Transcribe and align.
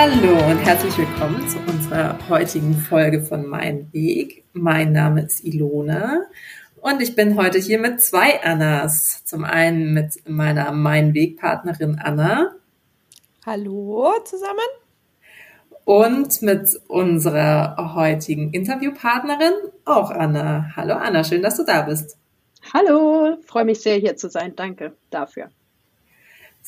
Hallo 0.00 0.30
und 0.48 0.58
herzlich 0.58 0.96
willkommen 0.96 1.48
zu 1.48 1.58
unserer 1.66 2.16
heutigen 2.28 2.72
Folge 2.72 3.20
von 3.20 3.44
Mein 3.44 3.92
Weg. 3.92 4.44
Mein 4.52 4.92
Name 4.92 5.22
ist 5.22 5.44
Ilona 5.44 6.20
und 6.80 7.02
ich 7.02 7.16
bin 7.16 7.36
heute 7.36 7.58
hier 7.58 7.80
mit 7.80 8.00
zwei 8.00 8.40
Annas. 8.44 9.24
Zum 9.24 9.42
einen 9.42 9.92
mit 9.94 10.22
meiner 10.28 10.70
Mein 10.70 11.14
Weg 11.14 11.40
Partnerin 11.40 11.98
Anna. 12.00 12.54
Hallo 13.44 14.12
zusammen. 14.24 14.68
Und 15.84 16.42
mit 16.42 16.80
unserer 16.86 17.96
heutigen 17.96 18.52
Interviewpartnerin 18.52 19.54
auch 19.84 20.12
Anna. 20.12 20.76
Hallo 20.76 20.94
Anna, 20.94 21.24
schön, 21.24 21.42
dass 21.42 21.56
du 21.56 21.64
da 21.64 21.82
bist. 21.82 22.16
Hallo, 22.72 23.36
freue 23.44 23.64
mich 23.64 23.80
sehr 23.80 23.96
hier 23.96 24.16
zu 24.16 24.30
sein. 24.30 24.54
Danke 24.54 24.94
dafür. 25.10 25.50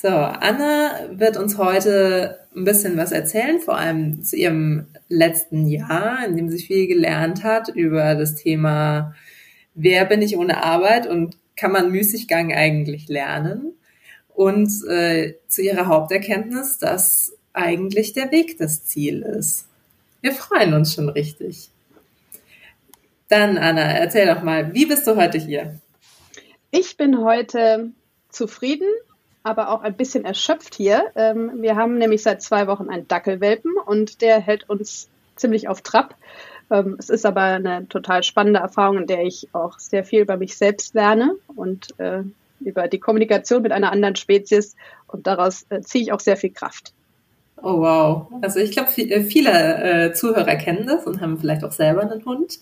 So, 0.01 0.09
Anna 0.09 1.11
wird 1.11 1.37
uns 1.37 1.59
heute 1.59 2.39
ein 2.57 2.65
bisschen 2.65 2.97
was 2.97 3.13
erzählen, 3.13 3.61
vor 3.61 3.77
allem 3.77 4.23
zu 4.25 4.35
ihrem 4.35 4.87
letzten 5.11 5.67
Jahr, 5.67 6.25
in 6.25 6.37
dem 6.39 6.49
sie 6.49 6.65
viel 6.65 6.87
gelernt 6.87 7.45
hat 7.45 7.69
über 7.69 8.15
das 8.15 8.35
Thema, 8.35 9.15
wer 9.75 10.07
bin 10.07 10.23
ich 10.23 10.39
ohne 10.39 10.65
Arbeit 10.65 11.07
und 11.07 11.37
kann 11.55 11.73
man 11.73 11.93
Müßiggang 11.93 12.55
eigentlich 12.55 13.09
lernen? 13.09 13.75
Und 14.29 14.71
äh, 14.89 15.35
zu 15.49 15.61
ihrer 15.61 15.87
Haupterkenntnis, 15.87 16.79
dass 16.79 17.37
eigentlich 17.53 18.15
der 18.15 18.33
Weg 18.33 18.57
das 18.57 18.87
Ziel 18.87 19.21
ist. 19.21 19.67
Wir 20.23 20.33
freuen 20.33 20.73
uns 20.73 20.95
schon 20.95 21.11
richtig. 21.11 21.69
Dann, 23.29 23.59
Anna, 23.59 23.83
erzähl 23.83 24.27
doch 24.27 24.43
mal, 24.43 24.73
wie 24.73 24.87
bist 24.87 25.07
du 25.07 25.17
heute 25.17 25.37
hier? 25.37 25.79
Ich 26.71 26.97
bin 26.97 27.23
heute 27.23 27.91
zufrieden 28.31 28.89
aber 29.43 29.71
auch 29.71 29.83
ein 29.83 29.97
bisschen 29.97 30.25
erschöpft 30.25 30.75
hier. 30.75 31.11
Ähm, 31.15 31.63
wir 31.63 31.77
haben 31.77 31.99
nämlich 31.99 32.23
seit 32.23 32.43
zwei 32.43 32.67
Wochen 32.67 32.89
einen 32.89 33.09
Dackelwelpen 33.09 33.73
und 33.87 34.21
der 34.21 34.41
hält 34.41 34.69
uns 34.69 35.09
ziemlich 35.37 35.69
auf 35.69 35.83
Trab. 35.83 36.15
Ähm, 36.71 36.97
es 36.99 37.11
ist 37.11 37.27
aber 37.27 37.43
eine 37.43 37.89
total 37.89 38.23
spannende 38.23 38.61
Erfahrung, 38.61 38.99
in 38.99 39.07
der 39.07 39.25
ich 39.25 39.49
auch 39.53 39.79
sehr 39.79 40.05
viel 40.05 40.21
über 40.21 40.37
mich 40.37 40.57
selbst 40.57 40.95
lerne 40.95 41.35
und 41.57 41.99
äh, 41.99 42.23
über 42.61 42.89
die 42.89 43.01
Kommunikation 43.01 43.63
mit 43.63 43.73
einer 43.73 43.91
anderen 43.91 44.17
Spezies 44.17 44.77
und 45.07 45.27
daraus 45.27 45.65
äh, 45.71 45.81
ziehe 45.81 46.05
ich 46.05 46.13
auch 46.13 46.21
sehr 46.21 46.37
viel 46.37 46.51
Kraft. 46.51 46.93
Oh 47.63 47.81
wow. 47.81 48.27
Also 48.43 48.59
ich 48.61 48.71
glaube, 48.73 48.91
äh, 48.97 49.23
viele 49.23 50.13
Zuhörer 50.15 50.57
kennen 50.57 50.87
das 50.87 51.07
und 51.07 51.21
haben 51.21 51.39
vielleicht 51.39 51.65
auch 51.65 51.73
selber 51.73 52.03
einen 52.03 52.25
Hund 52.25 52.59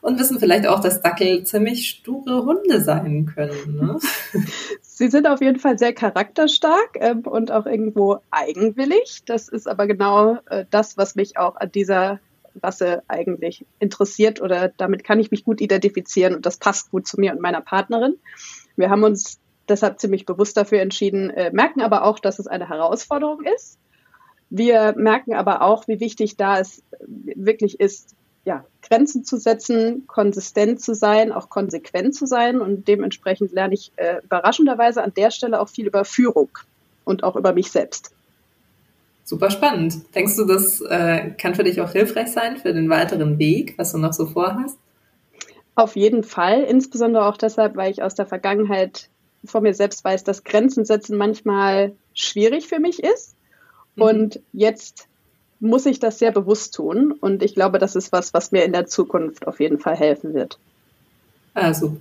und 0.00 0.18
wissen 0.18 0.38
vielleicht 0.38 0.66
auch, 0.66 0.80
dass 0.80 1.00
Dackel 1.00 1.44
ziemlich 1.44 1.88
sture 1.88 2.44
Hunde 2.44 2.82
sein 2.82 3.26
können. 3.26 3.76
Ne? 3.76 3.98
Sie 4.96 5.08
sind 5.08 5.26
auf 5.26 5.40
jeden 5.40 5.58
Fall 5.58 5.76
sehr 5.76 5.92
charakterstark 5.92 6.98
ähm, 7.00 7.22
und 7.22 7.50
auch 7.50 7.66
irgendwo 7.66 8.18
eigenwillig. 8.30 9.22
Das 9.26 9.48
ist 9.48 9.66
aber 9.66 9.88
genau 9.88 10.38
äh, 10.46 10.66
das, 10.70 10.96
was 10.96 11.16
mich 11.16 11.36
auch 11.36 11.56
an 11.56 11.72
dieser 11.72 12.20
Rasse 12.62 13.02
eigentlich 13.08 13.66
interessiert 13.80 14.40
oder 14.40 14.68
damit 14.68 15.02
kann 15.02 15.18
ich 15.18 15.32
mich 15.32 15.42
gut 15.42 15.60
identifizieren 15.60 16.36
und 16.36 16.46
das 16.46 16.58
passt 16.58 16.92
gut 16.92 17.08
zu 17.08 17.18
mir 17.18 17.32
und 17.32 17.40
meiner 17.40 17.60
Partnerin. 17.60 18.14
Wir 18.76 18.88
haben 18.88 19.02
uns 19.02 19.40
deshalb 19.68 19.98
ziemlich 19.98 20.26
bewusst 20.26 20.56
dafür 20.56 20.80
entschieden, 20.80 21.28
äh, 21.30 21.50
merken 21.50 21.82
aber 21.82 22.04
auch, 22.04 22.20
dass 22.20 22.38
es 22.38 22.46
eine 22.46 22.68
Herausforderung 22.68 23.42
ist. 23.56 23.80
Wir 24.48 24.94
merken 24.96 25.34
aber 25.34 25.62
auch, 25.62 25.88
wie 25.88 25.98
wichtig 25.98 26.36
da 26.36 26.60
es 26.60 26.84
wirklich 27.00 27.80
ist, 27.80 28.14
ja, 28.44 28.64
Grenzen 28.82 29.24
zu 29.24 29.38
setzen, 29.38 30.06
konsistent 30.06 30.80
zu 30.80 30.94
sein, 30.94 31.32
auch 31.32 31.48
konsequent 31.48 32.14
zu 32.14 32.26
sein. 32.26 32.60
Und 32.60 32.86
dementsprechend 32.88 33.52
lerne 33.52 33.74
ich 33.74 33.92
äh, 33.96 34.18
überraschenderweise 34.22 35.02
an 35.02 35.12
der 35.16 35.30
Stelle 35.30 35.60
auch 35.60 35.68
viel 35.68 35.86
über 35.86 36.04
Führung 36.04 36.50
und 37.04 37.24
auch 37.24 37.36
über 37.36 37.52
mich 37.52 37.70
selbst. 37.70 38.12
Super 39.24 39.50
spannend. 39.50 40.14
Denkst 40.14 40.36
du, 40.36 40.44
das 40.44 40.82
äh, 40.82 41.30
kann 41.38 41.54
für 41.54 41.64
dich 41.64 41.80
auch 41.80 41.92
hilfreich 41.92 42.28
sein 42.28 42.58
für 42.58 42.74
den 42.74 42.90
weiteren 42.90 43.38
Weg, 43.38 43.74
was 43.78 43.92
du 43.92 43.98
noch 43.98 44.12
so 44.12 44.26
vorhast? 44.26 44.76
Auf 45.76 45.96
jeden 45.96 46.22
Fall, 46.22 46.62
insbesondere 46.62 47.26
auch 47.26 47.38
deshalb, 47.38 47.76
weil 47.76 47.90
ich 47.90 48.02
aus 48.02 48.14
der 48.14 48.26
Vergangenheit 48.26 49.08
von 49.44 49.62
mir 49.62 49.74
selbst 49.74 50.04
weiß, 50.04 50.24
dass 50.24 50.44
Grenzen 50.44 50.84
setzen 50.84 51.16
manchmal 51.16 51.92
schwierig 52.12 52.68
für 52.68 52.78
mich 52.78 53.02
ist. 53.02 53.34
Mhm. 53.96 54.02
Und 54.02 54.40
jetzt 54.52 55.08
muss 55.64 55.86
ich 55.86 55.98
das 55.98 56.18
sehr 56.18 56.30
bewusst 56.30 56.74
tun. 56.74 57.12
Und 57.12 57.42
ich 57.42 57.54
glaube, 57.54 57.78
das 57.78 57.96
ist 57.96 58.12
was, 58.12 58.34
was 58.34 58.52
mir 58.52 58.64
in 58.64 58.72
der 58.72 58.86
Zukunft 58.86 59.46
auf 59.46 59.60
jeden 59.60 59.78
Fall 59.78 59.96
helfen 59.96 60.34
wird. 60.34 60.58
Also, 61.54 61.96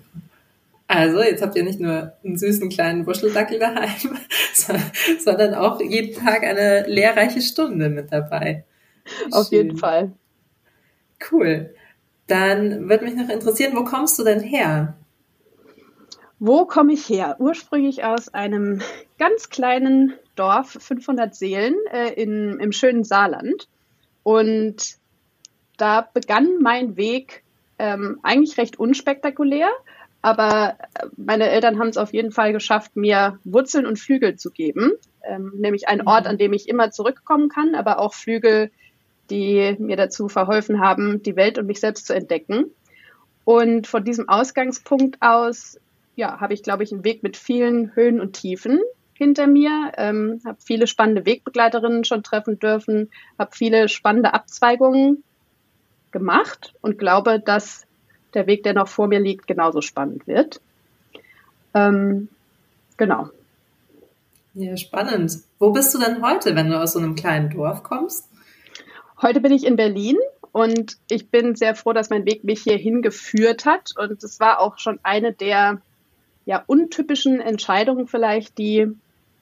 also 0.87 1.21
jetzt 1.21 1.41
habt 1.41 1.55
ihr 1.55 1.63
nicht 1.63 1.79
nur 1.79 2.13
einen 2.23 2.37
süßen 2.37 2.69
kleinen 2.69 3.07
Wuscheldackel 3.07 3.59
daheim, 3.59 4.17
sondern 5.19 5.53
auch 5.53 5.79
jeden 5.79 6.13
Tag 6.13 6.43
eine 6.43 6.85
lehrreiche 6.87 7.41
Stunde 7.41 7.89
mit 7.89 8.11
dabei. 8.11 8.65
Auf 9.31 9.49
jeden 9.51 9.77
Fall. 9.77 10.11
Cool. 11.31 11.73
Dann 12.27 12.89
würde 12.89 13.05
mich 13.05 13.15
noch 13.15 13.29
interessieren, 13.29 13.75
wo 13.75 13.83
kommst 13.85 14.19
du 14.19 14.23
denn 14.23 14.41
her? 14.41 14.95
Wo 16.39 16.65
komme 16.65 16.93
ich 16.93 17.07
her? 17.07 17.37
Ursprünglich 17.39 18.03
aus 18.03 18.33
einem 18.33 18.81
ganz 19.17 19.49
kleinen 19.49 20.13
Dorf, 20.35 20.71
500 20.71 21.33
Seelen, 21.35 21.75
äh, 21.91 22.13
in, 22.13 22.59
im 22.59 22.71
schönen 22.71 23.03
Saarland. 23.03 23.67
Und 24.23 24.97
da 25.77 26.07
begann 26.13 26.59
mein 26.61 26.97
Weg 26.97 27.43
ähm, 27.79 28.19
eigentlich 28.23 28.57
recht 28.57 28.79
unspektakulär, 28.79 29.69
aber 30.21 30.77
äh, 30.93 31.07
meine 31.17 31.49
Eltern 31.49 31.79
haben 31.79 31.89
es 31.89 31.97
auf 31.97 32.13
jeden 32.13 32.31
Fall 32.31 32.53
geschafft, 32.53 32.95
mir 32.95 33.39
Wurzeln 33.43 33.85
und 33.85 33.99
Flügel 33.99 34.35
zu 34.35 34.51
geben, 34.51 34.93
ähm, 35.23 35.51
nämlich 35.55 35.87
einen 35.87 36.07
Ort, 36.07 36.27
an 36.27 36.37
dem 36.37 36.53
ich 36.53 36.69
immer 36.69 36.91
zurückkommen 36.91 37.49
kann, 37.49 37.75
aber 37.75 37.99
auch 37.99 38.13
Flügel, 38.13 38.71
die 39.29 39.75
mir 39.79 39.97
dazu 39.97 40.29
verholfen 40.29 40.79
haben, 40.79 41.23
die 41.23 41.35
Welt 41.35 41.57
und 41.57 41.67
mich 41.67 41.79
selbst 41.79 42.07
zu 42.07 42.13
entdecken. 42.13 42.65
Und 43.45 43.87
von 43.87 44.05
diesem 44.05 44.29
Ausgangspunkt 44.29 45.21
aus 45.21 45.77
ja, 46.15 46.39
habe 46.39 46.53
ich, 46.53 46.63
glaube 46.63 46.83
ich, 46.83 46.91
einen 46.91 47.03
Weg 47.03 47.23
mit 47.23 47.37
vielen 47.37 47.95
Höhen 47.95 48.21
und 48.21 48.33
Tiefen 48.33 48.79
hinter 49.13 49.47
mir, 49.47 49.91
ähm, 49.97 50.41
habe 50.45 50.57
viele 50.63 50.87
spannende 50.87 51.25
Wegbegleiterinnen 51.25 52.03
schon 52.03 52.23
treffen 52.23 52.59
dürfen, 52.59 53.09
habe 53.37 53.51
viele 53.55 53.87
spannende 53.89 54.33
Abzweigungen 54.33 55.23
gemacht 56.11 56.73
und 56.81 56.97
glaube, 56.97 57.39
dass 57.39 57.85
der 58.33 58.47
Weg, 58.47 58.63
der 58.63 58.73
noch 58.73 58.87
vor 58.87 59.07
mir 59.07 59.19
liegt, 59.19 59.47
genauso 59.47 59.81
spannend 59.81 60.27
wird. 60.27 60.59
Ähm, 61.73 62.29
genau. 62.97 63.29
Ja, 64.55 64.77
spannend. 64.77 65.39
Wo 65.59 65.71
bist 65.71 65.93
du 65.93 65.99
denn 65.99 66.21
heute, 66.21 66.55
wenn 66.55 66.69
du 66.69 66.79
aus 66.79 66.93
so 66.93 66.99
einem 66.99 67.15
kleinen 67.15 67.49
Dorf 67.49 67.83
kommst? 67.83 68.27
Heute 69.21 69.41
bin 69.41 69.51
ich 69.51 69.65
in 69.65 69.75
Berlin 69.75 70.17
und 70.51 70.97
ich 71.09 71.29
bin 71.29 71.55
sehr 71.55 71.75
froh, 71.75 71.93
dass 71.93 72.09
mein 72.09 72.25
Weg 72.25 72.43
mich 72.43 72.61
hierhin 72.61 73.01
geführt 73.01 73.65
hat. 73.65 73.93
Und 73.97 74.23
es 74.23 74.39
war 74.39 74.59
auch 74.59 74.77
schon 74.77 74.99
eine 75.01 75.33
der 75.33 75.81
ja, 76.45 76.63
untypischen 76.65 77.39
Entscheidungen 77.39 78.07
vielleicht, 78.07 78.57
die 78.57 78.87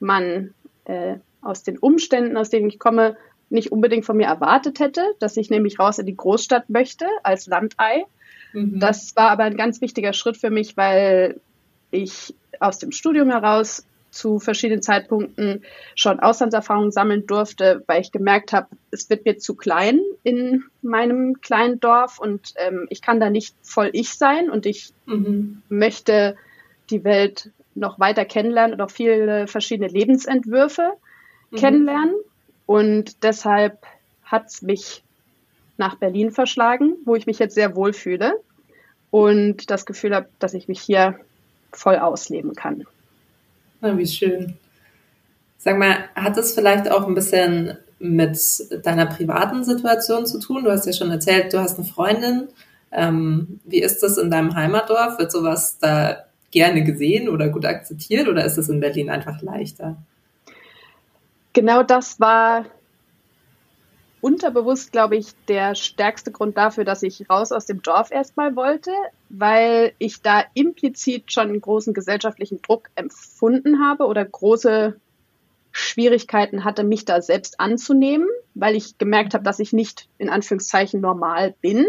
man 0.00 0.54
äh, 0.84 1.16
aus 1.40 1.62
den 1.62 1.78
Umständen, 1.78 2.36
aus 2.36 2.50
denen 2.50 2.68
ich 2.68 2.78
komme, 2.78 3.16
nicht 3.50 3.70
unbedingt 3.70 4.06
von 4.06 4.16
mir 4.16 4.26
erwartet 4.26 4.80
hätte, 4.80 5.02
dass 5.18 5.36
ich 5.36 5.50
nämlich 5.50 5.78
raus 5.78 5.98
in 5.98 6.06
die 6.06 6.16
Großstadt 6.16 6.70
möchte 6.70 7.06
als 7.22 7.46
Landei. 7.46 8.06
Mhm. 8.52 8.80
Das 8.80 9.14
war 9.14 9.30
aber 9.30 9.44
ein 9.44 9.56
ganz 9.56 9.80
wichtiger 9.80 10.12
Schritt 10.12 10.36
für 10.36 10.50
mich, 10.50 10.76
weil 10.76 11.40
ich 11.90 12.34
aus 12.60 12.78
dem 12.78 12.92
Studium 12.92 13.30
heraus 13.30 13.84
zu 14.10 14.38
verschiedenen 14.38 14.82
Zeitpunkten 14.82 15.62
schon 15.94 16.20
Auslandserfahrungen 16.20 16.92
sammeln 16.92 17.26
durfte, 17.26 17.82
weil 17.86 18.02
ich 18.02 18.12
gemerkt 18.12 18.52
habe, 18.52 18.68
es 18.90 19.08
wird 19.08 19.24
mir 19.24 19.38
zu 19.38 19.54
klein 19.54 20.00
in 20.22 20.64
meinem 20.82 21.40
kleinen 21.40 21.80
Dorf 21.80 22.18
und 22.18 22.54
ähm, 22.56 22.86
ich 22.90 23.00
kann 23.00 23.20
da 23.20 23.30
nicht 23.30 23.56
voll 23.62 23.90
ich 23.92 24.10
sein 24.10 24.50
und 24.50 24.66
ich 24.66 24.92
mhm. 25.06 25.62
möchte 25.68 26.36
die 26.92 27.04
Welt 27.04 27.50
noch 27.74 27.98
weiter 27.98 28.24
kennenlernen 28.24 28.74
und 28.74 28.80
auch 28.80 28.90
viele 28.90 29.46
verschiedene 29.46 29.88
Lebensentwürfe 29.88 30.92
mhm. 31.50 31.56
kennenlernen. 31.56 32.14
Und 32.66 33.22
deshalb 33.24 33.78
hat 34.24 34.46
es 34.46 34.62
mich 34.62 35.02
nach 35.76 35.96
Berlin 35.96 36.30
verschlagen, 36.30 36.96
wo 37.04 37.16
ich 37.16 37.26
mich 37.26 37.38
jetzt 37.38 37.54
sehr 37.54 37.74
wohl 37.74 37.92
fühle 37.92 38.34
und 39.10 39.70
das 39.70 39.84
Gefühl 39.86 40.14
habe, 40.14 40.28
dass 40.38 40.54
ich 40.54 40.68
mich 40.68 40.80
hier 40.80 41.18
voll 41.72 41.96
ausleben 41.96 42.54
kann. 42.54 42.86
Na, 43.80 43.96
wie 43.96 44.06
schön. 44.06 44.54
Sag 45.58 45.78
mal, 45.78 46.08
hat 46.14 46.36
es 46.38 46.54
vielleicht 46.54 46.90
auch 46.90 47.06
ein 47.06 47.14
bisschen 47.14 47.78
mit 47.98 48.38
deiner 48.84 49.06
privaten 49.06 49.64
Situation 49.64 50.26
zu 50.26 50.40
tun? 50.40 50.64
Du 50.64 50.70
hast 50.70 50.86
ja 50.86 50.92
schon 50.92 51.10
erzählt, 51.10 51.52
du 51.52 51.60
hast 51.60 51.78
eine 51.78 51.86
Freundin. 51.86 52.48
Ähm, 52.90 53.60
wie 53.64 53.80
ist 53.80 54.02
das 54.02 54.18
in 54.18 54.30
deinem 54.30 54.54
Heimatdorf? 54.54 55.18
Wird 55.18 55.32
sowas 55.32 55.78
da 55.78 56.24
gerne 56.52 56.84
gesehen 56.84 57.28
oder 57.28 57.48
gut 57.48 57.64
akzeptiert 57.64 58.28
oder 58.28 58.44
ist 58.44 58.58
es 58.58 58.68
in 58.68 58.80
Berlin 58.80 59.10
einfach 59.10 59.42
leichter? 59.42 59.96
Genau 61.52 61.82
das 61.82 62.20
war 62.20 62.66
unterbewusst, 64.22 64.92
glaube 64.92 65.16
ich, 65.16 65.32
der 65.48 65.74
stärkste 65.74 66.30
Grund 66.30 66.56
dafür, 66.56 66.84
dass 66.84 67.02
ich 67.02 67.28
raus 67.28 67.50
aus 67.50 67.66
dem 67.66 67.82
Dorf 67.82 68.12
erstmal 68.12 68.54
wollte, 68.54 68.92
weil 69.28 69.92
ich 69.98 70.22
da 70.22 70.44
implizit 70.54 71.32
schon 71.32 71.48
einen 71.48 71.60
großen 71.60 71.92
gesellschaftlichen 71.92 72.62
Druck 72.62 72.88
empfunden 72.94 73.84
habe 73.84 74.04
oder 74.04 74.24
große 74.24 74.96
Schwierigkeiten 75.72 76.64
hatte, 76.64 76.84
mich 76.84 77.04
da 77.04 77.20
selbst 77.20 77.58
anzunehmen, 77.58 78.28
weil 78.54 78.76
ich 78.76 78.96
gemerkt 78.98 79.34
habe, 79.34 79.42
dass 79.42 79.58
ich 79.58 79.72
nicht 79.72 80.08
in 80.18 80.28
Anführungszeichen 80.28 81.00
normal 81.00 81.54
bin. 81.60 81.86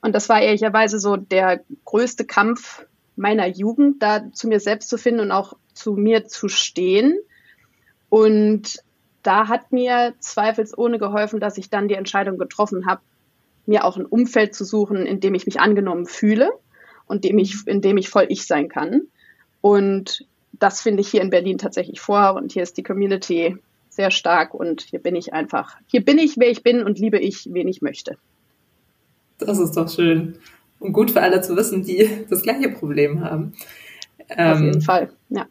Und 0.00 0.14
das 0.14 0.28
war 0.28 0.40
ehrlicherweise 0.40 0.98
so 0.98 1.16
der 1.16 1.60
größte 1.84 2.24
Kampf 2.24 2.86
meiner 3.16 3.46
Jugend, 3.46 4.02
da 4.02 4.30
zu 4.32 4.48
mir 4.48 4.60
selbst 4.60 4.88
zu 4.88 4.98
finden 4.98 5.20
und 5.20 5.32
auch 5.32 5.54
zu 5.72 5.94
mir 5.94 6.26
zu 6.26 6.48
stehen. 6.48 7.18
Und 8.08 8.82
da 9.22 9.48
hat 9.48 9.72
mir 9.72 10.14
zweifelsohne 10.20 10.98
geholfen, 10.98 11.40
dass 11.40 11.58
ich 11.58 11.70
dann 11.70 11.88
die 11.88 11.94
Entscheidung 11.94 12.38
getroffen 12.38 12.86
habe, 12.86 13.00
mir 13.66 13.84
auch 13.84 13.96
ein 13.96 14.06
Umfeld 14.06 14.54
zu 14.54 14.64
suchen, 14.64 15.06
in 15.06 15.20
dem 15.20 15.34
ich 15.34 15.46
mich 15.46 15.58
angenommen 15.58 16.06
fühle 16.06 16.52
und 17.06 17.24
dem 17.24 17.38
ich, 17.38 17.66
in 17.66 17.80
dem 17.80 17.96
ich 17.96 18.08
voll 18.08 18.26
ich 18.28 18.46
sein 18.46 18.68
kann. 18.68 19.02
Und 19.60 20.26
das 20.52 20.80
finde 20.80 21.00
ich 21.00 21.08
hier 21.08 21.22
in 21.22 21.30
Berlin 21.30 21.58
tatsächlich 21.58 22.00
vor 22.00 22.34
und 22.34 22.52
hier 22.52 22.62
ist 22.62 22.76
die 22.76 22.82
Community 22.82 23.56
sehr 23.88 24.10
stark 24.10 24.54
und 24.54 24.82
hier 24.82 25.00
bin 25.00 25.16
ich 25.16 25.32
einfach, 25.32 25.76
hier 25.86 26.04
bin 26.04 26.18
ich, 26.18 26.36
wer 26.36 26.50
ich 26.50 26.62
bin 26.62 26.82
und 26.82 26.98
liebe 26.98 27.18
ich, 27.18 27.48
wen 27.50 27.66
ich 27.66 27.82
möchte. 27.82 28.18
Das 29.38 29.58
ist 29.58 29.76
doch 29.76 29.88
schön. 29.88 30.38
Und 30.78 30.92
gut 30.92 31.10
für 31.10 31.22
alle 31.22 31.40
zu 31.40 31.56
wissen, 31.56 31.82
die 31.82 32.08
das 32.28 32.42
gleiche 32.42 32.70
Problem 32.70 33.24
haben. 33.24 33.54
Auf 34.36 34.60
jeden 34.60 34.74
ähm, 34.74 34.80
Fall, 34.82 35.10
ja. 35.30 35.46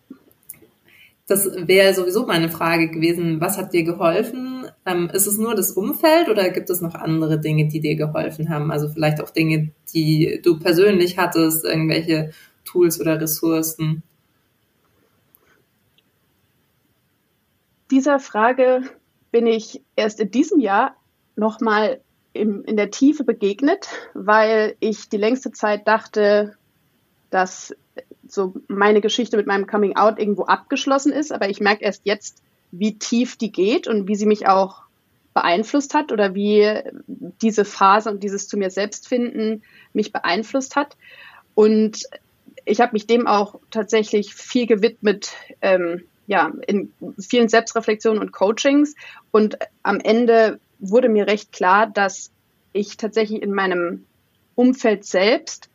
Das 1.28 1.50
wäre 1.68 1.92
sowieso 1.96 2.28
meine 2.28 2.50
Frage 2.50 2.90
gewesen. 2.90 3.42
Was 3.42 3.58
hat 3.58 3.74
dir 3.74 3.84
geholfen? 3.84 4.68
Ähm, 4.86 5.10
ist 5.12 5.26
es 5.26 5.40
nur 5.40 5.56
das 5.56 5.72
Umfeld 5.72 6.30
oder 6.30 6.50
gibt 6.52 6.70
es 6.70 6.82
noch 6.82 6.94
andere 6.94 7.40
Dinge, 7.40 7.68
die 7.68 7.80
dir 7.80 7.96
geholfen 7.96 8.50
haben? 8.50 8.72
Also 8.72 8.90
vielleicht 8.90 9.22
auch 9.22 9.32
Dinge, 9.32 9.72
die 9.94 10.40
du 10.44 10.60
persönlich 10.60 11.18
hattest, 11.18 11.66
irgendwelche 11.66 12.32
Tools 12.64 13.02
oder 13.02 13.20
Ressourcen? 13.20 14.04
Dieser 17.90 18.20
Frage 18.20 18.84
bin 19.32 19.48
ich 19.48 19.82
erst 19.96 20.20
in 20.20 20.30
diesem 20.30 20.60
Jahr 20.60 20.96
nochmal 21.36 22.02
in 22.36 22.76
der 22.76 22.92
Tiefe 22.92 23.24
begegnet, 23.24 23.88
weil 24.14 24.76
ich 24.80 25.10
die 25.10 25.18
längste 25.18 25.52
Zeit 25.52 25.88
dachte, 25.88 26.56
dass 27.30 27.76
so 28.28 28.54
meine 28.68 29.02
Geschichte 29.02 29.38
mit 29.38 29.48
meinem 29.48 29.68
Coming 29.68 29.96
Out 29.96 30.20
irgendwo 30.20 30.44
abgeschlossen 30.44 31.12
ist, 31.12 31.32
aber 31.32 31.50
ich 31.50 31.60
merke 31.60 31.84
erst 31.84 32.02
jetzt, 32.06 32.42
wie 32.72 32.98
tief 32.98 33.38
die 33.38 33.52
geht 33.52 33.88
und 33.88 34.08
wie 34.08 34.16
sie 34.16 34.26
mich 34.26 34.48
auch 34.48 34.82
beeinflusst 35.34 35.94
hat 35.94 36.12
oder 36.12 36.34
wie 36.34 36.82
diese 37.08 37.66
Phase 37.66 38.10
und 38.10 38.24
dieses 38.24 38.48
zu 38.48 38.58
mir 38.58 38.70
selbst 38.70 39.08
finden 39.08 39.64
mich 39.94 40.12
beeinflusst 40.12 40.76
hat. 40.76 40.98
Und 41.54 42.04
ich 42.64 42.82
habe 42.82 42.94
mich 42.94 43.06
dem 43.06 43.28
auch 43.28 43.60
tatsächlich 43.70 44.34
viel 44.34 44.66
gewidmet, 44.66 45.34
ähm, 45.62 46.04
ja, 46.28 46.52
in 46.68 46.92
vielen 47.20 47.50
Selbstreflexionen 47.50 48.22
und 48.22 48.32
Coachings. 48.32 48.96
Und 49.32 49.58
am 49.84 50.00
Ende 50.00 50.60
wurde 50.90 51.10
mir 51.10 51.28
recht 51.28 51.52
klar, 51.52 51.88
dass 51.88 52.32
ich 52.74 52.98
tatsächlich 52.98 53.42
in 53.42 53.54
meinem 53.54 54.06
Umfeld 54.56 55.06
selbst 55.06 55.70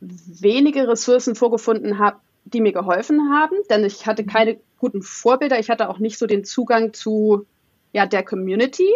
wenige 0.00 0.88
Ressourcen 0.88 1.34
vorgefunden 1.34 1.98
habe, 1.98 2.18
die 2.44 2.60
mir 2.60 2.72
geholfen 2.72 3.30
haben, 3.32 3.56
denn 3.68 3.84
ich 3.84 4.06
hatte 4.06 4.24
keine 4.24 4.58
guten 4.78 5.02
Vorbilder, 5.02 5.58
ich 5.58 5.70
hatte 5.70 5.88
auch 5.88 5.98
nicht 5.98 6.18
so 6.18 6.26
den 6.26 6.44
Zugang 6.44 6.94
zu 6.94 7.46
ja, 7.92 8.06
der 8.06 8.22
Community. 8.22 8.90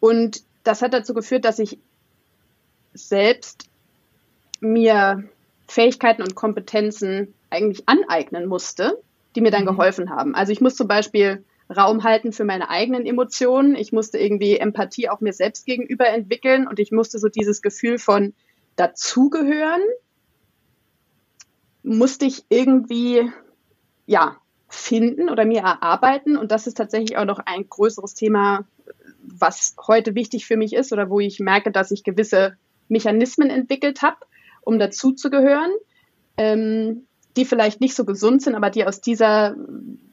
Und 0.00 0.42
das 0.64 0.82
hat 0.82 0.92
dazu 0.92 1.14
geführt, 1.14 1.44
dass 1.44 1.58
ich 1.58 1.78
selbst 2.94 3.68
mir 4.60 5.24
Fähigkeiten 5.68 6.22
und 6.22 6.34
Kompetenzen 6.34 7.34
eigentlich 7.50 7.88
aneignen 7.88 8.46
musste, 8.46 9.00
die 9.34 9.40
mir 9.40 9.50
dann 9.50 9.62
mhm. 9.62 9.68
geholfen 9.68 10.10
haben. 10.10 10.34
Also 10.34 10.52
ich 10.52 10.60
muss 10.60 10.76
zum 10.76 10.88
Beispiel 10.88 11.44
Raum 11.74 12.04
halten 12.04 12.32
für 12.32 12.44
meine 12.44 12.70
eigenen 12.70 13.06
Emotionen. 13.06 13.74
Ich 13.74 13.92
musste 13.92 14.18
irgendwie 14.18 14.56
Empathie 14.58 15.08
auch 15.08 15.20
mir 15.20 15.32
selbst 15.32 15.66
gegenüber 15.66 16.06
entwickeln 16.08 16.66
und 16.66 16.78
ich 16.78 16.92
musste 16.92 17.18
so 17.18 17.28
dieses 17.28 17.62
Gefühl 17.62 17.98
von 17.98 18.34
dazugehören, 18.76 19.82
musste 21.82 22.26
ich 22.26 22.44
irgendwie, 22.48 23.30
ja, 24.06 24.36
finden 24.68 25.30
oder 25.30 25.44
mir 25.44 25.60
erarbeiten. 25.60 26.36
Und 26.36 26.50
das 26.52 26.66
ist 26.66 26.76
tatsächlich 26.76 27.16
auch 27.16 27.24
noch 27.24 27.38
ein 27.38 27.68
größeres 27.68 28.14
Thema, 28.14 28.66
was 29.22 29.76
heute 29.86 30.14
wichtig 30.14 30.46
für 30.46 30.56
mich 30.56 30.72
ist 30.72 30.92
oder 30.92 31.10
wo 31.10 31.20
ich 31.20 31.40
merke, 31.40 31.70
dass 31.70 31.90
ich 31.90 32.04
gewisse 32.04 32.56
Mechanismen 32.88 33.50
entwickelt 33.50 34.02
habe, 34.02 34.18
um 34.62 34.78
dazuzugehören, 34.78 35.72
ähm, 36.36 37.06
die 37.36 37.44
vielleicht 37.44 37.80
nicht 37.80 37.94
so 37.94 38.04
gesund 38.04 38.42
sind, 38.42 38.54
aber 38.54 38.70
die 38.70 38.84
aus 38.84 39.00
dieser 39.00 39.54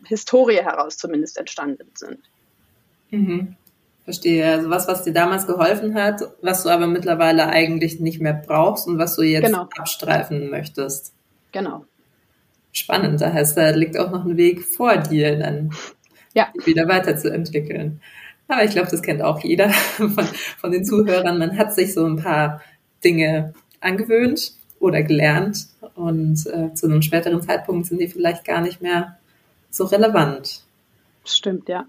Historie 0.05 0.57
heraus 0.57 0.97
zumindest 0.97 1.37
entstanden 1.37 1.89
sind. 1.95 2.19
Mhm. 3.11 3.55
Verstehe. 4.03 4.45
Also 4.45 4.69
was, 4.69 4.87
was 4.87 5.03
dir 5.03 5.13
damals 5.13 5.47
geholfen 5.47 5.95
hat, 5.95 6.21
was 6.41 6.63
du 6.63 6.69
aber 6.69 6.87
mittlerweile 6.87 7.47
eigentlich 7.47 7.99
nicht 8.01 8.19
mehr 8.19 8.33
brauchst 8.33 8.87
und 8.87 8.97
was 8.97 9.15
du 9.15 9.21
jetzt 9.21 9.45
genau. 9.45 9.69
abstreifen 9.77 10.49
möchtest. 10.49 11.13
Genau. 11.53 11.85
Spannend. 12.73 13.21
Da 13.21 13.31
heißt, 13.31 13.55
da 13.55 13.69
liegt 13.69 13.97
auch 13.97 14.11
noch 14.11 14.25
ein 14.25 14.35
Weg 14.35 14.63
vor 14.63 14.97
dir, 14.97 15.37
dann 15.37 15.71
ja. 16.33 16.51
wieder 16.65 16.87
weiterzuentwickeln. 16.87 18.01
Aber 18.49 18.65
ich 18.65 18.71
glaube, 18.71 18.91
das 18.91 19.01
kennt 19.01 19.21
auch 19.21 19.39
jeder 19.39 19.69
von, 19.97 20.27
von 20.57 20.71
den 20.71 20.83
Zuhörern. 20.83 21.37
Man 21.37 21.57
hat 21.57 21.73
sich 21.73 21.93
so 21.93 22.05
ein 22.05 22.17
paar 22.17 22.61
Dinge 23.03 23.53
angewöhnt 23.79 24.53
oder 24.83 25.01
gelernt 25.01 25.67
und 25.95 26.45
äh, 26.47 26.73
zu 26.73 26.87
einem 26.87 27.01
späteren 27.01 27.41
Zeitpunkt 27.41 27.87
sind 27.87 28.01
die 28.01 28.07
vielleicht 28.07 28.43
gar 28.43 28.61
nicht 28.61 28.81
mehr 28.81 29.17
so 29.69 29.85
relevant. 29.85 30.63
Stimmt, 31.23 31.69
ja. 31.69 31.85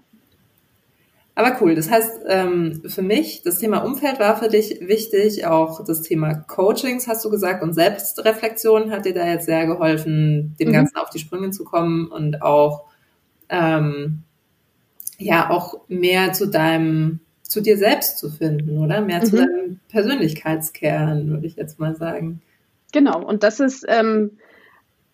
Aber 1.37 1.57
cool. 1.59 1.75
Das 1.75 1.91
heißt, 1.91 2.21
ähm, 2.29 2.81
für 2.85 3.01
mich, 3.01 3.41
das 3.43 3.59
Thema 3.59 3.79
Umfeld 3.79 4.19
war 4.19 4.37
für 4.37 4.47
dich 4.47 4.79
wichtig. 4.79 5.45
Auch 5.45 5.83
das 5.83 6.01
Thema 6.01 6.33
Coachings, 6.33 7.09
hast 7.09 7.25
du 7.25 7.29
gesagt, 7.29 7.61
und 7.61 7.73
Selbstreflexion 7.73 8.91
hat 8.91 9.03
dir 9.03 9.13
da 9.13 9.27
jetzt 9.27 9.45
sehr 9.45 9.65
geholfen, 9.65 10.55
dem 10.57 10.69
mhm. 10.69 10.73
Ganzen 10.73 10.95
auf 10.95 11.09
die 11.09 11.19
Sprünge 11.19 11.51
zu 11.51 11.65
kommen 11.65 12.07
und 12.07 12.41
auch, 12.41 12.85
ähm, 13.49 14.23
ja, 15.17 15.49
auch 15.49 15.81
mehr 15.89 16.31
zu 16.31 16.47
deinem, 16.47 17.19
zu 17.41 17.59
dir 17.59 17.77
selbst 17.77 18.17
zu 18.17 18.29
finden, 18.29 18.77
oder? 18.77 19.01
Mehr 19.01 19.19
mhm. 19.19 19.25
zu 19.25 19.35
deinem 19.35 19.79
Persönlichkeitskern, 19.89 21.29
würde 21.29 21.45
ich 21.45 21.57
jetzt 21.57 21.77
mal 21.77 21.97
sagen. 21.97 22.41
Genau. 22.95 23.21
Und 23.21 23.43
das 23.43 23.59
ist, 23.59 23.85
ähm, 23.89 24.37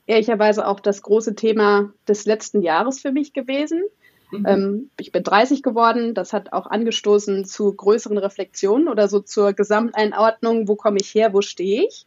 ehrlicherweise 0.06 0.68
auch 0.68 0.80
das 0.80 1.02
große 1.02 1.34
Thema 1.34 1.92
des 2.08 2.28
letzten 2.28 2.62
Jahres 2.62 3.02
für 3.02 3.12
mich 3.12 3.34
gewesen. 3.34 3.82
Mhm. 4.30 4.46
Ähm, 4.46 4.90
ich 5.00 5.12
bin 5.12 5.24
30 5.24 5.64
geworden. 5.64 6.14
Das 6.14 6.32
hat 6.32 6.54
auch 6.54 6.68
angestoßen 6.68 7.44
zu 7.44 7.74
größeren 7.74 8.20
Reflexionen 8.20 8.88
oder 8.88 9.08
so 9.08 9.20
zur 9.20 9.54
Gesamteinordnung. 9.54 10.68
Wo 10.68 10.76
komme 10.76 11.00
ich 11.02 11.16
her? 11.16 11.34
Wo 11.34 11.42
stehe 11.42 11.88
ich? 11.88 12.06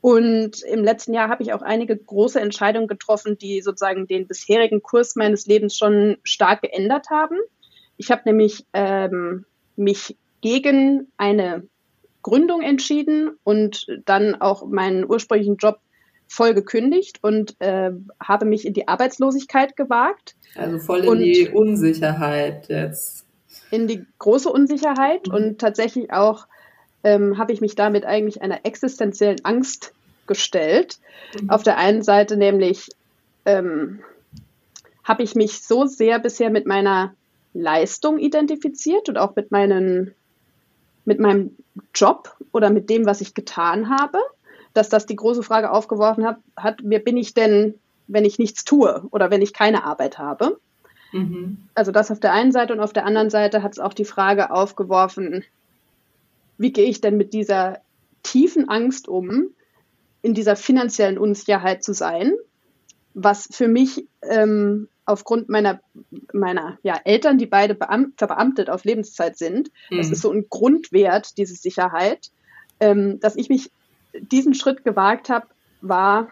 Und 0.00 0.62
im 0.62 0.82
letzten 0.82 1.12
Jahr 1.12 1.28
habe 1.28 1.42
ich 1.42 1.52
auch 1.52 1.60
einige 1.60 1.94
große 1.94 2.40
Entscheidungen 2.40 2.88
getroffen, 2.88 3.36
die 3.36 3.60
sozusagen 3.60 4.06
den 4.06 4.26
bisherigen 4.26 4.80
Kurs 4.80 5.14
meines 5.14 5.44
Lebens 5.44 5.76
schon 5.76 6.16
stark 6.22 6.62
geändert 6.62 7.10
haben. 7.10 7.36
Ich 7.98 8.10
habe 8.10 8.22
nämlich 8.24 8.64
ähm, 8.72 9.44
mich 9.76 10.16
gegen 10.40 11.12
eine 11.18 11.68
Gründung 12.22 12.62
entschieden 12.62 13.30
und 13.44 13.86
dann 14.04 14.40
auch 14.40 14.66
meinen 14.66 15.08
ursprünglichen 15.08 15.56
Job 15.56 15.80
voll 16.28 16.54
gekündigt 16.54 17.18
und 17.22 17.60
äh, 17.60 17.90
habe 18.20 18.46
mich 18.46 18.66
in 18.66 18.72
die 18.72 18.88
Arbeitslosigkeit 18.88 19.76
gewagt. 19.76 20.34
Also 20.54 20.78
voll 20.78 21.04
in 21.04 21.18
die 21.18 21.48
Unsicherheit 21.48 22.68
jetzt. 22.68 23.26
In 23.70 23.86
die 23.86 24.06
große 24.18 24.48
Unsicherheit 24.48 25.28
mhm. 25.28 25.34
und 25.34 25.58
tatsächlich 25.58 26.10
auch 26.12 26.46
ähm, 27.04 27.36
habe 27.38 27.52
ich 27.52 27.60
mich 27.60 27.74
damit 27.74 28.04
eigentlich 28.04 28.40
einer 28.40 28.64
existenziellen 28.64 29.44
Angst 29.44 29.92
gestellt. 30.26 30.98
Mhm. 31.40 31.50
Auf 31.50 31.62
der 31.62 31.76
einen 31.76 32.02
Seite 32.02 32.36
nämlich 32.36 32.88
ähm, 33.44 34.00
habe 35.04 35.22
ich 35.22 35.34
mich 35.34 35.62
so 35.62 35.84
sehr 35.86 36.18
bisher 36.18 36.50
mit 36.50 36.66
meiner 36.66 37.14
Leistung 37.52 38.18
identifiziert 38.18 39.08
und 39.08 39.18
auch 39.18 39.36
mit 39.36 39.50
meinen 39.50 40.14
mit 41.04 41.20
meinem 41.20 41.56
Job 41.94 42.36
oder 42.52 42.70
mit 42.70 42.90
dem, 42.90 43.06
was 43.06 43.20
ich 43.20 43.34
getan 43.34 43.90
habe 43.90 44.18
dass 44.74 44.88
das 44.88 45.06
die 45.06 45.16
große 45.16 45.42
Frage 45.42 45.70
aufgeworfen 45.70 46.24
hat, 46.24 46.38
hat, 46.56 46.80
wer 46.82 46.98
bin 46.98 47.16
ich 47.16 47.34
denn, 47.34 47.74
wenn 48.06 48.24
ich 48.24 48.38
nichts 48.38 48.64
tue 48.64 49.06
oder 49.10 49.30
wenn 49.30 49.42
ich 49.42 49.52
keine 49.52 49.84
Arbeit 49.84 50.18
habe? 50.18 50.58
Mhm. 51.12 51.58
Also 51.74 51.92
das 51.92 52.10
auf 52.10 52.20
der 52.20 52.32
einen 52.32 52.52
Seite 52.52 52.72
und 52.72 52.80
auf 52.80 52.92
der 52.92 53.04
anderen 53.04 53.30
Seite 53.30 53.62
hat 53.62 53.72
es 53.72 53.78
auch 53.78 53.92
die 53.92 54.04
Frage 54.04 54.50
aufgeworfen, 54.50 55.44
wie 56.58 56.72
gehe 56.72 56.86
ich 56.86 57.00
denn 57.00 57.16
mit 57.16 57.32
dieser 57.32 57.78
tiefen 58.22 58.68
Angst 58.68 59.08
um, 59.08 59.48
in 60.22 60.34
dieser 60.34 60.56
finanziellen 60.56 61.18
Unsicherheit 61.18 61.82
zu 61.82 61.92
sein, 61.92 62.32
was 63.14 63.48
für 63.50 63.68
mich 63.68 64.06
ähm, 64.22 64.88
aufgrund 65.04 65.48
meiner, 65.48 65.80
meiner 66.32 66.78
ja, 66.82 67.00
Eltern, 67.04 67.38
die 67.38 67.46
beide 67.46 67.74
beamt, 67.74 68.18
verbeamtet 68.18 68.70
auf 68.70 68.84
Lebenszeit 68.84 69.36
sind, 69.36 69.70
mhm. 69.90 69.98
das 69.98 70.10
ist 70.10 70.22
so 70.22 70.30
ein 70.30 70.46
Grundwert, 70.48 71.36
diese 71.38 71.54
Sicherheit, 71.54 72.30
ähm, 72.80 73.20
dass 73.20 73.36
ich 73.36 73.48
mich 73.48 73.70
diesen 74.12 74.54
Schritt 74.54 74.84
gewagt 74.84 75.28
habe, 75.28 75.46
war 75.80 76.28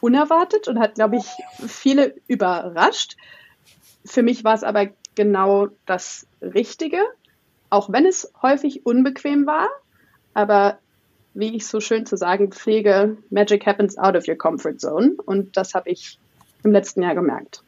unerwartet 0.00 0.68
und 0.68 0.78
hat, 0.78 0.94
glaube 0.94 1.16
ich, 1.16 1.26
viele 1.66 2.14
überrascht. 2.26 3.16
für 4.04 4.22
mich 4.22 4.44
war 4.44 4.54
es 4.54 4.62
aber 4.62 4.88
genau 5.14 5.68
das 5.86 6.26
Richtige, 6.40 7.00
auch 7.70 7.90
wenn 7.92 8.06
es 8.06 8.32
häufig 8.40 8.86
unbequem 8.86 9.46
war. 9.46 9.68
Aber 10.34 10.78
wie 11.34 11.56
ich 11.56 11.66
so 11.66 11.80
schön 11.80 12.06
zu 12.06 12.16
sagen 12.16 12.52
pflege, 12.52 13.18
Magic 13.30 13.66
happens 13.66 13.98
out 13.98 14.16
of 14.16 14.28
your 14.28 14.36
comfort 14.36 14.78
zone. 14.78 15.16
Und 15.24 15.56
das 15.56 15.74
habe 15.74 15.90
ich 15.90 16.18
im 16.68 16.72
letzten 16.72 17.02
Jahr 17.02 17.14
gemerkt. 17.14 17.62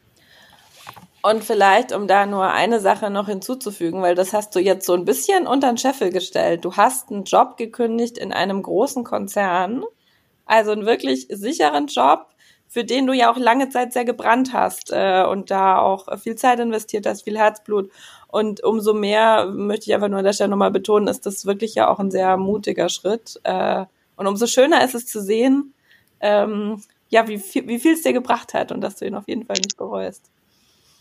Und 1.23 1.43
vielleicht, 1.43 1.91
um 1.91 2.07
da 2.07 2.25
nur 2.25 2.47
eine 2.51 2.79
Sache 2.79 3.11
noch 3.11 3.27
hinzuzufügen, 3.27 4.01
weil 4.01 4.15
das 4.15 4.33
hast 4.33 4.55
du 4.55 4.59
jetzt 4.59 4.85
so 4.85 4.93
ein 4.93 5.05
bisschen 5.05 5.45
unter 5.45 5.67
den 5.67 5.77
Scheffel 5.77 6.11
gestellt. 6.11 6.65
Du 6.65 6.75
hast 6.77 7.11
einen 7.11 7.25
Job 7.25 7.57
gekündigt 7.57 8.17
in 8.17 8.33
einem 8.33 8.63
großen 8.63 9.03
Konzern, 9.03 9.83
also 10.45 10.71
einen 10.71 10.87
wirklich 10.87 11.27
sicheren 11.29 11.87
Job, 11.87 12.27
für 12.67 12.83
den 12.83 13.05
du 13.05 13.13
ja 13.13 13.31
auch 13.31 13.37
lange 13.37 13.69
Zeit 13.69 13.93
sehr 13.93 14.05
gebrannt 14.05 14.53
hast 14.53 14.91
äh, 14.91 15.23
und 15.23 15.51
da 15.51 15.77
auch 15.77 16.17
viel 16.17 16.35
Zeit 16.35 16.59
investiert 16.59 17.05
hast, 17.05 17.23
viel 17.23 17.37
Herzblut. 17.37 17.91
Und 18.27 18.63
umso 18.63 18.93
mehr 18.93 19.45
möchte 19.45 19.89
ich 19.89 19.93
einfach 19.93 20.07
nur 20.07 20.19
an 20.19 20.25
der 20.25 20.33
Stelle 20.33 20.49
nochmal 20.49 20.71
betonen, 20.71 21.07
ist 21.07 21.25
das 21.25 21.45
wirklich 21.45 21.75
ja 21.75 21.87
auch 21.87 21.99
ein 21.99 22.11
sehr 22.11 22.37
mutiger 22.37 22.89
Schritt. 22.89 23.39
Äh, 23.43 23.85
und 24.15 24.25
umso 24.25 24.47
schöner 24.47 24.83
ist 24.83 24.95
es 24.95 25.05
zu 25.05 25.21
sehen, 25.21 25.73
ähm, 26.19 26.81
ja, 27.11 27.27
wie 27.27 27.37
viel, 27.37 27.67
wie 27.67 27.77
viel 27.77 27.93
es 27.93 28.01
dir 28.01 28.13
gebracht 28.13 28.53
hat 28.53 28.71
und 28.71 28.81
dass 28.81 28.95
du 28.95 29.05
ihn 29.05 29.15
auf 29.15 29.27
jeden 29.27 29.45
Fall 29.45 29.57
nicht 29.57 29.77
bereust. 29.77 30.31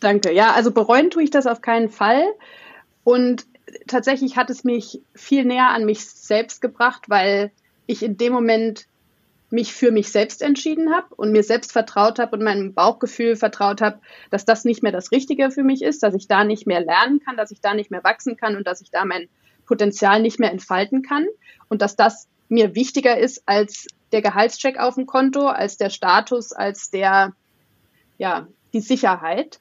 Danke. 0.01 0.33
Ja, 0.33 0.53
also 0.53 0.73
bereuen 0.73 1.11
tue 1.11 1.23
ich 1.23 1.31
das 1.31 1.47
auf 1.47 1.63
keinen 1.63 1.89
Fall. 1.89 2.25
Und 3.05 3.47
tatsächlich 3.87 4.37
hat 4.37 4.51
es 4.51 4.65
mich 4.65 5.01
viel 5.15 5.45
näher 5.45 5.69
an 5.69 5.85
mich 5.85 6.05
selbst 6.05 6.61
gebracht, 6.61 7.05
weil 7.09 7.53
ich 7.87 8.03
in 8.03 8.17
dem 8.17 8.33
Moment 8.33 8.87
mich 9.51 9.73
für 9.73 9.91
mich 9.91 10.11
selbst 10.13 10.43
entschieden 10.43 10.93
habe 10.95 11.15
und 11.15 11.33
mir 11.33 11.43
selbst 11.43 11.73
vertraut 11.73 12.19
habe 12.19 12.37
und 12.37 12.43
meinem 12.43 12.73
Bauchgefühl 12.75 13.37
vertraut 13.37 13.81
habe, 13.81 14.01
dass 14.31 14.45
das 14.45 14.65
nicht 14.65 14.83
mehr 14.83 14.93
das 14.93 15.13
Richtige 15.13 15.51
für 15.51 15.65
mich 15.65 15.83
ist, 15.83 16.03
dass 16.03 16.15
ich 16.15 16.29
da 16.29 16.45
nicht 16.45 16.67
mehr 16.67 16.81
lernen 16.81 17.21
kann, 17.21 17.37
dass 17.37 17.51
ich 17.51 17.61
da 17.61 17.75
nicht 17.75 17.91
mehr 17.91 18.05
wachsen 18.05 18.37
kann 18.37 18.57
und 18.57 18.67
dass 18.67 18.81
ich 18.81 18.91
da 18.91 19.05
mein 19.05 19.29
Potenzial 19.67 20.23
nicht 20.23 20.39
mehr 20.39 20.53
entfalten 20.53 21.03
kann 21.03 21.27
und 21.69 21.83
dass 21.83 21.97
das 21.97 22.29
mir 22.49 22.75
wichtiger 22.75 23.19
ist 23.19 23.43
als 23.47 23.87
der 24.13 24.23
Gehaltscheck 24.23 24.79
auf 24.79 24.95
dem 24.95 25.07
Konto, 25.07 25.47
als 25.47 25.77
der 25.77 25.91
Status, 25.91 26.53
als 26.53 26.91
der, 26.91 27.33
ja, 28.19 28.47
die 28.73 28.81
Sicherheit. 28.81 29.61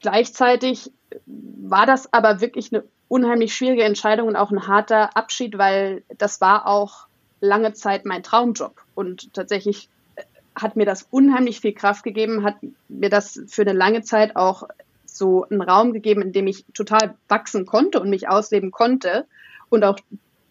Gleichzeitig 0.00 0.90
war 1.26 1.86
das 1.86 2.12
aber 2.12 2.40
wirklich 2.40 2.72
eine 2.72 2.84
unheimlich 3.08 3.54
schwierige 3.54 3.84
Entscheidung 3.84 4.28
und 4.28 4.36
auch 4.36 4.50
ein 4.50 4.66
harter 4.66 5.16
Abschied, 5.16 5.58
weil 5.58 6.02
das 6.18 6.40
war 6.40 6.66
auch 6.66 7.06
lange 7.40 7.72
Zeit 7.74 8.04
mein 8.04 8.22
Traumjob. 8.22 8.80
Und 8.94 9.32
tatsächlich 9.34 9.88
hat 10.54 10.76
mir 10.76 10.86
das 10.86 11.06
unheimlich 11.10 11.60
viel 11.60 11.74
Kraft 11.74 12.04
gegeben, 12.04 12.44
hat 12.44 12.56
mir 12.88 13.10
das 13.10 13.40
für 13.48 13.62
eine 13.62 13.72
lange 13.72 14.02
Zeit 14.02 14.36
auch 14.36 14.64
so 15.04 15.46
einen 15.48 15.62
Raum 15.62 15.92
gegeben, 15.92 16.22
in 16.22 16.32
dem 16.32 16.46
ich 16.46 16.64
total 16.74 17.14
wachsen 17.28 17.66
konnte 17.66 18.00
und 18.00 18.10
mich 18.10 18.28
ausleben 18.28 18.70
konnte. 18.70 19.26
Und 19.68 19.84
auch 19.84 19.98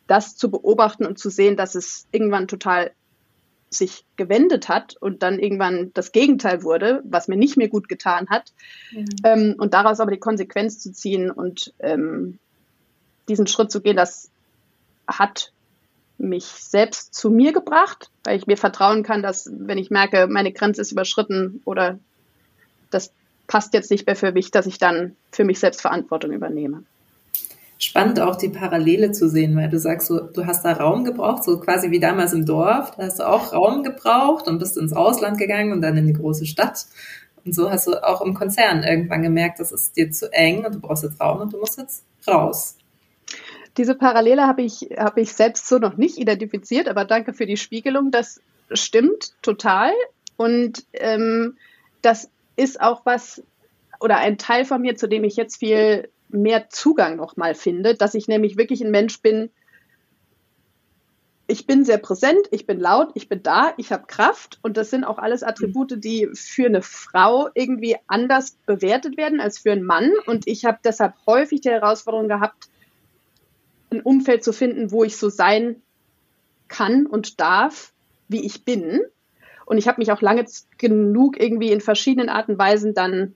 das 0.07 0.35
zu 0.35 0.51
beobachten 0.51 1.05
und 1.05 1.17
zu 1.17 1.29
sehen, 1.29 1.55
dass 1.57 1.75
es 1.75 2.07
irgendwann 2.11 2.47
total 2.47 2.91
sich 3.69 4.05
gewendet 4.17 4.69
hat 4.69 4.95
und 4.99 5.23
dann 5.23 5.39
irgendwann 5.39 5.91
das 5.93 6.11
Gegenteil 6.11 6.63
wurde, 6.63 7.01
was 7.05 7.27
mir 7.27 7.37
nicht 7.37 7.57
mehr 7.57 7.69
gut 7.69 7.89
getan 7.89 8.29
hat. 8.29 8.53
Mhm. 8.91 9.05
Ähm, 9.23 9.55
und 9.57 9.73
daraus 9.73 9.99
aber 9.99 10.11
die 10.11 10.19
Konsequenz 10.19 10.79
zu 10.79 10.93
ziehen 10.93 11.31
und 11.31 11.73
ähm, 11.79 12.37
diesen 13.27 13.47
Schritt 13.47 13.71
zu 13.71 13.81
gehen, 13.81 13.95
das 13.95 14.29
hat 15.07 15.51
mich 16.17 16.45
selbst 16.45 17.13
zu 17.13 17.29
mir 17.29 17.51
gebracht, 17.51 18.09
weil 18.23 18.37
ich 18.37 18.47
mir 18.47 18.57
vertrauen 18.57 19.03
kann, 19.03 19.23
dass 19.23 19.49
wenn 19.51 19.77
ich 19.77 19.89
merke, 19.89 20.27
meine 20.27 20.51
Grenze 20.51 20.81
ist 20.81 20.91
überschritten 20.91 21.61
oder 21.65 21.99
das 22.91 23.11
passt 23.47 23.73
jetzt 23.73 23.91
nicht 23.91 24.05
mehr 24.05 24.15
für 24.15 24.31
mich, 24.31 24.51
dass 24.51 24.67
ich 24.67 24.77
dann 24.77 25.15
für 25.31 25.43
mich 25.43 25.59
selbst 25.59 25.81
Verantwortung 25.81 26.31
übernehme 26.31 26.83
spannend 27.83 28.19
auch 28.19 28.35
die 28.35 28.49
Parallele 28.49 29.11
zu 29.11 29.29
sehen, 29.29 29.55
weil 29.55 29.69
du 29.69 29.79
sagst, 29.79 30.07
so, 30.07 30.19
du 30.19 30.45
hast 30.45 30.63
da 30.63 30.73
Raum 30.73 31.03
gebraucht, 31.03 31.43
so 31.43 31.59
quasi 31.59 31.91
wie 31.91 31.99
damals 31.99 32.33
im 32.33 32.45
Dorf, 32.45 32.91
da 32.91 33.03
hast 33.03 33.19
du 33.19 33.27
auch 33.27 33.53
Raum 33.53 33.83
gebraucht 33.83 34.47
und 34.47 34.59
bist 34.59 34.77
ins 34.77 34.93
Ausland 34.93 35.37
gegangen 35.37 35.71
und 35.71 35.81
dann 35.81 35.97
in 35.97 36.07
die 36.07 36.13
große 36.13 36.45
Stadt. 36.45 36.85
Und 37.45 37.53
so 37.53 37.69
hast 37.69 37.87
du 37.87 38.01
auch 38.03 38.21
im 38.21 38.33
Konzern 38.33 38.83
irgendwann 38.83 39.21
gemerkt, 39.21 39.59
das 39.59 39.71
ist 39.71 39.97
dir 39.97 40.11
zu 40.11 40.31
eng 40.31 40.65
und 40.65 40.75
du 40.75 40.79
brauchst 40.79 41.03
jetzt 41.03 41.19
Raum 41.19 41.41
und 41.41 41.53
du 41.53 41.59
musst 41.59 41.77
jetzt 41.77 42.03
raus. 42.27 42.77
Diese 43.77 43.95
Parallele 43.95 44.47
habe 44.47 44.61
ich, 44.61 44.89
habe 44.97 45.21
ich 45.21 45.33
selbst 45.33 45.67
so 45.67 45.77
noch 45.77 45.97
nicht 45.97 46.17
identifiziert, 46.17 46.87
aber 46.87 47.05
danke 47.05 47.33
für 47.33 47.45
die 47.45 47.57
Spiegelung. 47.57 48.11
Das 48.11 48.39
stimmt 48.71 49.33
total. 49.41 49.91
Und 50.37 50.85
ähm, 50.93 51.57
das 52.01 52.29
ist 52.55 52.79
auch 52.79 53.01
was 53.05 53.43
oder 53.99 54.17
ein 54.17 54.37
Teil 54.37 54.65
von 54.65 54.81
mir, 54.81 54.95
zu 54.95 55.07
dem 55.07 55.23
ich 55.23 55.35
jetzt 55.35 55.57
viel 55.57 56.09
mehr 56.33 56.69
Zugang 56.69 57.15
nochmal 57.15 57.55
finde, 57.55 57.95
dass 57.95 58.15
ich 58.15 58.27
nämlich 58.27 58.57
wirklich 58.57 58.83
ein 58.83 58.91
Mensch 58.91 59.21
bin, 59.21 59.49
ich 61.47 61.67
bin 61.67 61.83
sehr 61.83 61.97
präsent, 61.97 62.47
ich 62.51 62.65
bin 62.65 62.79
laut, 62.79 63.11
ich 63.15 63.27
bin 63.27 63.43
da, 63.43 63.73
ich 63.77 63.91
habe 63.91 64.07
Kraft. 64.07 64.59
Und 64.61 64.77
das 64.77 64.89
sind 64.89 65.03
auch 65.03 65.17
alles 65.17 65.43
Attribute, 65.43 66.03
die 66.03 66.29
für 66.33 66.65
eine 66.65 66.81
Frau 66.81 67.49
irgendwie 67.53 67.97
anders 68.07 68.57
bewertet 68.65 69.17
werden 69.17 69.39
als 69.39 69.59
für 69.59 69.71
einen 69.71 69.83
Mann. 69.83 70.11
Und 70.25 70.47
ich 70.47 70.65
habe 70.65 70.79
deshalb 70.83 71.13
häufig 71.27 71.61
die 71.61 71.69
Herausforderung 71.69 72.27
gehabt, 72.27 72.69
ein 73.91 74.01
Umfeld 74.01 74.43
zu 74.43 74.53
finden, 74.53 74.91
wo 74.91 75.03
ich 75.03 75.17
so 75.17 75.29
sein 75.29 75.81
kann 76.69 77.05
und 77.05 77.39
darf, 77.39 77.93
wie 78.27 78.45
ich 78.45 78.63
bin. 78.63 79.01
Und 79.65 79.77
ich 79.77 79.87
habe 79.87 79.99
mich 79.99 80.11
auch 80.11 80.21
lange 80.21 80.45
genug 80.77 81.39
irgendwie 81.39 81.71
in 81.71 81.81
verschiedenen 81.81 82.29
Arten 82.29 82.53
und 82.53 82.57
Weisen 82.57 82.93
dann 82.93 83.35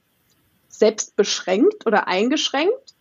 selbst 0.70 1.16
beschränkt 1.16 1.86
oder 1.86 2.08
eingeschränkt. 2.08 2.94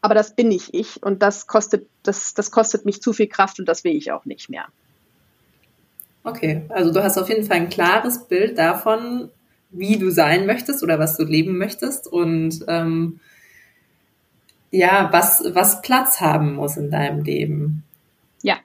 Aber 0.00 0.14
das 0.14 0.36
bin 0.36 0.48
nicht 0.48 0.72
ich 0.72 1.02
und 1.02 1.22
das 1.22 1.46
kostet, 1.46 1.88
das, 2.02 2.34
das 2.34 2.50
kostet 2.50 2.84
mich 2.84 3.02
zu 3.02 3.12
viel 3.12 3.26
Kraft 3.26 3.58
und 3.58 3.66
das 3.66 3.82
will 3.82 3.96
ich 3.96 4.12
auch 4.12 4.24
nicht 4.24 4.48
mehr. 4.48 4.66
Okay, 6.22 6.62
also 6.68 6.92
du 6.92 7.02
hast 7.02 7.18
auf 7.18 7.28
jeden 7.28 7.44
Fall 7.44 7.58
ein 7.58 7.68
klares 7.68 8.24
Bild 8.26 8.58
davon, 8.58 9.30
wie 9.70 9.96
du 9.96 10.10
sein 10.10 10.46
möchtest 10.46 10.82
oder 10.82 10.98
was 10.98 11.16
du 11.16 11.24
leben 11.24 11.58
möchtest 11.58 12.06
und 12.06 12.64
ähm, 12.68 13.20
ja, 14.70 15.08
was, 15.12 15.42
was 15.54 15.82
Platz 15.82 16.20
haben 16.20 16.54
muss 16.54 16.76
in 16.76 16.90
deinem 16.90 17.22
Leben. 17.22 17.84
Ja, 18.42 18.56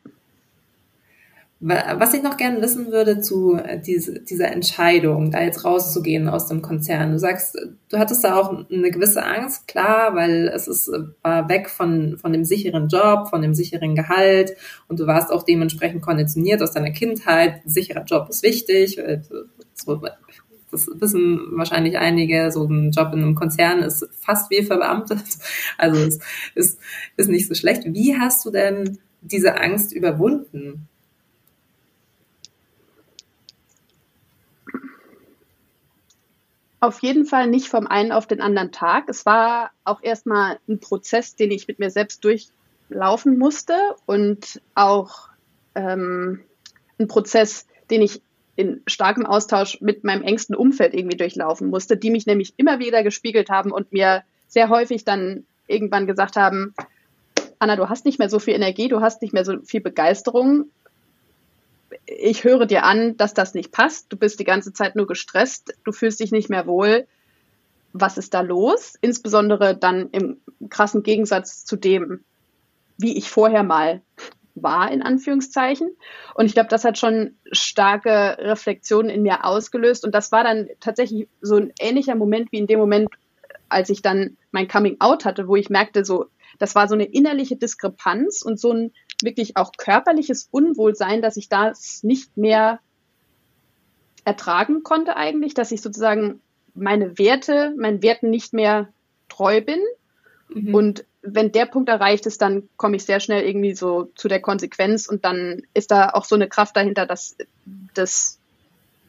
was 1.64 2.16
ich 2.16 2.24
noch 2.24 2.38
gerne 2.38 2.60
wissen 2.60 2.92
würde 2.92 3.22
zu 3.22 3.56
äh, 3.56 3.80
diese, 3.80 4.20
dieser 4.20 4.52
Entscheidung, 4.52 5.30
da 5.30 5.42
jetzt 5.42 5.64
rauszugehen 5.64 6.28
aus 6.28 6.48
dem 6.48 6.64
Konzern. 6.64 7.12
Du 7.12 7.20
sagst, 7.20 7.56
du 7.90 8.00
hattest 8.00 8.24
da 8.24 8.36
auch 8.36 8.66
eine 8.72 8.90
gewisse 8.90 9.24
Angst, 9.24 9.68
klar, 9.68 10.16
weil 10.16 10.48
es 10.48 10.68
ist, 10.68 10.88
äh, 10.88 11.04
war 11.22 11.50
weg 11.50 11.70
von, 11.70 12.18
von 12.18 12.34
dem 12.34 12.46
sicheren 12.46 12.88
Job, 12.88 13.30
von 13.30 13.44
dem 13.44 13.54
sicheren 13.54 13.96
Gehalt 13.96 14.54
und 14.88 15.00
du 15.00 15.06
warst 15.06 15.32
auch 15.32 15.44
dementsprechend 15.44 16.02
konditioniert 16.02 16.64
aus 16.64 16.72
deiner 16.72 16.92
Kindheit. 16.92 17.62
Ein 17.64 17.70
sicherer 17.70 18.06
Job 18.06 18.28
ist 18.30 18.42
wichtig. 18.42 19.00
So, 19.76 20.02
das 20.72 20.88
wissen 20.96 21.42
wahrscheinlich 21.52 21.98
einige, 21.98 22.52
so 22.52 22.66
ein 22.66 22.90
Job 22.92 23.14
in 23.14 23.22
einem 23.22 23.36
Konzern 23.36 23.84
ist 23.84 24.08
fast 24.20 24.50
wie 24.50 24.64
verbeamtet. 24.64 25.22
Also 25.78 26.02
es 26.02 26.20
ist, 26.56 26.80
ist 27.18 27.30
nicht 27.30 27.48
so 27.48 27.54
schlecht. 27.54 27.84
Wie 27.86 28.18
hast 28.18 28.46
du 28.46 28.52
denn 28.52 28.98
diese 29.22 29.60
Angst 29.60 29.94
überwunden? 29.94 30.88
Auf 36.82 37.04
jeden 37.04 37.26
Fall 37.26 37.46
nicht 37.46 37.68
vom 37.68 37.86
einen 37.86 38.12
auf 38.12 38.26
den 38.26 38.42
anderen 38.42 38.72
Tag. 38.72 39.08
Es 39.08 39.24
war 39.26 39.70
auch 39.84 40.02
erstmal 40.02 40.58
ein 40.68 40.80
Prozess, 40.80 41.36
den 41.36 41.52
ich 41.52 41.68
mit 41.68 41.78
mir 41.78 41.92
selbst 41.92 42.26
durchlaufen 42.26 43.38
musste 43.38 43.76
und 44.08 44.60
auch 44.74 45.30
ähm, 45.76 46.42
ein 47.00 47.08
Prozess, 47.08 47.68
den 47.92 48.02
ich 48.02 48.24
in 48.56 48.82
starkem 48.88 49.28
Austausch 49.28 49.80
mit 49.82 50.04
meinem 50.04 50.24
engsten 50.24 50.56
Umfeld 50.56 50.96
irgendwie 50.96 51.18
durchlaufen 51.18 51.70
musste, 51.70 51.98
die 51.98 52.10
mich 52.10 52.26
nämlich 52.26 52.56
immer 52.58 52.80
wieder 52.80 53.04
gespiegelt 53.04 53.52
haben 53.52 53.72
und 53.72 53.92
mir 53.92 54.24
sehr 54.48 54.70
häufig 54.70 55.06
dann 55.06 55.46
irgendwann 55.68 56.08
gesagt 56.08 56.36
haben, 56.36 56.74
Anna, 57.60 57.76
du 57.76 57.90
hast 57.90 58.06
nicht 58.06 58.18
mehr 58.18 58.30
so 58.30 58.40
viel 58.40 58.56
Energie, 58.56 58.88
du 58.88 59.02
hast 59.02 59.22
nicht 59.22 59.34
mehr 59.34 59.46
so 59.46 59.60
viel 59.64 59.82
Begeisterung, 59.82 60.66
ich 62.06 62.44
höre 62.44 62.66
dir 62.66 62.84
an, 62.84 63.18
dass 63.18 63.34
das 63.34 63.54
nicht 63.54 63.72
passt. 63.72 64.12
Du 64.12 64.18
bist 64.18 64.40
die 64.40 64.46
ganze 64.46 64.74
Zeit 64.74 64.96
nur 64.96 65.08
gestresst, 65.08 65.74
du 65.84 65.92
fühlst 65.92 66.20
dich 66.20 66.32
nicht 66.32 66.50
mehr 66.50 66.68
wohl. 66.68 67.08
Was 67.94 68.18
ist 68.18 68.34
da 68.34 68.42
los? 68.42 68.96
Insbesondere 69.02 69.76
dann 69.76 70.10
im 70.12 70.38
krassen 70.70 71.04
Gegensatz 71.04 71.66
zu 71.66 71.76
dem, 71.76 72.24
wie 72.98 73.18
ich 73.18 73.30
vorher 73.30 73.64
mal 73.64 74.02
war, 74.56 74.92
in 74.92 75.02
Anführungszeichen. 75.02 75.90
Und 76.36 76.46
ich 76.46 76.54
glaube, 76.54 76.70
das 76.70 76.84
hat 76.84 76.98
schon 76.98 77.36
starke 77.52 78.38
Reflexionen 78.40 79.10
in 79.10 79.24
mir 79.24 79.46
ausgelöst. 79.46 80.06
Und 80.06 80.14
das 80.14 80.32
war 80.32 80.44
dann 80.44 80.70
tatsächlich 80.80 81.28
so 81.42 81.58
ein 81.58 81.74
ähnlicher 81.80 82.16
Moment 82.16 82.52
wie 82.52 82.60
in 82.60 82.68
dem 82.68 82.80
Moment, 82.80 83.10
als 83.70 83.90
ich 83.90 84.02
dann 84.02 84.38
mein 84.52 84.68
Coming 84.68 84.98
Out 85.00 85.26
hatte, 85.26 85.48
wo 85.48 85.56
ich 85.56 85.70
merkte, 85.70 86.06
so, 86.06 86.28
das 86.60 86.76
war 86.76 86.88
so 86.88 86.96
eine 86.96 87.06
innerliche 87.06 87.56
Diskrepanz 87.56 88.42
und 88.42 88.60
so 88.60 88.72
ein 88.72 88.92
wirklich 89.24 89.58
auch 89.58 89.72
körperliches 89.78 90.48
Unwohlsein, 90.52 91.22
dass 91.22 91.38
ich 91.38 91.50
das 91.50 92.04
nicht 92.04 92.38
mehr 92.38 92.80
ertragen 94.26 94.84
konnte 94.84 95.16
eigentlich, 95.16 95.54
dass 95.54 95.72
ich 95.72 95.82
sozusagen 95.82 96.42
meine 96.74 97.18
Werte, 97.18 97.74
meinen 97.78 98.02
Werten 98.02 98.30
nicht 98.30 98.54
mehr 98.54 98.90
treu 99.30 99.62
bin. 99.62 99.80
Mhm. 100.50 100.76
Und 100.76 101.06
wenn 101.22 101.52
der 101.52 101.66
Punkt 101.66 101.90
erreicht 101.90 102.26
ist, 102.26 102.42
dann 102.42 102.68
komme 102.78 102.96
ich 102.96 103.06
sehr 103.06 103.20
schnell 103.20 103.44
irgendwie 103.44 103.74
so 103.74 104.10
zu 104.16 104.28
der 104.28 104.42
Konsequenz 104.42 105.08
und 105.08 105.26
dann 105.26 105.64
ist 105.74 105.92
da 105.92 106.10
auch 106.10 106.26
so 106.26 106.36
eine 106.36 106.48
Kraft 106.48 106.76
dahinter, 106.76 107.06
dass 107.06 107.36
das 107.94 108.40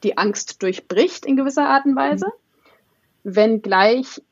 die 0.03 0.19
Angst 0.19 0.63
durchbricht 0.63 1.25
in 1.25 1.37
gewisser 1.37 1.67
Art 1.67 1.87
und 1.87 1.97
Weise. 1.97 2.27
Mhm. 2.27 3.35
Wenngleich 3.35 4.23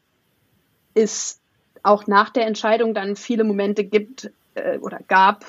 es 0.95 1.41
auch 1.83 2.07
nach 2.07 2.31
der 2.31 2.47
Entscheidung 2.47 2.95
dann 2.95 3.17
viele 3.17 3.45
Momente 3.45 3.85
gibt 3.85 4.31
äh, 4.55 4.79
oder 4.79 5.01
gab, 5.07 5.45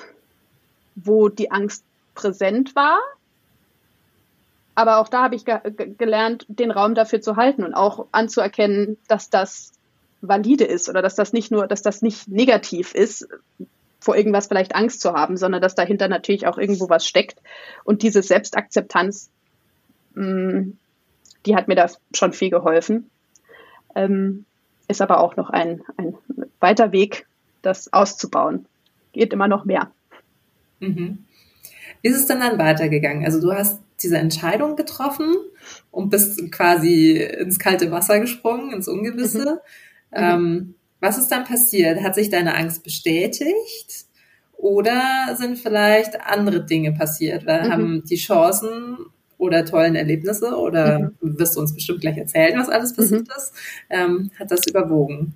wo 0.94 1.28
die 1.28 1.50
Angst 1.50 1.84
präsent 2.14 2.74
war. 2.76 2.98
Aber 4.74 4.98
auch 4.98 5.08
da 5.08 5.22
habe 5.22 5.34
ich 5.34 5.44
ge 5.44 5.58
gelernt, 5.98 6.46
den 6.48 6.70
Raum 6.70 6.94
dafür 6.94 7.20
zu 7.20 7.36
halten 7.36 7.62
und 7.62 7.74
auch 7.74 8.06
anzuerkennen, 8.12 8.96
dass 9.06 9.28
das 9.28 9.72
valide 10.22 10.64
ist 10.64 10.88
oder 10.88 11.02
dass 11.02 11.14
das 11.14 11.32
nicht 11.32 11.50
nur, 11.50 11.66
dass 11.66 11.82
das 11.82 12.00
nicht 12.00 12.28
negativ 12.28 12.94
ist, 12.94 13.28
vor 14.00 14.16
irgendwas 14.16 14.46
vielleicht 14.48 14.74
Angst 14.74 15.00
zu 15.00 15.12
haben, 15.12 15.36
sondern 15.36 15.60
dass 15.60 15.74
dahinter 15.74 16.08
natürlich 16.08 16.46
auch 16.46 16.58
irgendwo 16.58 16.88
was 16.88 17.06
steckt. 17.06 17.40
Und 17.84 18.02
diese 18.02 18.22
Selbstakzeptanz, 18.22 19.30
mh, 20.14 20.24
mm, 20.24 20.78
die 21.46 21.56
hat 21.56 21.68
mir 21.68 21.74
da 21.74 21.88
schon 22.14 22.32
viel 22.32 22.50
geholfen. 22.50 23.10
Ähm, 23.94 24.44
ist 24.88 25.02
aber 25.02 25.20
auch 25.20 25.36
noch 25.36 25.50
ein, 25.50 25.82
ein 25.96 26.16
weiter 26.60 26.92
Weg, 26.92 27.26
das 27.62 27.92
auszubauen. 27.92 28.66
Geht 29.12 29.32
immer 29.32 29.48
noch 29.48 29.64
mehr. 29.64 29.90
Mhm. 30.82 31.24
Wie 32.02 32.08
ist 32.08 32.16
es 32.16 32.26
denn 32.26 32.40
dann 32.40 32.58
weitergegangen? 32.58 33.24
Also 33.24 33.40
du 33.40 33.52
hast 33.52 33.80
diese 34.02 34.18
Entscheidung 34.18 34.76
getroffen 34.76 35.34
und 35.90 36.10
bist 36.10 36.50
quasi 36.50 37.16
ins 37.16 37.58
kalte 37.58 37.90
Wasser 37.90 38.18
gesprungen, 38.20 38.72
ins 38.72 38.88
Ungewisse. 38.88 39.60
Mhm. 40.10 40.16
Ähm, 40.16 40.74
was 41.00 41.18
ist 41.18 41.28
dann 41.28 41.44
passiert? 41.44 42.02
Hat 42.02 42.14
sich 42.14 42.28
deine 42.28 42.56
Angst 42.56 42.82
bestätigt? 42.82 44.06
Oder 44.56 45.36
sind 45.36 45.58
vielleicht 45.58 46.20
andere 46.20 46.64
Dinge 46.64 46.92
passiert? 46.92 47.46
Weil 47.46 47.66
mhm. 47.66 47.72
haben 47.72 48.04
die 48.04 48.16
Chancen 48.16 48.98
oder 49.38 49.64
tollen 49.64 49.96
Erlebnisse 49.96 50.56
oder 50.56 51.12
mhm. 51.20 51.38
wirst 51.38 51.56
du 51.56 51.60
uns 51.60 51.74
bestimmt 51.74 52.00
gleich 52.00 52.16
erzählen, 52.16 52.58
was 52.58 52.68
alles 52.68 52.94
passiert 52.94 53.26
mhm. 53.26 53.34
ist, 53.36 53.52
ähm, 53.90 54.30
hat 54.38 54.50
das 54.52 54.66
überwogen? 54.68 55.34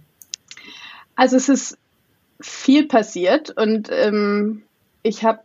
Also 1.17 1.37
es 1.37 1.49
ist 1.49 1.79
viel 2.41 2.87
passiert 2.87 3.50
und 3.57 3.88
ähm, 3.91 4.62
ich 5.07 5.25
habe 5.25 5.41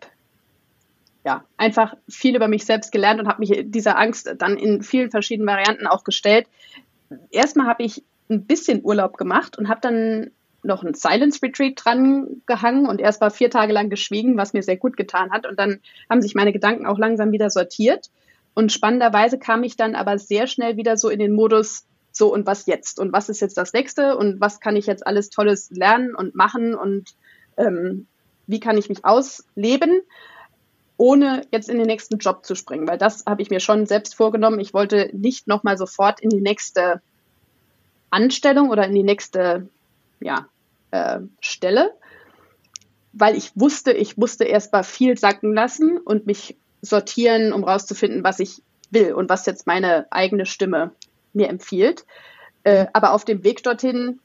ja 1.23 1.45
einfach 1.57 1.95
viel 2.09 2.35
über 2.35 2.47
mich 2.47 2.65
selbst 2.65 2.91
gelernt 2.91 3.19
und 3.19 3.27
habe 3.27 3.39
mich 3.39 3.65
dieser 3.65 3.97
Angst 3.97 4.33
dann 4.37 4.57
in 4.57 4.81
vielen 4.81 5.11
verschiedenen 5.11 5.47
Varianten 5.47 5.87
auch 5.87 6.03
gestellt. 6.03 6.47
Erstmal 7.29 7.67
habe 7.67 7.83
ich 7.83 8.03
ein 8.29 8.45
bisschen 8.45 8.83
Urlaub 8.83 9.17
gemacht 9.17 9.57
und 9.57 9.69
habe 9.69 9.81
dann 9.81 10.31
noch 10.63 10.83
ein 10.83 10.93
Silence 10.93 11.41
Retreat 11.41 11.73
dran 11.75 12.41
gehangen 12.45 12.87
und 12.87 13.01
erst 13.01 13.21
mal 13.21 13.29
vier 13.29 13.49
Tage 13.49 13.73
lang 13.73 13.89
geschwiegen, 13.89 14.37
was 14.37 14.53
mir 14.53 14.63
sehr 14.63 14.77
gut 14.77 14.97
getan 14.97 15.31
hat. 15.31 15.45
Und 15.45 15.59
dann 15.59 15.79
haben 16.09 16.21
sich 16.21 16.35
meine 16.35 16.53
Gedanken 16.53 16.85
auch 16.85 16.97
langsam 16.97 17.31
wieder 17.31 17.49
sortiert. 17.49 18.09
Und 18.53 18.71
spannenderweise 18.71 19.39
kam 19.39 19.63
ich 19.63 19.75
dann 19.75 19.95
aber 19.95 20.17
sehr 20.17 20.47
schnell 20.47 20.77
wieder 20.77 20.97
so 20.97 21.09
in 21.09 21.19
den 21.19 21.33
Modus, 21.33 21.85
so 22.11 22.33
und 22.33 22.45
was 22.45 22.65
jetzt? 22.65 22.99
Und 22.99 23.13
was 23.13 23.29
ist 23.29 23.41
jetzt 23.41 23.57
das 23.57 23.73
nächste? 23.73 24.17
Und 24.17 24.41
was 24.41 24.59
kann 24.59 24.75
ich 24.75 24.85
jetzt 24.85 25.05
alles 25.05 25.29
Tolles 25.29 25.71
lernen 25.71 26.15
und 26.15 26.35
machen? 26.35 26.75
Und 26.75 27.15
ähm, 27.57 28.07
wie 28.51 28.59
kann 28.59 28.77
ich 28.77 28.89
mich 28.89 29.03
ausleben, 29.05 30.01
ohne 30.97 31.47
jetzt 31.51 31.69
in 31.69 31.77
den 31.77 31.87
nächsten 31.87 32.17
Job 32.17 32.45
zu 32.45 32.55
springen? 32.55 32.87
Weil 32.87 32.97
das 32.97 33.25
habe 33.25 33.41
ich 33.41 33.49
mir 33.49 33.59
schon 33.59 33.87
selbst 33.87 34.15
vorgenommen. 34.15 34.59
Ich 34.59 34.73
wollte 34.73 35.09
nicht 35.13 35.47
nochmal 35.47 35.77
sofort 35.77 36.19
in 36.19 36.29
die 36.29 36.41
nächste 36.41 37.01
Anstellung 38.11 38.69
oder 38.69 38.85
in 38.85 38.93
die 38.93 39.03
nächste 39.03 39.69
ja, 40.19 40.45
äh, 40.91 41.21
Stelle, 41.39 41.93
weil 43.13 43.35
ich 43.35 43.51
wusste, 43.55 43.93
ich 43.93 44.17
musste 44.17 44.43
erst 44.43 44.71
mal 44.73 44.83
viel 44.83 45.17
sacken 45.17 45.53
lassen 45.53 45.97
und 45.97 46.27
mich 46.27 46.57
sortieren, 46.81 47.53
um 47.53 47.63
rauszufinden, 47.63 48.23
was 48.23 48.39
ich 48.39 48.61
will 48.89 49.13
und 49.13 49.29
was 49.29 49.45
jetzt 49.45 49.65
meine 49.65 50.05
eigene 50.11 50.45
Stimme 50.45 50.91
mir 51.33 51.47
empfiehlt. 51.47 52.05
Äh, 52.63 52.87
aber 52.93 53.13
auf 53.13 53.25
dem 53.25 53.43
Weg 53.43 53.63
dorthin, 53.63 54.19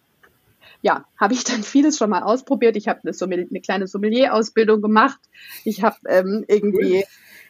ja, 0.86 1.04
habe 1.18 1.34
ich 1.34 1.42
dann 1.42 1.64
vieles 1.64 1.98
schon 1.98 2.10
mal 2.10 2.22
ausprobiert. 2.22 2.76
Ich 2.76 2.86
habe 2.86 3.00
eine, 3.02 3.34
eine, 3.50 3.60
kleine 3.60 3.88
Sommelier-Ausbildung 3.88 4.80
gemacht. 4.80 5.18
Ich 5.64 5.82
habe 5.82 5.96
ähm, 6.08 6.44
irgendwie 6.46 7.04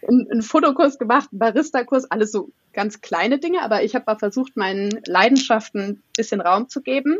einen, 0.09 0.31
einen, 0.31 0.40
Fotokurs 0.40 0.99
gemacht, 0.99 1.29
einen 1.33 1.40
Barista-Kurs, 1.40 2.11
alles 2.11 2.33
so 2.33 2.49
ganz 2.72 3.03
kleine 3.03 3.38
Dinge. 3.38 3.61
Aber 3.61 3.83
ich 3.83 3.94
habe 3.94 4.07
mal 4.07 4.18
versucht, 4.18 4.57
meinen 4.57 5.03
Leidenschaften 5.05 5.81
ein 5.83 6.03
bisschen 6.16 6.40
Raum 6.40 6.70
zu 6.70 6.81
geben. 6.81 7.18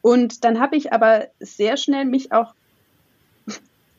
Und 0.00 0.44
dann 0.44 0.60
habe 0.60 0.76
ich 0.76 0.94
aber 0.94 1.26
sehr 1.40 1.76
schnell 1.76 2.06
mich 2.06 2.32
auch 2.32 2.54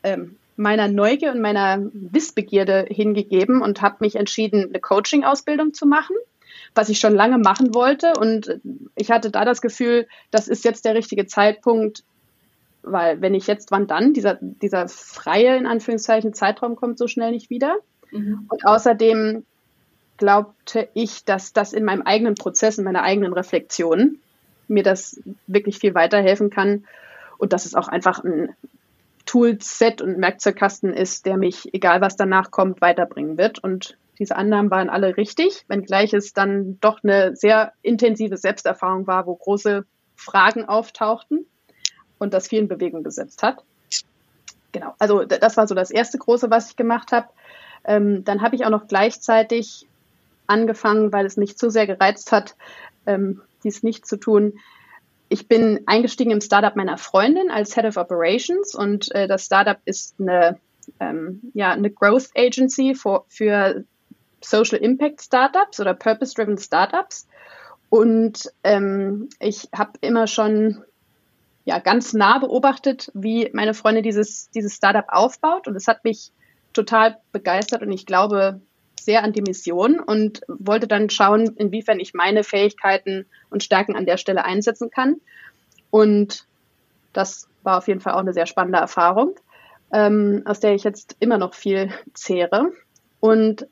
ähm, 0.02 0.38
meiner 0.56 0.88
Neugier 0.88 1.32
und 1.32 1.42
meiner 1.42 1.92
Wissbegierde 1.94 2.88
hingegeben 2.90 3.62
und 3.62 3.84
habe 3.84 3.98
mich 4.00 4.16
entschieden, 4.16 4.70
eine 4.70 4.80
Coaching-Ausbildung 4.80 5.76
zu 5.76 5.86
machen, 5.86 6.16
was 6.74 6.90
ich 6.90 7.00
schon 7.00 7.16
lange 7.16 7.38
machen 7.38 7.74
wollte. 7.74 8.14
Und 8.20 8.60
ich 8.96 9.12
hatte 9.12 9.32
da 9.32 9.46
das 9.46 9.62
Gefühl, 9.62 10.08
das 10.32 10.48
ist 10.48 10.66
jetzt 10.66 10.86
der 10.86 10.96
richtige 10.96 11.26
Zeitpunkt, 11.26 12.04
weil 12.84 13.22
wenn 13.22 13.34
ich 13.34 13.48
jetzt, 13.48 13.72
wann 13.72 13.88
dann? 13.88 14.14
Dieser, 14.14 14.38
dieser 14.42 14.88
freie, 14.88 15.58
in 15.58 15.66
Anführungszeichen, 15.66 16.34
Zeitraum 16.34 16.76
kommt 16.76 16.98
so 16.98 17.08
schnell 17.08 17.32
nicht 17.32 17.50
wieder. 17.50 17.78
Mhm. 18.12 18.46
Und 18.48 18.66
außerdem 18.66 19.44
glaubte 20.18 20.88
ich, 20.94 21.26
dass 21.26 21.54
das 21.54 21.74
in 21.74 21.84
meinem 21.84 22.04
eigenen 22.04 22.36
Prozess, 22.36 22.78
in 22.78 22.86
meiner 22.86 23.04
eigenen 23.04 23.34
Reflexion 23.34 24.20
mir 24.68 24.84
das 24.84 25.20
wirklich 25.48 25.80
viel 25.80 25.94
weiterhelfen 25.94 26.50
kann 26.50 26.86
und 27.38 27.54
dass 27.54 27.66
es 27.66 27.76
auch 27.76 27.88
einfach 27.88 28.24
ein 28.24 28.56
Toolset 29.26 30.02
und 30.02 30.22
Werkzeugkasten 30.22 30.94
ist, 30.94 31.26
der 31.26 31.38
mich, 31.38 31.74
egal 31.74 32.02
was 32.02 32.16
danach 32.16 32.52
kommt, 32.52 32.82
weiterbringen 32.82 33.38
wird. 33.38 33.60
Und 33.60 33.98
diese 34.20 34.36
Annahmen 34.36 34.72
waren 34.72 34.90
alle 34.90 35.18
richtig, 35.18 35.66
wenngleich 35.68 36.14
es 36.14 36.34
dann 36.34 36.80
doch 36.82 37.04
eine 37.04 37.36
sehr 37.36 37.74
intensive 37.82 38.38
Selbsterfahrung 38.38 39.08
war, 39.08 39.26
wo 39.26 39.36
große 39.36 39.86
Fragen 40.16 40.66
auftauchten 40.66 41.46
und 42.18 42.34
das 42.34 42.48
viel 42.48 42.60
in 42.60 42.68
Bewegung 42.68 43.04
gesetzt 43.04 43.44
hat. 43.44 43.64
Genau, 44.72 44.94
also 45.00 45.24
das 45.24 45.58
war 45.58 45.68
so 45.68 45.76
das 45.76 45.92
erste 45.92 46.18
große, 46.18 46.50
was 46.50 46.70
ich 46.70 46.76
gemacht 46.76 47.12
habe. 47.12 47.30
Ähm, 47.86 48.24
dann 48.24 48.42
habe 48.42 48.56
ich 48.56 48.66
auch 48.66 48.70
noch 48.70 48.88
gleichzeitig 48.88 49.88
angefangen, 50.48 51.14
weil 51.14 51.26
es 51.26 51.38
mich 51.38 51.58
zu 51.58 51.70
sehr 51.70 51.88
gereizt 51.88 52.32
hat, 52.32 52.56
ähm, 53.06 53.42
dies 53.64 53.84
nicht 53.84 54.06
zu 54.06 54.18
tun, 54.18 54.60
ich 55.30 55.48
bin 55.48 55.82
eingestiegen 55.86 56.32
im 56.32 56.42
Startup 56.42 56.76
meiner 56.76 56.98
Freundin 56.98 57.50
als 57.50 57.76
Head 57.76 57.86
of 57.86 57.98
Operations 57.98 58.76
und 58.76 59.14
äh, 59.14 59.28
das 59.28 59.46
Startup 59.46 59.78
ist 59.86 60.16
eine, 60.20 60.60
ähm, 61.00 61.52
ja, 61.54 61.72
eine 61.72 61.90
Growth 61.90 62.30
Agency 62.36 62.96
for, 62.96 63.26
für 63.28 63.84
Social 64.46 64.80
Impact 64.80 65.22
Startups 65.22 65.80
oder 65.80 65.94
Purpose-Driven 65.94 66.58
Startups. 66.58 67.28
Und 67.90 68.52
ähm, 68.64 69.30
ich 69.40 69.70
habe 69.76 69.94
immer 70.02 70.28
schon 70.28 70.84
ja, 71.66 71.80
ganz 71.80 72.14
nah 72.14 72.38
beobachtet, 72.38 73.12
wie 73.14 73.50
meine 73.54 73.74
Freundin 73.74 74.04
dieses, 74.04 74.50
dieses 74.52 74.76
Startup 74.76 75.06
aufbaut. 75.08 75.68
Und 75.68 75.76
es 75.76 75.88
hat 75.88 76.04
mich 76.04 76.32
total 76.74 77.18
begeistert 77.32 77.82
und 77.82 77.92
ich 77.92 78.06
glaube, 78.06 78.62
sehr 79.00 79.24
an 79.24 79.34
die 79.34 79.42
Mission 79.42 80.00
und 80.00 80.42
wollte 80.48 80.88
dann 80.88 81.10
schauen, 81.10 81.56
inwiefern 81.58 82.00
ich 82.00 82.14
meine 82.14 82.44
Fähigkeiten 82.44 83.26
und 83.50 83.64
Stärken 83.64 83.96
an 83.96 84.06
der 84.06 84.18
Stelle 84.18 84.46
einsetzen 84.46 84.90
kann. 84.90 85.22
Und 85.92 86.46
das 87.14 87.48
war 87.64 87.78
auf 87.78 87.88
jeden 87.88 88.02
Fall 88.02 88.14
auch 88.14 88.20
eine 88.20 88.34
sehr 88.34 88.48
spannende 88.48 88.80
Erfahrung, 88.80 89.36
ähm, 89.92 90.42
aus 90.46 90.60
der 90.60 90.74
ich 90.74 90.84
jetzt 90.84 91.16
immer 91.20 91.38
noch 91.38 91.54
viel 91.54 91.92
zehre. 92.14 92.72
Und 93.20 93.68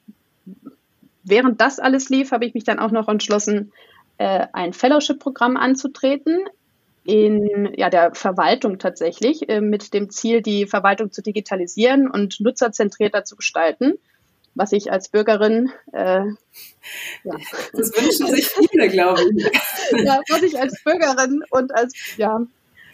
während 1.23 1.61
das 1.61 1.79
alles 1.79 2.09
lief, 2.09 2.31
habe 2.31 2.45
ich 2.45 2.53
mich 2.53 2.63
dann 2.63 2.79
auch 2.79 2.91
noch 2.91 3.07
entschlossen, 3.07 3.71
äh, 4.17 4.47
ein 4.53 4.73
Fellowship-Programm 4.73 5.57
anzutreten 5.57 6.39
in 7.03 7.73
ja, 7.75 7.89
der 7.89 8.15
Verwaltung 8.15 8.79
tatsächlich, 8.79 9.49
äh, 9.49 9.61
mit 9.61 9.93
dem 9.93 10.09
Ziel, 10.09 10.41
die 10.41 10.67
Verwaltung 10.67 11.11
zu 11.11 11.21
digitalisieren 11.21 12.09
und 12.09 12.39
nutzerzentrierter 12.39 13.25
zu 13.25 13.35
gestalten 13.35 13.95
was 14.55 14.71
ich 14.71 14.91
als 14.91 15.09
Bürgerin 15.09 15.71
äh, 15.93 16.25
ja. 17.23 17.35
Das 17.73 17.91
wünschen 17.95 18.27
sich 18.27 18.47
viele, 18.47 18.89
glaube 18.89 19.21
ich. 19.35 19.43
ja, 20.05 20.19
was 20.29 20.43
ich 20.43 20.59
als 20.59 20.83
Bürgerin 20.83 21.43
und 21.49 21.73
als 21.73 21.93
ja, 22.17 22.41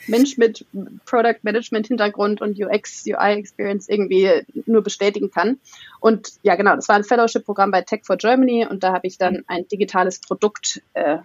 Mensch 0.09 0.37
mit 0.37 0.65
Product 1.05 1.39
Management 1.43 1.87
Hintergrund 1.87 2.41
und 2.41 2.59
UX, 2.59 3.05
UI 3.05 3.33
Experience 3.33 3.87
irgendwie 3.87 4.29
nur 4.65 4.81
bestätigen 4.81 5.31
kann. 5.31 5.59
Und 5.99 6.33
ja, 6.43 6.55
genau, 6.55 6.75
das 6.75 6.89
war 6.89 6.95
ein 6.95 7.03
Fellowship-Programm 7.03 7.71
bei 7.71 7.81
Tech 7.81 8.01
for 8.03 8.17
Germany 8.17 8.67
und 8.69 8.83
da 8.83 8.93
habe 8.93 9.07
ich 9.07 9.17
dann 9.17 9.43
ein 9.47 9.67
digitales 9.67 10.19
Produkt 10.19 10.81
äh, 10.93 11.17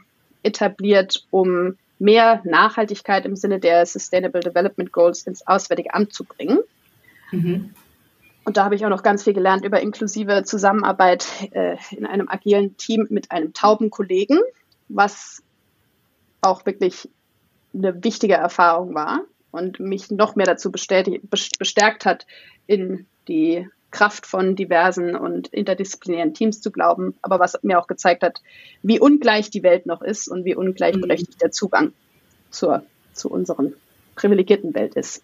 etabliert, 0.42 1.26
um 1.30 1.76
mehr 1.98 2.42
Nachhaltigkeit 2.44 3.24
im 3.24 3.36
Sinne 3.36 3.60
der 3.60 3.86
Sustainable 3.86 4.40
Development 4.40 4.92
Goals 4.92 5.26
ins 5.26 5.46
Auswärtige 5.46 5.94
Amt 5.94 6.12
zu 6.12 6.24
bringen. 6.24 6.58
Mhm. 7.30 7.70
Und 8.44 8.58
da 8.58 8.64
habe 8.64 8.74
ich 8.74 8.84
auch 8.84 8.90
noch 8.90 9.02
ganz 9.02 9.24
viel 9.24 9.32
gelernt 9.32 9.64
über 9.64 9.80
inklusive 9.80 10.44
Zusammenarbeit 10.44 11.26
äh, 11.52 11.76
in 11.92 12.04
einem 12.04 12.28
agilen 12.28 12.76
Team 12.76 13.06
mit 13.08 13.30
einem 13.30 13.54
tauben 13.54 13.90
Kollegen, 13.90 14.38
was 14.88 15.42
auch 16.42 16.66
wirklich 16.66 17.08
eine 17.74 18.02
wichtige 18.04 18.34
Erfahrung 18.34 18.94
war 18.94 19.22
und 19.50 19.80
mich 19.80 20.10
noch 20.10 20.36
mehr 20.36 20.46
dazu 20.46 20.70
bestärkt 20.70 22.04
hat, 22.04 22.26
in 22.66 23.06
die 23.28 23.66
Kraft 23.90 24.26
von 24.26 24.56
diversen 24.56 25.14
und 25.14 25.48
interdisziplinären 25.48 26.34
Teams 26.34 26.60
zu 26.60 26.72
glauben, 26.72 27.14
aber 27.22 27.38
was 27.38 27.56
mir 27.62 27.78
auch 27.78 27.86
gezeigt 27.86 28.22
hat, 28.22 28.42
wie 28.82 28.98
ungleich 28.98 29.50
die 29.50 29.62
Welt 29.62 29.86
noch 29.86 30.02
ist 30.02 30.28
und 30.28 30.44
wie 30.44 30.56
ungleichberechtigt 30.56 31.34
mhm. 31.34 31.38
der 31.40 31.52
Zugang 31.52 31.92
zur, 32.50 32.82
zu 33.12 33.30
unseren 33.30 33.74
privilegierten 34.16 34.74
Welt 34.74 34.94
ist. 34.96 35.22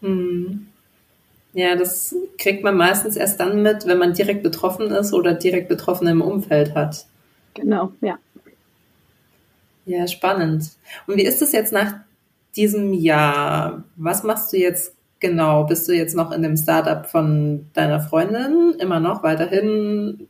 Mhm. 0.00 0.66
Ja, 1.52 1.76
das 1.76 2.14
kriegt 2.38 2.64
man 2.64 2.76
meistens 2.76 3.16
erst 3.16 3.38
dann 3.38 3.62
mit, 3.62 3.86
wenn 3.86 3.98
man 3.98 4.14
direkt 4.14 4.42
betroffen 4.42 4.90
ist 4.90 5.12
oder 5.12 5.34
direkt 5.34 5.68
Betroffene 5.68 6.10
im 6.10 6.22
Umfeld 6.22 6.74
hat. 6.74 7.06
Genau, 7.54 7.92
ja. 8.00 8.18
Ja, 9.84 10.06
spannend. 10.06 10.70
Und 11.06 11.16
wie 11.16 11.24
ist 11.24 11.42
es 11.42 11.52
jetzt 11.52 11.72
nach 11.72 11.94
diesem 12.56 12.92
Jahr? 12.92 13.84
Was 13.96 14.22
machst 14.22 14.52
du 14.52 14.56
jetzt 14.56 14.94
genau? 15.20 15.64
Bist 15.64 15.88
du 15.88 15.92
jetzt 15.92 16.14
noch 16.14 16.32
in 16.32 16.42
dem 16.42 16.56
Startup 16.56 17.06
von 17.06 17.66
deiner 17.72 18.00
Freundin? 18.00 18.74
Immer 18.78 19.00
noch 19.00 19.22
weiterhin 19.22 20.28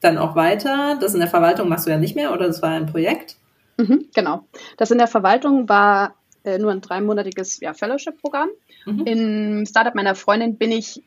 dann 0.00 0.18
auch 0.18 0.34
weiter? 0.34 0.96
Das 1.00 1.14
in 1.14 1.20
der 1.20 1.28
Verwaltung 1.28 1.68
machst 1.68 1.86
du 1.86 1.90
ja 1.90 1.98
nicht 1.98 2.16
mehr 2.16 2.32
oder 2.32 2.46
das 2.46 2.62
war 2.62 2.70
ein 2.70 2.86
Projekt? 2.86 3.36
Mhm, 3.76 4.06
genau. 4.14 4.44
Das 4.76 4.90
in 4.90 4.98
der 4.98 5.06
Verwaltung 5.06 5.68
war 5.68 6.14
äh, 6.44 6.58
nur 6.58 6.72
ein 6.72 6.80
dreimonatiges 6.80 7.60
ja, 7.60 7.74
Fellowship-Programm. 7.74 8.50
Mhm. 8.86 9.06
Im 9.06 9.66
Startup 9.66 9.94
meiner 9.94 10.14
Freundin 10.14 10.56
bin 10.56 10.72
ich 10.72 11.02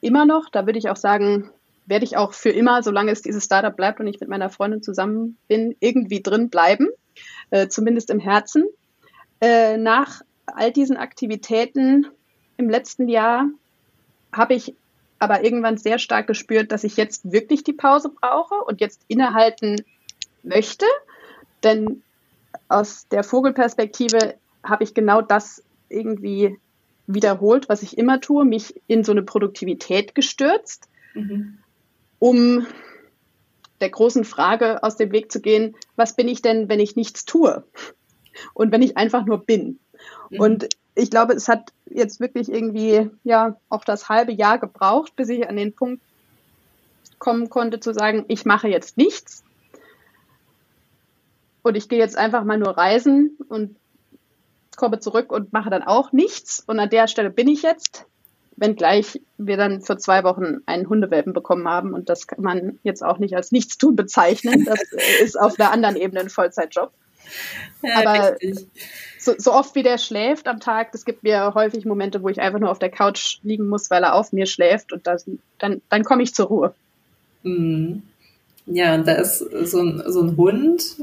immer 0.00 0.24
noch, 0.26 0.48
da 0.50 0.66
würde 0.66 0.78
ich 0.78 0.88
auch 0.88 0.96
sagen, 0.96 1.50
werde 1.86 2.04
ich 2.04 2.16
auch 2.16 2.32
für 2.32 2.50
immer, 2.50 2.82
solange 2.82 3.12
es 3.12 3.22
dieses 3.22 3.44
Startup 3.44 3.74
bleibt 3.74 4.00
und 4.00 4.06
ich 4.06 4.20
mit 4.20 4.28
meiner 4.28 4.50
Freundin 4.50 4.82
zusammen 4.82 5.38
bin, 5.48 5.74
irgendwie 5.80 6.22
drin 6.22 6.50
bleiben, 6.50 6.88
äh, 7.50 7.68
zumindest 7.68 8.10
im 8.10 8.20
Herzen. 8.20 8.64
Äh, 9.40 9.76
nach 9.76 10.22
all 10.46 10.72
diesen 10.72 10.96
Aktivitäten 10.96 12.06
im 12.56 12.68
letzten 12.68 13.08
Jahr 13.08 13.46
habe 14.32 14.54
ich 14.54 14.74
aber 15.18 15.42
irgendwann 15.42 15.78
sehr 15.78 15.98
stark 15.98 16.26
gespürt, 16.26 16.70
dass 16.70 16.84
ich 16.84 16.96
jetzt 16.96 17.32
wirklich 17.32 17.64
die 17.64 17.72
Pause 17.72 18.08
brauche 18.08 18.54
und 18.54 18.80
jetzt 18.80 19.02
innehalten 19.08 19.84
möchte. 20.42 20.86
Denn 21.64 22.02
aus 22.68 23.08
der 23.08 23.24
Vogelperspektive 23.24 24.34
habe 24.62 24.84
ich 24.84 24.94
genau 24.94 25.22
das 25.22 25.62
irgendwie 25.88 26.58
wiederholt, 27.06 27.68
was 27.68 27.82
ich 27.82 27.96
immer 27.98 28.20
tue, 28.20 28.44
mich 28.44 28.80
in 28.86 29.02
so 29.02 29.12
eine 29.12 29.22
Produktivität 29.22 30.14
gestürzt, 30.14 30.88
mhm. 31.14 31.58
um 32.18 32.66
der 33.80 33.90
großen 33.90 34.24
Frage 34.24 34.82
aus 34.82 34.96
dem 34.96 35.12
Weg 35.12 35.30
zu 35.30 35.40
gehen, 35.40 35.76
was 35.96 36.16
bin 36.16 36.28
ich 36.28 36.42
denn, 36.42 36.68
wenn 36.68 36.80
ich 36.80 36.96
nichts 36.96 37.24
tue? 37.24 37.64
Und 38.54 38.72
wenn 38.72 38.82
ich 38.82 38.96
einfach 38.96 39.24
nur 39.24 39.44
bin? 39.44 39.78
Mhm. 40.30 40.40
Und 40.40 40.68
ich 40.94 41.10
glaube, 41.10 41.34
es 41.34 41.48
hat 41.48 41.72
jetzt 41.86 42.20
wirklich 42.20 42.50
irgendwie, 42.50 43.10
ja, 43.24 43.56
auch 43.68 43.84
das 43.84 44.08
halbe 44.08 44.32
Jahr 44.32 44.58
gebraucht, 44.58 45.14
bis 45.16 45.28
ich 45.28 45.48
an 45.48 45.56
den 45.56 45.74
Punkt 45.74 46.02
kommen 47.18 47.50
konnte, 47.50 47.80
zu 47.80 47.92
sagen, 47.92 48.24
ich 48.28 48.44
mache 48.44 48.68
jetzt 48.68 48.96
nichts. 48.96 49.44
Und 51.62 51.76
ich 51.76 51.88
gehe 51.88 51.98
jetzt 51.98 52.16
einfach 52.16 52.44
mal 52.44 52.58
nur 52.58 52.76
reisen 52.76 53.36
und 53.48 53.76
komme 54.76 55.00
zurück 55.00 55.32
und 55.32 55.52
mache 55.52 55.70
dann 55.70 55.82
auch 55.82 56.12
nichts. 56.12 56.62
Und 56.66 56.78
an 56.78 56.88
der 56.88 57.08
Stelle 57.08 57.30
bin 57.30 57.48
ich 57.48 57.62
jetzt, 57.62 58.06
wenngleich 58.60 59.20
wir 59.36 59.56
dann 59.56 59.80
für 59.80 59.96
zwei 59.96 60.24
Wochen 60.24 60.58
einen 60.66 60.88
Hundewelpen 60.88 61.32
bekommen 61.32 61.68
haben. 61.68 61.94
Und 61.94 62.08
das 62.08 62.26
kann 62.26 62.42
man 62.42 62.78
jetzt 62.82 63.02
auch 63.02 63.18
nicht 63.18 63.34
als 63.34 63.52
Nichtstun 63.52 63.96
bezeichnen. 63.96 64.64
Das 64.64 64.80
ist 65.20 65.38
auf 65.38 65.58
einer 65.58 65.70
anderen 65.70 65.96
Ebene 65.96 66.20
ein 66.20 66.30
Vollzeitjob. 66.30 66.92
Ja, 67.82 67.98
Aber 67.98 68.36
so, 69.18 69.34
so, 69.36 69.52
oft 69.52 69.74
wie 69.74 69.82
der 69.82 69.98
schläft 69.98 70.48
am 70.48 70.60
Tag, 70.60 70.88
es 70.94 71.04
gibt 71.04 71.22
mir 71.22 71.52
häufig 71.54 71.84
Momente, 71.84 72.22
wo 72.22 72.28
ich 72.28 72.40
einfach 72.40 72.58
nur 72.58 72.70
auf 72.70 72.78
der 72.78 72.90
Couch 72.90 73.38
liegen 73.42 73.68
muss, 73.68 73.90
weil 73.90 74.02
er 74.02 74.14
auf 74.14 74.32
mir 74.32 74.46
schläft 74.46 74.92
und 74.92 75.06
das, 75.06 75.26
dann, 75.58 75.82
dann 75.90 76.04
komme 76.04 76.22
ich 76.22 76.34
zur 76.34 76.46
Ruhe. 76.46 76.74
Mhm. 77.42 78.02
Ja, 78.66 78.94
und 78.94 79.06
da 79.06 79.14
ist 79.14 79.38
so 79.38 79.80
ein, 79.80 80.02
so 80.06 80.22
ein 80.22 80.36
Hund, 80.36 80.96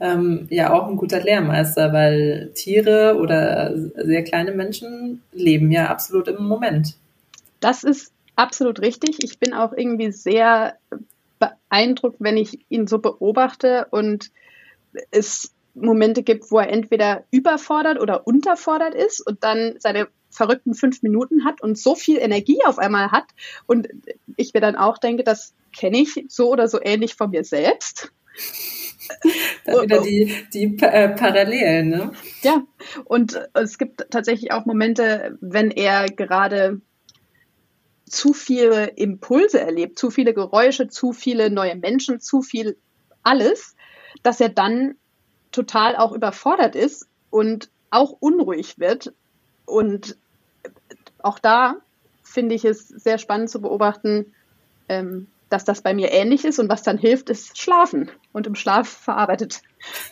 ähm, 0.00 0.46
ja 0.50 0.72
auch 0.72 0.88
ein 0.88 0.96
guter 0.96 1.22
Lehrmeister, 1.22 1.92
weil 1.92 2.50
Tiere 2.54 3.16
oder 3.18 3.72
sehr 3.76 4.24
kleine 4.24 4.52
Menschen 4.52 5.22
leben 5.32 5.70
ja 5.70 5.88
absolut 5.88 6.28
im 6.28 6.44
Moment. 6.44 6.96
Das 7.60 7.84
ist 7.84 8.12
absolut 8.36 8.80
richtig. 8.80 9.22
Ich 9.22 9.38
bin 9.38 9.54
auch 9.54 9.72
irgendwie 9.72 10.12
sehr 10.12 10.76
beeindruckt, 11.38 12.16
wenn 12.20 12.36
ich 12.36 12.60
ihn 12.68 12.86
so 12.86 12.98
beobachte 12.98 13.86
und 13.90 14.30
es 15.10 15.52
Momente 15.74 16.22
gibt, 16.22 16.50
wo 16.50 16.58
er 16.58 16.70
entweder 16.70 17.24
überfordert 17.30 18.00
oder 18.00 18.26
unterfordert 18.26 18.94
ist 18.94 19.20
und 19.20 19.44
dann 19.44 19.74
seine 19.78 20.08
verrückten 20.30 20.74
fünf 20.74 21.02
Minuten 21.02 21.44
hat 21.44 21.62
und 21.62 21.78
so 21.78 21.94
viel 21.94 22.18
Energie 22.18 22.58
auf 22.66 22.78
einmal 22.78 23.10
hat. 23.10 23.24
Und 23.66 23.88
ich 24.36 24.54
mir 24.54 24.60
dann 24.60 24.76
auch 24.76 24.98
denke, 24.98 25.24
das 25.24 25.54
kenne 25.76 25.98
ich 25.98 26.24
so 26.28 26.50
oder 26.50 26.68
so 26.68 26.78
ähnlich 26.82 27.14
von 27.14 27.30
mir 27.30 27.44
selbst. 27.44 28.12
Da 29.64 29.82
wieder 29.82 30.00
die, 30.00 30.32
die 30.52 30.76
äh, 30.80 31.08
Parallelen, 31.08 31.88
ne? 31.88 32.12
Ja, 32.42 32.62
und 33.04 33.40
es 33.54 33.78
gibt 33.78 34.06
tatsächlich 34.10 34.52
auch 34.52 34.64
Momente, 34.64 35.36
wenn 35.40 35.70
er 35.70 36.06
gerade 36.06 36.80
zu 38.08 38.32
viele 38.32 38.86
Impulse 38.86 39.60
erlebt, 39.60 39.98
zu 39.98 40.10
viele 40.10 40.32
Geräusche, 40.32 40.88
zu 40.88 41.12
viele 41.12 41.50
neue 41.50 41.74
Menschen, 41.74 42.20
zu 42.20 42.42
viel 42.42 42.76
alles, 43.22 43.74
dass 44.22 44.40
er 44.40 44.48
dann 44.48 44.94
total 45.50 45.96
auch 45.96 46.12
überfordert 46.12 46.76
ist 46.76 47.08
und 47.30 47.70
auch 47.90 48.12
unruhig 48.20 48.78
wird. 48.78 49.12
Und 49.64 50.16
auch 51.18 51.38
da 51.38 51.76
finde 52.22 52.54
ich 52.54 52.64
es 52.64 52.86
sehr 52.86 53.18
spannend 53.18 53.50
zu 53.50 53.60
beobachten, 53.60 54.34
ähm, 54.88 55.26
dass 55.48 55.64
das 55.64 55.80
bei 55.82 55.94
mir 55.94 56.12
ähnlich 56.12 56.44
ist 56.44 56.58
und 56.58 56.68
was 56.68 56.82
dann 56.82 56.98
hilft, 56.98 57.30
ist 57.30 57.58
Schlafen. 57.58 58.10
Und 58.32 58.46
im 58.46 58.54
Schlaf 58.54 58.88
verarbeitet 58.88 59.62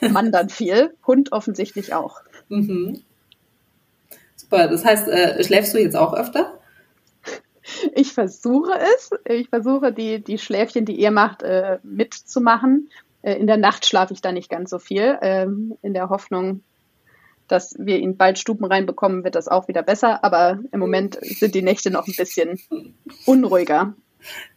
man 0.00 0.30
dann 0.30 0.48
viel, 0.50 0.94
Hund 1.06 1.32
offensichtlich 1.32 1.92
auch. 1.92 2.20
Mhm. 2.48 3.02
Super, 4.36 4.68
das 4.68 4.84
heißt, 4.84 5.08
äh, 5.08 5.42
schläfst 5.42 5.74
du 5.74 5.78
jetzt 5.78 5.96
auch 5.96 6.14
öfter? 6.14 6.58
Ich 7.94 8.12
versuche 8.12 8.72
es. 8.96 9.10
Ich 9.24 9.48
versuche, 9.48 9.92
die, 9.92 10.22
die 10.22 10.38
Schläfchen, 10.38 10.84
die 10.84 10.96
ihr 10.96 11.10
macht, 11.10 11.42
äh, 11.42 11.78
mitzumachen. 11.82 12.90
Äh, 13.22 13.34
in 13.34 13.46
der 13.46 13.56
Nacht 13.56 13.86
schlafe 13.86 14.12
ich 14.12 14.20
da 14.20 14.32
nicht 14.32 14.50
ganz 14.50 14.70
so 14.70 14.78
viel. 14.78 15.18
Ähm, 15.22 15.76
in 15.82 15.94
der 15.94 16.10
Hoffnung, 16.10 16.62
dass 17.48 17.74
wir 17.78 17.98
ihn 17.98 18.16
bald 18.16 18.38
Stuben 18.38 18.64
reinbekommen, 18.64 19.24
wird 19.24 19.34
das 19.34 19.48
auch 19.48 19.66
wieder 19.66 19.82
besser. 19.82 20.22
Aber 20.24 20.60
im 20.72 20.80
Moment 20.80 21.18
sind 21.22 21.54
die 21.54 21.62
Nächte 21.62 21.90
noch 21.90 22.06
ein 22.06 22.14
bisschen 22.16 22.60
unruhiger. 23.26 23.94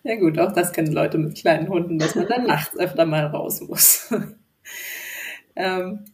Ja 0.03 0.15
gut, 0.15 0.39
auch 0.39 0.53
das 0.53 0.71
kennen 0.71 0.91
Leute 0.91 1.17
mit 1.17 1.35
kleinen 1.35 1.67
Hunden, 1.69 1.99
dass 1.99 2.15
man 2.15 2.27
dann 2.27 2.43
nachts 2.47 2.77
öfter 2.77 3.05
mal 3.05 3.25
raus 3.25 3.61
muss. 3.61 4.13
ähm, 5.55 6.05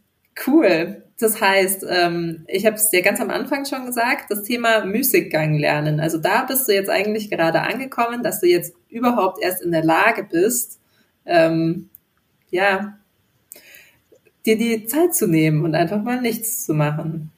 cool. 0.48 1.04
Das 1.20 1.40
heißt, 1.40 1.86
ähm, 1.88 2.44
ich 2.48 2.66
habe 2.66 2.76
es 2.76 2.90
dir 2.90 3.02
ganz 3.02 3.22
am 3.22 3.30
Anfang 3.30 3.66
schon 3.66 3.86
gesagt, 3.86 4.32
das 4.32 4.44
Thema 4.44 4.84
Müßiggang 4.84 5.58
lernen. 5.58 6.00
Also 6.00 6.18
da 6.18 6.44
bist 6.44 6.68
du 6.68 6.74
jetzt 6.74 6.90
eigentlich 6.90 7.30
gerade 7.30 7.62
angekommen, 7.62 8.24
dass 8.24 8.40
du 8.40 8.48
jetzt 8.48 8.74
überhaupt 8.90 9.42
erst 9.42 9.62
in 9.62 9.72
der 9.72 9.84
Lage 9.84 10.24
bist, 10.24 10.80
ähm, 11.26 11.90
ja, 12.50 12.98
dir 14.46 14.58
die 14.58 14.86
Zeit 14.86 15.16
zu 15.16 15.28
nehmen 15.28 15.64
und 15.64 15.76
einfach 15.76 16.02
mal 16.02 16.20
nichts 16.20 16.66
zu 16.66 16.74
machen. 16.74 17.32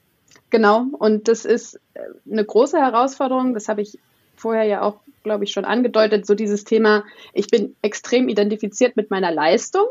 Genau, 0.49 0.85
und 0.97 1.27
das 1.27 1.45
ist 1.45 1.79
äh, 1.93 1.99
eine 2.31 2.45
große 2.45 2.77
Herausforderung. 2.77 3.53
Das 3.53 3.67
habe 3.67 3.81
ich 3.81 3.99
vorher 4.35 4.63
ja 4.63 4.81
auch 4.81 4.99
glaube 5.25 5.43
ich, 5.43 5.51
schon 5.51 5.65
angedeutet, 5.65 6.25
so 6.25 6.35
dieses 6.35 6.63
Thema, 6.63 7.03
ich 7.33 7.47
bin 7.47 7.75
extrem 7.81 8.29
identifiziert 8.29 8.95
mit 8.95 9.11
meiner 9.11 9.31
Leistung 9.31 9.87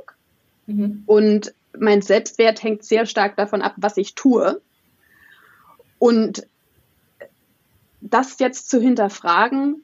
mhm. 0.67 1.03
und 1.05 1.53
mein 1.79 2.01
Selbstwert 2.01 2.63
hängt 2.63 2.85
sehr 2.85 3.05
stark 3.05 3.37
davon 3.37 3.61
ab, 3.61 3.75
was 3.77 3.99
ich 3.99 4.15
tue. 4.15 4.63
Und 5.99 6.47
das 8.01 8.39
jetzt 8.39 8.71
zu 8.71 8.81
hinterfragen 8.81 9.83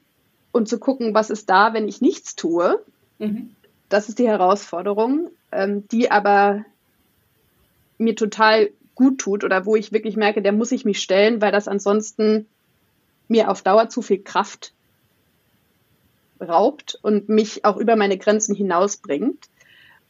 und 0.53 0.69
zu 0.69 0.79
gucken, 0.79 1.13
was 1.13 1.29
ist 1.29 1.49
da, 1.49 1.73
wenn 1.73 1.87
ich 1.87 2.01
nichts 2.01 2.35
tue, 2.35 2.81
mhm. 3.19 3.53
das 3.89 4.07
ist 4.07 4.19
die 4.19 4.27
Herausforderung, 4.27 5.31
ähm, 5.51 5.85
die 5.89 6.09
aber 6.09 6.63
mir 7.97 8.15
total 8.15 8.69
gut 8.95 9.19
tut 9.19 9.43
oder 9.43 9.65
wo 9.65 9.75
ich 9.75 9.91
wirklich 9.91 10.15
merke, 10.15 10.41
der 10.41 10.53
muss 10.53 10.71
ich 10.71 10.85
mich 10.85 11.01
stellen, 11.01 11.41
weil 11.41 11.51
das 11.51 11.67
ansonsten 11.67 12.45
mir 13.31 13.49
auf 13.49 13.61
Dauer 13.63 13.89
zu 13.89 14.01
viel 14.01 14.21
Kraft 14.21 14.73
raubt 16.39 16.99
und 17.01 17.29
mich 17.29 17.65
auch 17.65 17.77
über 17.77 17.95
meine 17.95 18.17
Grenzen 18.17 18.53
hinausbringt. 18.53 19.45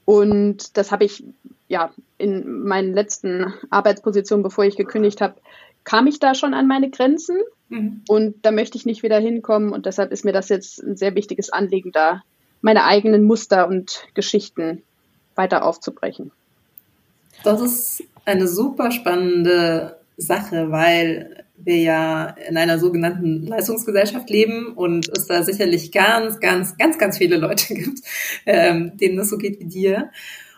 Und 0.06 0.76
das 0.76 0.92
habe 0.92 1.06
ich 1.06 1.24
ja 1.68 1.92
in 2.18 2.64
meinen 2.64 2.94
letzten 2.94 3.54
Arbeitspositionen, 3.70 4.44
bevor 4.44 4.66
ich 4.66 4.76
gekündigt 4.76 5.22
habe, 5.22 5.36
kam 5.84 6.08
ich 6.08 6.20
da 6.20 6.34
schon 6.36 6.54
an 6.54 6.68
meine 6.68 6.90
Grenzen. 6.90 7.38
Mhm. 7.70 8.02
Und 8.08 8.46
da 8.46 8.52
möchte 8.52 8.78
ich 8.78 8.86
nicht 8.86 9.04
wieder 9.04 9.20
hinkommen. 9.20 9.72
Und 9.72 9.86
deshalb 9.86 10.12
ist 10.12 10.26
mir 10.26 10.34
das 10.34 10.50
jetzt 10.50 10.82
ein 10.82 10.98
sehr 10.98 11.16
wichtiges 11.16 11.52
Anliegen, 11.52 11.92
da 11.92 12.24
meine 12.62 12.86
eigenen 12.86 13.24
Muster 13.24 13.68
und 13.68 14.04
Geschichten 14.14 14.84
weiter 15.36 15.64
aufzubrechen. 15.64 16.32
Das 17.44 17.62
ist 17.62 18.04
eine 18.26 18.48
super 18.48 18.92
spannende 18.92 19.98
Sache, 20.18 20.72
weil 20.72 21.44
wir 21.66 21.78
ja 21.78 22.36
in 22.48 22.58
einer 22.58 22.80
sogenannten 22.80 23.46
Leistungsgesellschaft 23.46 24.30
leben 24.30 24.74
und 24.74 25.10
es 25.16 25.28
da 25.28 25.44
sicherlich 25.44 25.92
ganz, 25.92 26.40
ganz, 26.40 26.78
ganz, 26.78 26.98
ganz 26.98 27.18
viele 27.18 27.38
Leute 27.38 27.74
gibt, 27.74 28.00
ähm, 28.46 28.98
denen 28.98 29.18
das 29.18 29.30
so 29.30 29.38
geht 29.38 29.60
wie 29.60 29.66
dir. 29.66 30.12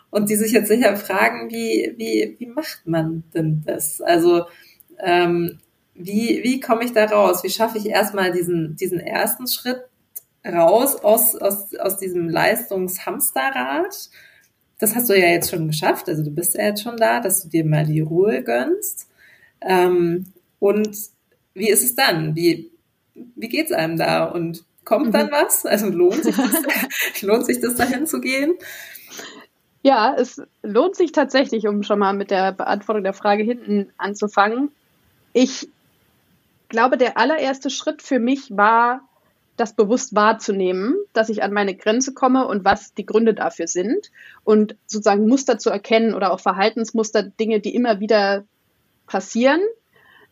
Und 0.10 0.30
die 0.30 0.36
sich 0.36 0.52
jetzt 0.52 0.68
sicher 0.68 0.96
fragen, 0.96 1.50
wie, 1.50 1.96
wie, 1.98 2.36
wie 2.38 2.46
macht 2.46 2.86
man 2.86 3.24
denn 3.34 3.64
das? 3.66 4.00
Also 4.00 4.46
ähm, 5.00 5.60
wie, 5.96 6.42
wie 6.44 6.60
komme 6.60 6.84
ich 6.84 6.94
da 6.94 7.06
raus? 7.06 7.44
Wie 7.44 7.50
schaffe 7.50 7.78
ich 7.78 7.88
erstmal 7.88 8.32
diesen, 8.32 8.76
diesen 8.76 9.00
ersten 9.00 9.48
Schritt 9.48 9.82
raus 10.46 10.96
aus, 11.04 11.36
aus, 11.36 11.74
aus 11.76 11.98
diesem 11.98 12.30
Leistungshamsterrad? 12.30 14.10
Das 14.80 14.96
hast 14.96 15.10
du 15.10 15.18
ja 15.18 15.28
jetzt 15.28 15.52
schon 15.52 15.68
geschafft. 15.68 16.10
Also 16.10 16.24
du 16.24 16.32
bist 16.32 16.56
ja 16.56 16.66
jetzt 16.66 16.84
schon 16.84 16.98
da, 16.98 17.20
dass 17.20 17.44
du 17.44 17.50
dir 17.50 17.66
mal 17.66 17.86
die 17.86 18.02
Ruhe 18.02 18.44
gönnst. 18.44 19.08
Ähm, 19.62 20.33
und 20.64 20.98
wie 21.56 21.70
ist 21.70 21.84
es 21.84 21.94
dann? 21.94 22.38
Wie, 22.38 22.72
wie 23.14 23.50
geht's 23.50 23.74
einem 23.74 23.98
da? 23.98 24.24
Und 24.24 24.64
kommt 24.86 25.14
dann 25.14 25.26
mhm. 25.26 25.32
was? 25.32 25.66
Also 25.66 25.90
lohnt 25.90 26.24
sich 26.24 26.38
das, 26.38 27.22
lohnt 27.22 27.46
sich 27.46 27.60
das 27.60 27.76
dahin 27.76 28.08
zu 28.08 28.22
gehen? 28.22 28.56
Ja, 29.82 30.16
es 30.18 30.42
lohnt 30.62 30.96
sich 30.96 31.12
tatsächlich, 31.12 31.68
um 31.68 31.84
schon 31.84 32.00
mal 32.00 32.14
mit 32.14 32.32
der 32.32 32.54
Beantwortung 32.54 33.04
der 33.04 33.12
Frage 33.12 33.44
hinten 33.44 33.92
anzufangen. 33.98 34.72
Ich 35.34 35.68
glaube, 36.70 36.98
der 36.98 37.18
allererste 37.18 37.70
Schritt 37.70 38.02
für 38.02 38.20
mich 38.20 38.56
war, 38.56 39.02
das 39.58 39.76
bewusst 39.76 40.16
wahrzunehmen, 40.16 40.96
dass 41.12 41.28
ich 41.28 41.44
an 41.44 41.52
meine 41.52 41.76
Grenze 41.76 42.14
komme 42.14 42.48
und 42.48 42.64
was 42.64 42.94
die 42.94 43.06
Gründe 43.06 43.34
dafür 43.34 43.68
sind 43.68 44.12
und 44.46 44.78
sozusagen 44.88 45.28
Muster 45.28 45.58
zu 45.58 45.70
erkennen 45.70 46.14
oder 46.14 46.32
auch 46.32 46.40
Verhaltensmuster, 46.40 47.22
Dinge, 47.22 47.60
die 47.60 47.76
immer 47.76 48.00
wieder 48.00 48.46
passieren. 49.08 49.60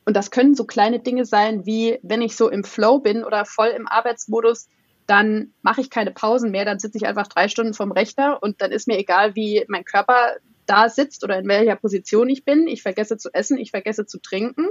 Und 0.05 0.15
das 0.15 0.31
können 0.31 0.55
so 0.55 0.65
kleine 0.65 0.99
Dinge 0.99 1.25
sein, 1.25 1.65
wie 1.65 1.99
wenn 2.01 2.21
ich 2.21 2.35
so 2.35 2.49
im 2.49 2.63
Flow 2.63 2.99
bin 2.99 3.23
oder 3.23 3.45
voll 3.45 3.69
im 3.69 3.87
Arbeitsmodus, 3.87 4.67
dann 5.05 5.53
mache 5.61 5.81
ich 5.81 5.89
keine 5.89 6.11
Pausen 6.11 6.51
mehr, 6.51 6.65
dann 6.65 6.79
sitze 6.79 6.97
ich 6.97 7.05
einfach 7.05 7.27
drei 7.27 7.47
Stunden 7.47 7.73
vom 7.73 7.91
Rechner 7.91 8.41
und 8.41 8.61
dann 8.61 8.71
ist 8.71 8.87
mir 8.87 8.97
egal, 8.97 9.35
wie 9.35 9.65
mein 9.67 9.83
Körper 9.83 10.37
da 10.65 10.89
sitzt 10.89 11.23
oder 11.23 11.37
in 11.37 11.47
welcher 11.47 11.75
Position 11.75 12.29
ich 12.29 12.45
bin. 12.45 12.67
Ich 12.67 12.81
vergesse 12.81 13.17
zu 13.17 13.29
essen, 13.33 13.57
ich 13.57 13.71
vergesse 13.71 14.05
zu 14.05 14.19
trinken. 14.19 14.67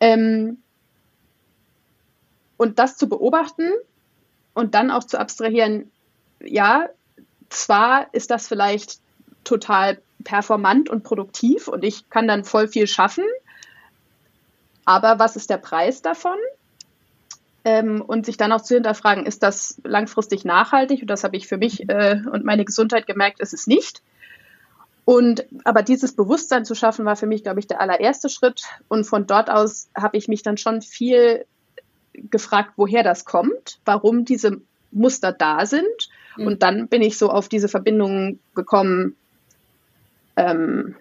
Ähm, 0.00 0.62
und 2.56 2.78
das 2.78 2.96
zu 2.96 3.08
beobachten 3.08 3.70
und 4.54 4.74
dann 4.74 4.90
auch 4.90 5.04
zu 5.04 5.18
abstrahieren, 5.18 5.90
ja, 6.40 6.88
zwar 7.48 8.12
ist 8.12 8.30
das 8.30 8.48
vielleicht 8.48 9.00
total 9.44 10.00
performant 10.24 10.90
und 10.90 11.04
produktiv 11.04 11.68
und 11.68 11.84
ich 11.84 12.10
kann 12.10 12.28
dann 12.28 12.44
voll 12.44 12.68
viel 12.68 12.86
schaffen, 12.86 13.24
aber 14.88 15.18
was 15.18 15.36
ist 15.36 15.50
der 15.50 15.58
Preis 15.58 16.02
davon? 16.02 16.38
ähm, 17.68 18.00
und 18.00 18.24
sich 18.24 18.38
dann 18.38 18.52
auch 18.52 18.62
zu 18.62 18.74
hinterfragen, 18.74 19.26
ist 19.26 19.42
das 19.42 19.78
langfristig 19.84 20.46
nachhaltig? 20.46 21.02
Und 21.02 21.08
das 21.10 21.22
habe 21.22 21.36
ich 21.36 21.46
für 21.46 21.58
mich 21.58 21.86
äh, 21.90 22.16
und 22.32 22.44
meine 22.44 22.64
Gesundheit 22.64 23.06
gemerkt, 23.06 23.40
ist 23.40 23.52
es 23.52 23.66
nicht. 23.66 24.00
Und 25.04 25.44
aber 25.64 25.82
dieses 25.82 26.14
Bewusstsein 26.14 26.64
zu 26.64 26.74
schaffen, 26.74 27.04
war 27.04 27.16
für 27.16 27.26
mich, 27.26 27.42
glaube 27.42 27.60
ich, 27.60 27.66
der 27.66 27.80
allererste 27.80 28.30
Schritt. 28.30 28.62
Und 28.88 29.04
von 29.04 29.26
dort 29.26 29.50
aus 29.50 29.88
habe 29.94 30.16
ich 30.16 30.28
mich 30.28 30.42
dann 30.42 30.56
schon 30.56 30.80
viel 30.80 31.44
gefragt, 32.14 32.72
woher 32.76 33.02
das 33.02 33.26
kommt, 33.26 33.80
warum 33.84 34.24
diese 34.24 34.62
Muster 34.90 35.32
da 35.32 35.66
sind. 35.66 36.08
Mhm. 36.36 36.46
Und 36.46 36.62
dann 36.62 36.88
bin 36.88 37.02
ich 37.02 37.18
so 37.18 37.30
auf 37.30 37.50
diese 37.50 37.68
Verbindungen 37.68 38.40
gekommen. 38.54 39.14
Ähm, 40.36 40.94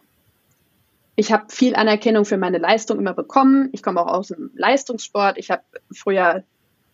ich 1.20 1.32
habe 1.32 1.46
viel 1.50 1.76
Anerkennung 1.76 2.26
für 2.26 2.38
meine 2.38 2.60
Leistung 2.60 3.00
immer 3.00 3.14
bekommen. 3.14 3.70
Ich 3.72 3.82
komme 3.82 4.02
auch 4.02 4.14
aus 4.14 4.28
dem 4.28 4.52
Leistungssport. 4.54 5.40
Ich 5.40 5.50
habe 5.50 5.64
früher 5.92 6.44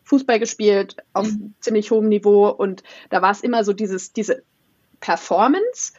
Fußball 0.06 0.40
gespielt 0.40 0.96
auf 1.12 1.28
mhm. 1.28 1.54
ziemlich 1.60 1.92
hohem 1.92 2.08
Niveau 2.08 2.48
und 2.48 2.84
da 3.10 3.22
war 3.22 3.32
es 3.32 3.42
immer 3.42 3.66
so 3.66 3.74
dieses, 3.74 4.14
diese 4.14 4.42
Performance 5.02 5.92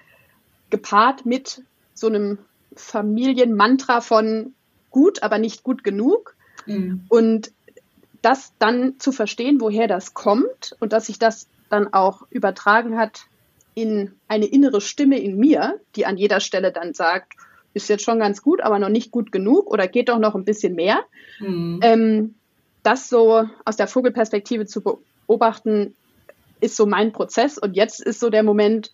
gepaart 0.71 1.27
mit 1.27 1.63
so 1.93 2.07
einem 2.07 2.39
Familienmantra 2.75 4.01
von 4.01 4.55
gut, 4.91 5.23
aber 5.23 5.39
nicht 5.39 5.63
gut 5.63 5.85
genug. 5.85 6.35
Mhm. 6.65 7.05
Und 7.11 7.53
das 8.23 8.55
dann 8.59 8.99
zu 8.99 9.13
verstehen, 9.13 9.61
woher 9.61 9.87
das 9.87 10.15
kommt 10.15 10.75
und 10.81 10.95
dass 10.95 11.07
sich 11.07 11.19
das 11.19 11.47
dann 11.69 11.93
auch 11.93 12.23
übertragen 12.31 12.97
hat 12.97 13.27
in 13.75 14.13
eine 14.29 14.47
innere 14.47 14.81
Stimme 14.81 15.19
in 15.19 15.39
mir, 15.39 15.79
die 15.95 16.07
an 16.07 16.17
jeder 16.17 16.41
Stelle 16.41 16.73
dann 16.73 16.95
sagt, 16.95 17.35
ist 17.75 17.89
jetzt 17.89 18.05
schon 18.05 18.19
ganz 18.19 18.43
gut, 18.43 18.61
aber 18.61 18.79
noch 18.79 18.89
nicht 18.89 19.11
gut 19.11 19.33
genug 19.33 19.67
oder 19.67 19.89
geht 19.89 20.09
doch 20.09 20.19
noch 20.19 20.35
ein 20.35 20.45
bisschen 20.45 20.75
mehr. 20.75 21.05
Mhm. 21.41 21.81
Ähm, 21.83 22.35
das 22.83 23.09
so 23.09 23.45
aus 23.65 23.77
der 23.77 23.89
Vogelperspektive 23.89 24.67
zu 24.67 24.83
beobachten, 25.27 25.95
ist 26.61 26.77
so 26.77 26.87
mein 26.87 27.13
Prozess. 27.13 27.59
Und 27.59 27.75
jetzt 27.75 28.01
ist 28.01 28.21
so 28.21 28.31
der 28.31 28.43
Moment, 28.43 28.93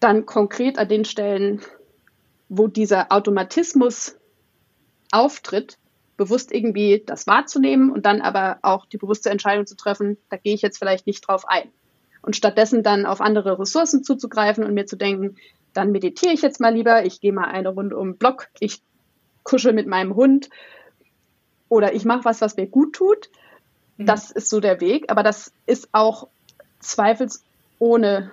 dann 0.00 0.26
konkret 0.26 0.78
an 0.78 0.88
den 0.88 1.04
Stellen, 1.04 1.60
wo 2.48 2.66
dieser 2.66 3.12
Automatismus 3.12 4.16
auftritt, 5.12 5.78
bewusst 6.16 6.52
irgendwie 6.52 7.02
das 7.04 7.26
wahrzunehmen 7.26 7.90
und 7.90 8.04
dann 8.04 8.20
aber 8.20 8.58
auch 8.62 8.86
die 8.86 8.98
bewusste 8.98 9.30
Entscheidung 9.30 9.66
zu 9.66 9.76
treffen, 9.76 10.18
da 10.28 10.36
gehe 10.36 10.54
ich 10.54 10.62
jetzt 10.62 10.78
vielleicht 10.78 11.06
nicht 11.06 11.26
drauf 11.26 11.48
ein. 11.48 11.70
Und 12.20 12.36
stattdessen 12.36 12.82
dann 12.82 13.06
auf 13.06 13.20
andere 13.20 13.58
Ressourcen 13.58 14.04
zuzugreifen 14.04 14.64
und 14.64 14.74
mir 14.74 14.86
zu 14.86 14.96
denken, 14.96 15.36
dann 15.74 15.92
meditiere 15.92 16.32
ich 16.32 16.42
jetzt 16.42 16.60
mal 16.60 16.74
lieber, 16.74 17.04
ich 17.04 17.20
gehe 17.20 17.32
mal 17.32 17.46
eine 17.46 17.70
Runde 17.70 17.96
um 17.96 18.12
den 18.12 18.18
Block, 18.18 18.48
ich 18.60 18.82
kuschel 19.42 19.72
mit 19.72 19.86
meinem 19.86 20.14
Hund 20.14 20.50
oder 21.68 21.94
ich 21.94 22.04
mache 22.04 22.24
was, 22.24 22.40
was 22.40 22.56
mir 22.56 22.66
gut 22.66 22.94
tut. 22.94 23.30
Mhm. 23.96 24.06
Das 24.06 24.30
ist 24.30 24.48
so 24.48 24.60
der 24.60 24.80
Weg, 24.80 25.10
aber 25.10 25.22
das 25.22 25.52
ist 25.66 25.88
auch 25.92 26.28
zweifelsohne 26.80 28.32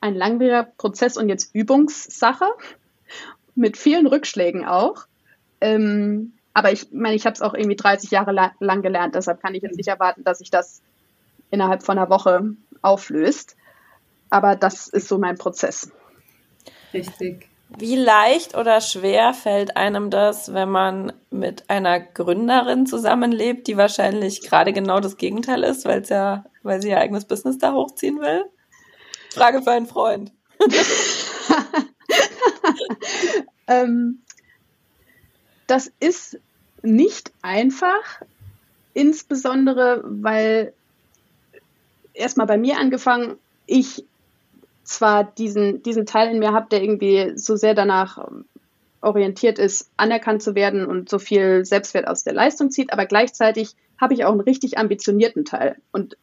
ein 0.00 0.14
langwieriger 0.14 0.64
Prozess 0.64 1.16
und 1.16 1.28
jetzt 1.28 1.54
Übungssache 1.54 2.46
mit 3.54 3.76
vielen 3.76 4.06
Rückschlägen 4.06 4.64
auch. 4.66 5.06
Ähm, 5.60 6.34
aber 6.52 6.72
ich 6.72 6.92
meine, 6.92 7.16
ich 7.16 7.24
habe 7.24 7.34
es 7.34 7.42
auch 7.42 7.54
irgendwie 7.54 7.76
30 7.76 8.10
Jahre 8.10 8.32
lang 8.60 8.82
gelernt, 8.82 9.14
deshalb 9.14 9.40
kann 9.40 9.54
ich 9.54 9.62
jetzt 9.62 9.76
nicht 9.76 9.88
erwarten, 9.88 10.22
dass 10.24 10.38
sich 10.38 10.50
das 10.50 10.82
innerhalb 11.50 11.82
von 11.82 11.98
einer 11.98 12.10
Woche 12.10 12.54
auflöst. 12.82 13.56
Aber 14.28 14.56
das 14.56 14.88
ist 14.88 15.08
so 15.08 15.18
mein 15.18 15.38
Prozess. 15.38 15.90
Richtig. 16.94 17.48
Wie 17.76 17.96
leicht 17.96 18.56
oder 18.56 18.80
schwer 18.80 19.34
fällt 19.34 19.76
einem 19.76 20.10
das, 20.10 20.52
wenn 20.52 20.68
man 20.70 21.12
mit 21.30 21.68
einer 21.68 21.98
Gründerin 21.98 22.86
zusammenlebt, 22.86 23.66
die 23.66 23.76
wahrscheinlich 23.76 24.42
gerade 24.42 24.72
genau 24.72 25.00
das 25.00 25.16
Gegenteil 25.16 25.64
ist, 25.64 25.84
weil 25.84 26.04
ja, 26.04 26.44
weil 26.62 26.80
sie 26.80 26.90
ihr 26.90 26.98
eigenes 26.98 27.24
Business 27.24 27.58
da 27.58 27.72
hochziehen 27.72 28.20
will? 28.20 28.44
Frage 29.30 29.62
für 29.62 29.72
einen 29.72 29.86
Freund. 29.86 30.30
ähm, 33.66 34.22
das 35.66 35.90
ist 35.98 36.38
nicht 36.82 37.32
einfach, 37.42 38.22
insbesondere 38.92 40.02
weil 40.04 40.74
erstmal 42.12 42.46
bei 42.46 42.58
mir 42.58 42.78
angefangen, 42.78 43.36
ich 43.66 44.04
zwar 44.84 45.24
diesen, 45.24 45.82
diesen 45.82 46.06
Teil 46.06 46.30
in 46.30 46.38
mir 46.38 46.52
habe, 46.52 46.68
der 46.70 46.82
irgendwie 46.82 47.32
so 47.36 47.56
sehr 47.56 47.74
danach 47.74 48.18
ähm, 48.18 48.44
orientiert 49.00 49.58
ist, 49.58 49.90
anerkannt 49.96 50.42
zu 50.42 50.54
werden 50.54 50.86
und 50.86 51.08
so 51.08 51.18
viel 51.18 51.64
Selbstwert 51.64 52.06
aus 52.06 52.24
der 52.24 52.32
Leistung 52.32 52.70
zieht, 52.70 52.92
aber 52.92 53.06
gleichzeitig 53.06 53.74
habe 54.00 54.14
ich 54.14 54.24
auch 54.24 54.32
einen 54.32 54.40
richtig 54.40 54.78
ambitionierten 54.78 55.44
Teil. 55.44 55.76
Und 55.92 56.16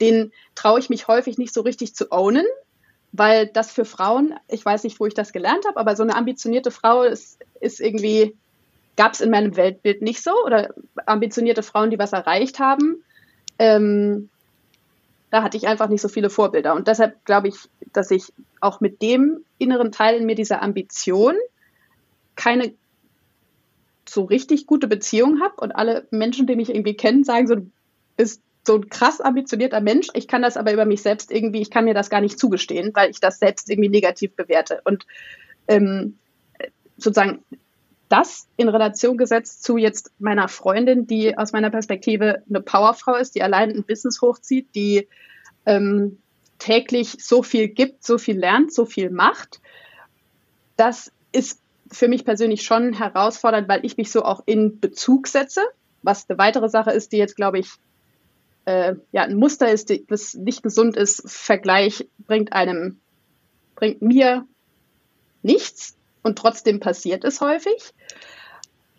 den 0.00 0.32
traue 0.54 0.78
ich 0.78 0.88
mich 0.90 1.08
häufig 1.08 1.38
nicht 1.38 1.52
so 1.52 1.60
richtig 1.60 1.94
zu 1.94 2.10
ownen, 2.10 2.46
weil 3.12 3.46
das 3.46 3.72
für 3.72 3.84
Frauen, 3.84 4.34
ich 4.48 4.64
weiß 4.64 4.84
nicht, 4.84 5.00
wo 5.00 5.06
ich 5.06 5.14
das 5.14 5.32
gelernt 5.32 5.66
habe, 5.66 5.78
aber 5.78 5.96
so 5.96 6.02
eine 6.02 6.16
ambitionierte 6.16 6.70
Frau 6.70 7.02
ist, 7.02 7.40
ist 7.60 7.80
irgendwie, 7.80 8.36
gab 8.96 9.12
es 9.12 9.20
in 9.20 9.30
meinem 9.30 9.56
Weltbild 9.56 10.02
nicht 10.02 10.22
so 10.22 10.32
oder 10.44 10.72
ambitionierte 11.06 11.62
Frauen, 11.62 11.90
die 11.90 11.98
was 11.98 12.12
erreicht 12.12 12.60
haben. 12.60 13.02
Ähm, 13.58 14.30
da 15.30 15.42
hatte 15.42 15.56
ich 15.56 15.66
einfach 15.66 15.88
nicht 15.88 16.00
so 16.00 16.08
viele 16.08 16.30
Vorbilder. 16.30 16.74
Und 16.74 16.88
deshalb 16.88 17.24
glaube 17.24 17.48
ich, 17.48 17.56
dass 17.92 18.10
ich 18.10 18.32
auch 18.60 18.80
mit 18.80 19.00
dem 19.02 19.44
inneren 19.58 19.92
Teil 19.92 20.16
in 20.16 20.26
mir 20.26 20.34
dieser 20.34 20.62
Ambition 20.62 21.34
keine 22.34 22.74
so 24.08 24.24
richtig 24.24 24.66
gute 24.66 24.88
Beziehung 24.88 25.40
habe 25.40 25.54
und 25.60 25.72
alle 25.72 26.06
Menschen, 26.10 26.46
die 26.46 26.56
mich 26.56 26.70
irgendwie 26.70 26.94
kennen, 26.94 27.22
sagen 27.22 27.46
so, 27.46 27.54
du 27.56 27.70
bist 28.16 28.42
so 28.66 28.76
ein 28.76 28.88
krass 28.88 29.20
ambitionierter 29.20 29.80
Mensch. 29.80 30.08
Ich 30.14 30.26
kann 30.26 30.42
das 30.42 30.56
aber 30.56 30.72
über 30.72 30.84
mich 30.84 31.02
selbst 31.02 31.30
irgendwie, 31.30 31.62
ich 31.62 31.70
kann 31.70 31.84
mir 31.84 31.94
das 31.94 32.10
gar 32.10 32.20
nicht 32.20 32.38
zugestehen, 32.38 32.90
weil 32.94 33.10
ich 33.10 33.20
das 33.20 33.38
selbst 33.38 33.70
irgendwie 33.70 33.88
negativ 33.88 34.34
bewerte. 34.34 34.80
Und 34.84 35.06
ähm, 35.68 36.18
sozusagen 36.96 37.44
das 38.10 38.48
in 38.56 38.68
Relation 38.68 39.16
gesetzt 39.16 39.62
zu 39.62 39.78
jetzt 39.78 40.10
meiner 40.18 40.48
Freundin, 40.48 41.06
die 41.06 41.38
aus 41.38 41.52
meiner 41.52 41.70
Perspektive 41.70 42.42
eine 42.48 42.60
Powerfrau 42.60 43.14
ist, 43.14 43.36
die 43.36 43.42
allein 43.42 43.70
ein 43.70 43.84
Business 43.84 44.20
hochzieht, 44.20 44.74
die 44.74 45.08
ähm, 45.64 46.18
täglich 46.58 47.16
so 47.20 47.42
viel 47.44 47.68
gibt, 47.68 48.04
so 48.04 48.18
viel 48.18 48.36
lernt, 48.36 48.74
so 48.74 48.84
viel 48.84 49.10
macht. 49.10 49.60
Das 50.76 51.12
ist 51.30 51.60
für 51.90 52.08
mich 52.08 52.24
persönlich 52.24 52.62
schon 52.62 52.92
herausfordernd, 52.92 53.68
weil 53.68 53.84
ich 53.86 53.96
mich 53.96 54.10
so 54.10 54.24
auch 54.24 54.42
in 54.44 54.80
Bezug 54.80 55.28
setze. 55.28 55.62
Was 56.02 56.28
eine 56.28 56.38
weitere 56.38 56.68
Sache 56.68 56.90
ist, 56.90 57.12
die 57.12 57.18
jetzt, 57.18 57.36
glaube 57.36 57.60
ich, 57.60 57.70
äh, 58.64 58.96
ja, 59.12 59.22
ein 59.22 59.36
Muster 59.36 59.70
ist, 59.70 59.92
das 60.08 60.34
nicht 60.34 60.64
gesund 60.64 60.96
ist. 60.96 61.22
Vergleich 61.30 62.08
bringt 62.26 62.52
einem, 62.52 62.98
bringt 63.76 64.02
mir 64.02 64.46
nichts 65.42 65.96
und 66.22 66.38
trotzdem 66.38 66.80
passiert 66.80 67.24
es 67.24 67.40
häufig. 67.40 67.92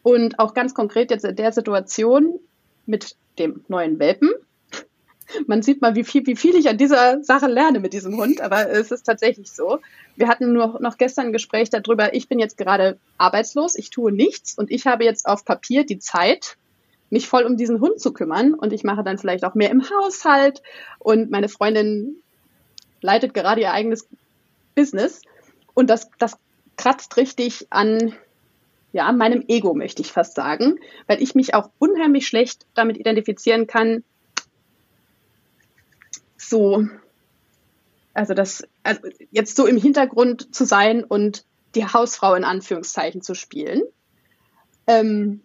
Und 0.03 0.39
auch 0.39 0.53
ganz 0.53 0.73
konkret 0.73 1.11
jetzt 1.11 1.25
in 1.25 1.35
der 1.35 1.51
Situation 1.51 2.39
mit 2.85 3.15
dem 3.37 3.63
neuen 3.67 3.99
Welpen. 3.99 4.31
Man 5.47 5.61
sieht 5.61 5.81
mal, 5.81 5.95
wie 5.95 6.03
viel, 6.03 6.25
wie 6.25 6.35
viel 6.35 6.55
ich 6.55 6.67
an 6.67 6.77
dieser 6.77 7.23
Sache 7.23 7.47
lerne 7.47 7.79
mit 7.79 7.93
diesem 7.93 8.17
Hund, 8.17 8.41
aber 8.41 8.69
es 8.69 8.91
ist 8.91 9.03
tatsächlich 9.03 9.51
so. 9.51 9.79
Wir 10.15 10.27
hatten 10.27 10.51
nur 10.53 10.79
noch 10.81 10.97
gestern 10.97 11.27
ein 11.27 11.33
Gespräch 11.33 11.69
darüber, 11.69 12.13
ich 12.13 12.27
bin 12.27 12.39
jetzt 12.39 12.57
gerade 12.57 12.97
arbeitslos, 13.17 13.75
ich 13.75 13.91
tue 13.91 14.11
nichts 14.11 14.57
und 14.57 14.71
ich 14.71 14.87
habe 14.87 15.03
jetzt 15.03 15.25
auf 15.25 15.45
Papier 15.45 15.85
die 15.85 15.99
Zeit, 15.99 16.57
mich 17.09 17.27
voll 17.27 17.43
um 17.43 17.57
diesen 17.57 17.79
Hund 17.79 17.99
zu 17.99 18.13
kümmern 18.13 18.53
und 18.53 18.73
ich 18.73 18.83
mache 18.83 19.03
dann 19.03 19.17
vielleicht 19.17 19.43
auch 19.45 19.53
mehr 19.53 19.69
im 19.69 19.83
Haushalt 19.89 20.61
und 20.99 21.29
meine 21.29 21.49
Freundin 21.49 22.15
leitet 23.01 23.33
gerade 23.33 23.61
ihr 23.61 23.73
eigenes 23.73 24.07
Business 24.75 25.21
und 25.73 25.89
das, 25.89 26.09
das 26.17 26.37
kratzt 26.81 27.15
richtig 27.17 27.67
an 27.69 28.15
ja, 28.91 29.11
meinem 29.11 29.45
Ego, 29.47 29.75
möchte 29.75 30.01
ich 30.01 30.11
fast 30.11 30.35
sagen, 30.35 30.79
weil 31.05 31.21
ich 31.21 31.35
mich 31.35 31.53
auch 31.53 31.69
unheimlich 31.77 32.27
schlecht 32.27 32.65
damit 32.73 32.97
identifizieren 32.97 33.67
kann, 33.67 34.03
so, 36.35 36.87
also 38.15 38.33
das, 38.33 38.63
also 38.81 39.01
jetzt 39.29 39.55
so 39.55 39.67
im 39.67 39.77
Hintergrund 39.77 40.53
zu 40.53 40.65
sein 40.65 41.03
und 41.03 41.45
die 41.75 41.85
Hausfrau 41.85 42.33
in 42.33 42.43
Anführungszeichen 42.43 43.21
zu 43.21 43.35
spielen. 43.35 43.83
Ähm, 44.87 45.41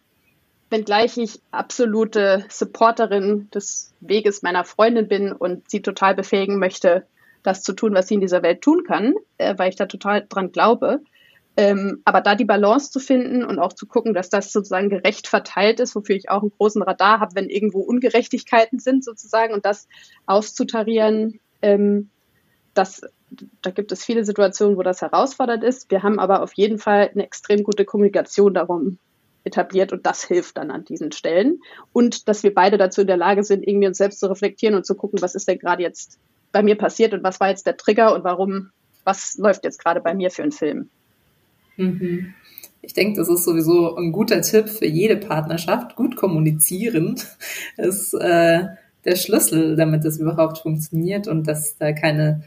wenngleich 0.70 1.18
ich 1.18 1.40
absolute 1.50 2.46
Supporterin 2.48 3.48
des 3.50 3.92
Weges 4.00 4.42
meiner 4.42 4.64
Freundin 4.64 5.06
bin 5.06 5.32
und 5.32 5.70
sie 5.70 5.82
total 5.82 6.14
befähigen 6.14 6.58
möchte, 6.58 7.06
das 7.42 7.62
zu 7.62 7.74
tun, 7.74 7.94
was 7.94 8.08
sie 8.08 8.14
in 8.14 8.20
dieser 8.20 8.42
Welt 8.42 8.62
tun 8.62 8.84
kann, 8.84 9.14
äh, 9.36 9.54
weil 9.58 9.68
ich 9.68 9.76
da 9.76 9.84
total 9.86 10.26
dran 10.26 10.50
glaube. 10.50 11.00
Ähm, 11.56 12.02
aber 12.04 12.20
da 12.20 12.34
die 12.34 12.44
Balance 12.44 12.90
zu 12.90 13.00
finden 13.00 13.42
und 13.42 13.58
auch 13.58 13.72
zu 13.72 13.86
gucken, 13.86 14.12
dass 14.12 14.28
das 14.28 14.52
sozusagen 14.52 14.90
gerecht 14.90 15.26
verteilt 15.26 15.80
ist, 15.80 15.94
wofür 15.94 16.14
ich 16.14 16.28
auch 16.28 16.42
einen 16.42 16.52
großen 16.56 16.82
Radar 16.82 17.20
habe, 17.20 17.34
wenn 17.34 17.48
irgendwo 17.48 17.80
Ungerechtigkeiten 17.80 18.78
sind 18.78 19.02
sozusagen 19.04 19.54
und 19.54 19.64
das 19.64 19.88
auszutarieren, 20.26 21.40
ähm, 21.62 22.10
das, 22.74 23.00
da 23.62 23.70
gibt 23.70 23.90
es 23.90 24.04
viele 24.04 24.24
Situationen, 24.24 24.76
wo 24.76 24.82
das 24.82 25.00
herausfordernd 25.00 25.64
ist. 25.64 25.90
Wir 25.90 26.02
haben 26.02 26.18
aber 26.18 26.42
auf 26.42 26.52
jeden 26.52 26.78
Fall 26.78 27.10
eine 27.12 27.24
extrem 27.24 27.62
gute 27.62 27.86
Kommunikation 27.86 28.52
darum 28.52 28.98
etabliert 29.44 29.92
und 29.92 30.04
das 30.04 30.24
hilft 30.24 30.58
dann 30.58 30.70
an 30.70 30.84
diesen 30.84 31.12
Stellen. 31.12 31.60
Und 31.92 32.28
dass 32.28 32.42
wir 32.42 32.52
beide 32.52 32.76
dazu 32.76 33.00
in 33.00 33.06
der 33.06 33.16
Lage 33.16 33.44
sind, 33.44 33.66
irgendwie 33.66 33.86
uns 33.86 33.96
selbst 33.96 34.20
zu 34.20 34.26
reflektieren 34.26 34.74
und 34.74 34.84
zu 34.84 34.94
gucken, 34.94 35.22
was 35.22 35.34
ist 35.34 35.48
denn 35.48 35.58
gerade 35.58 35.82
jetzt 35.82 36.18
bei 36.52 36.62
mir 36.62 36.76
passiert 36.76 37.14
und 37.14 37.22
was 37.22 37.40
war 37.40 37.48
jetzt 37.48 37.66
der 37.66 37.76
Trigger 37.76 38.14
und 38.14 38.24
warum, 38.24 38.70
was 39.04 39.38
läuft 39.38 39.64
jetzt 39.64 39.82
gerade 39.82 40.00
bei 40.00 40.14
mir 40.14 40.30
für 40.30 40.42
einen 40.42 40.52
Film. 40.52 40.90
Mhm. 41.76 42.34
Ich 42.82 42.94
denke, 42.94 43.18
das 43.18 43.28
ist 43.28 43.44
sowieso 43.44 43.96
ein 43.96 44.12
guter 44.12 44.42
Tipp 44.42 44.68
für 44.68 44.86
jede 44.86 45.16
Partnerschaft. 45.16 45.96
Gut 45.96 46.16
kommunizieren 46.16 47.20
ist 47.76 48.14
äh, 48.14 48.64
der 49.04 49.16
Schlüssel, 49.16 49.76
damit 49.76 50.04
das 50.04 50.18
überhaupt 50.18 50.58
funktioniert 50.58 51.26
und 51.28 51.48
dass 51.48 51.76
da 51.78 51.92
keine, 51.92 52.44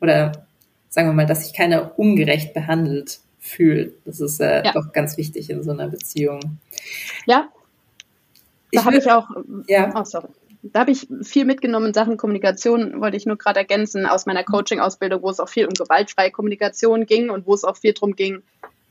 oder 0.00 0.46
sagen 0.88 1.08
wir 1.08 1.14
mal, 1.14 1.26
dass 1.26 1.44
sich 1.44 1.54
keiner 1.54 1.98
ungerecht 1.98 2.54
behandelt 2.54 3.20
fühlt. 3.38 3.94
Das 4.04 4.20
ist 4.20 4.40
äh, 4.40 4.64
ja. 4.64 4.72
doch 4.72 4.92
ganz 4.92 5.16
wichtig 5.16 5.50
in 5.50 5.62
so 5.62 5.72
einer 5.72 5.88
Beziehung. 5.88 6.58
Ja. 7.26 7.48
Da 8.72 8.84
habe 8.84 8.96
ich 8.96 9.10
auch. 9.10 9.28
Ja. 9.66 9.92
Oh, 9.94 10.04
sorry. 10.04 10.28
Da 10.62 10.80
habe 10.80 10.92
ich 10.92 11.08
viel 11.22 11.44
mitgenommen 11.44 11.88
in 11.88 11.94
Sachen 11.94 12.16
Kommunikation, 12.16 13.00
wollte 13.00 13.16
ich 13.16 13.26
nur 13.26 13.36
gerade 13.36 13.58
ergänzen, 13.58 14.06
aus 14.06 14.26
meiner 14.26 14.44
Coaching-Ausbildung, 14.44 15.20
wo 15.22 15.28
es 15.28 15.40
auch 15.40 15.48
viel 15.48 15.66
um 15.66 15.74
gewaltfreie 15.74 16.30
Kommunikation 16.30 17.04
ging 17.04 17.30
und 17.30 17.46
wo 17.46 17.54
es 17.54 17.64
auch 17.64 17.76
viel 17.76 17.92
darum 17.92 18.14
ging, 18.14 18.42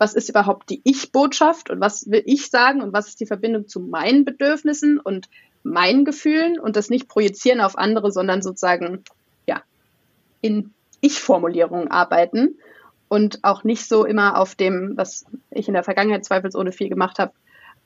was 0.01 0.15
ist 0.15 0.29
überhaupt 0.29 0.71
die 0.71 0.81
Ich-Botschaft 0.83 1.69
und 1.69 1.79
was 1.79 2.09
will 2.09 2.23
ich 2.25 2.49
sagen 2.49 2.81
und 2.81 2.91
was 2.91 3.09
ist 3.09 3.19
die 3.19 3.27
Verbindung 3.27 3.67
zu 3.67 3.79
meinen 3.79 4.25
Bedürfnissen 4.25 4.99
und 4.99 5.29
meinen 5.61 6.05
Gefühlen 6.05 6.59
und 6.59 6.75
das 6.75 6.89
nicht 6.89 7.07
projizieren 7.07 7.61
auf 7.61 7.77
andere, 7.77 8.11
sondern 8.11 8.41
sozusagen 8.41 9.03
ja 9.45 9.61
in 10.41 10.73
Ich-Formulierungen 11.01 11.91
arbeiten 11.91 12.57
und 13.09 13.43
auch 13.43 13.63
nicht 13.63 13.87
so 13.87 14.03
immer 14.03 14.39
auf 14.39 14.55
dem, 14.55 14.93
was 14.95 15.25
ich 15.51 15.67
in 15.67 15.75
der 15.75 15.83
Vergangenheit 15.83 16.25
zweifelsohne 16.25 16.71
viel 16.71 16.89
gemacht 16.89 17.19
habe, 17.19 17.33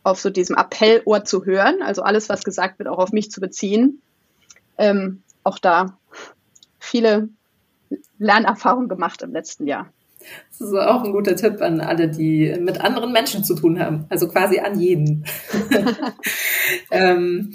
auf 0.03 0.21
so 0.21 0.29
diesem 0.29 0.55
Appellohr 0.55 1.25
zu 1.25 1.43
hören, 1.43 1.81
also 1.81 2.01
alles, 2.01 2.29
was 2.29 2.45
gesagt 2.45 2.79
wird, 2.79 2.87
auch 2.87 2.99
auf 2.99 3.11
mich 3.11 3.29
zu 3.29 3.41
beziehen. 3.41 4.01
Ähm, 4.77 5.21
auch 5.43 5.59
da 5.59 5.97
viele 6.79 7.27
Lernerfahrungen 8.19 8.87
gemacht 8.87 9.21
im 9.21 9.33
letzten 9.33 9.67
Jahr. 9.67 9.89
Das 10.49 10.61
ist 10.61 10.73
auch 10.73 11.03
ein 11.03 11.11
guter 11.11 11.35
Tipp 11.35 11.61
an 11.61 11.81
alle, 11.81 12.09
die 12.09 12.55
mit 12.59 12.79
anderen 12.81 13.11
Menschen 13.11 13.43
zu 13.43 13.55
tun 13.55 13.79
haben. 13.79 14.05
Also 14.09 14.27
quasi 14.27 14.59
an 14.59 14.79
jeden. 14.79 15.25
ähm, 16.91 17.53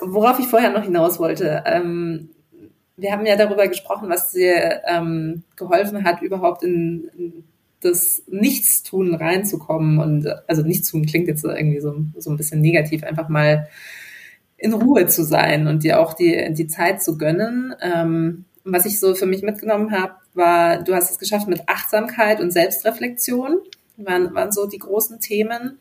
worauf 0.00 0.38
ich 0.38 0.46
vorher 0.46 0.70
noch 0.70 0.84
hinaus 0.84 1.18
wollte. 1.18 1.62
Ähm, 1.66 2.30
wir 2.96 3.12
haben 3.12 3.26
ja 3.26 3.36
darüber 3.36 3.66
gesprochen, 3.68 4.08
was 4.08 4.32
dir 4.32 4.82
ähm, 4.86 5.42
geholfen 5.56 6.04
hat, 6.04 6.22
überhaupt 6.22 6.62
in, 6.62 7.10
in 7.16 7.44
das 7.80 8.22
Nichtstun 8.28 9.14
reinzukommen. 9.14 9.98
Und 9.98 10.26
also 10.48 10.62
Nichtstun 10.62 11.04
klingt 11.04 11.28
jetzt 11.28 11.44
irgendwie 11.44 11.80
so, 11.80 11.94
so 12.16 12.30
ein 12.30 12.36
bisschen 12.36 12.60
negativ, 12.60 13.04
einfach 13.04 13.28
mal 13.28 13.68
in 14.56 14.72
Ruhe 14.72 15.06
zu 15.06 15.24
sein 15.24 15.66
und 15.66 15.82
dir 15.82 16.00
auch 16.00 16.14
die, 16.14 16.54
die 16.54 16.66
Zeit 16.66 17.02
zu 17.02 17.18
gönnen. 17.18 17.74
Ähm, 17.82 18.44
was 18.64 18.86
ich 18.86 18.98
so 18.98 19.14
für 19.14 19.26
mich 19.26 19.42
mitgenommen 19.42 19.92
habe, 19.92 20.14
war, 20.34 20.82
du 20.82 20.94
hast 20.94 21.10
es 21.10 21.18
geschafft 21.18 21.48
mit 21.48 21.68
Achtsamkeit 21.68 22.40
und 22.40 22.52
Selbstreflexion, 22.52 23.58
waren, 23.96 24.34
waren 24.34 24.52
so 24.52 24.66
die 24.66 24.78
großen 24.78 25.20
Themen. 25.20 25.78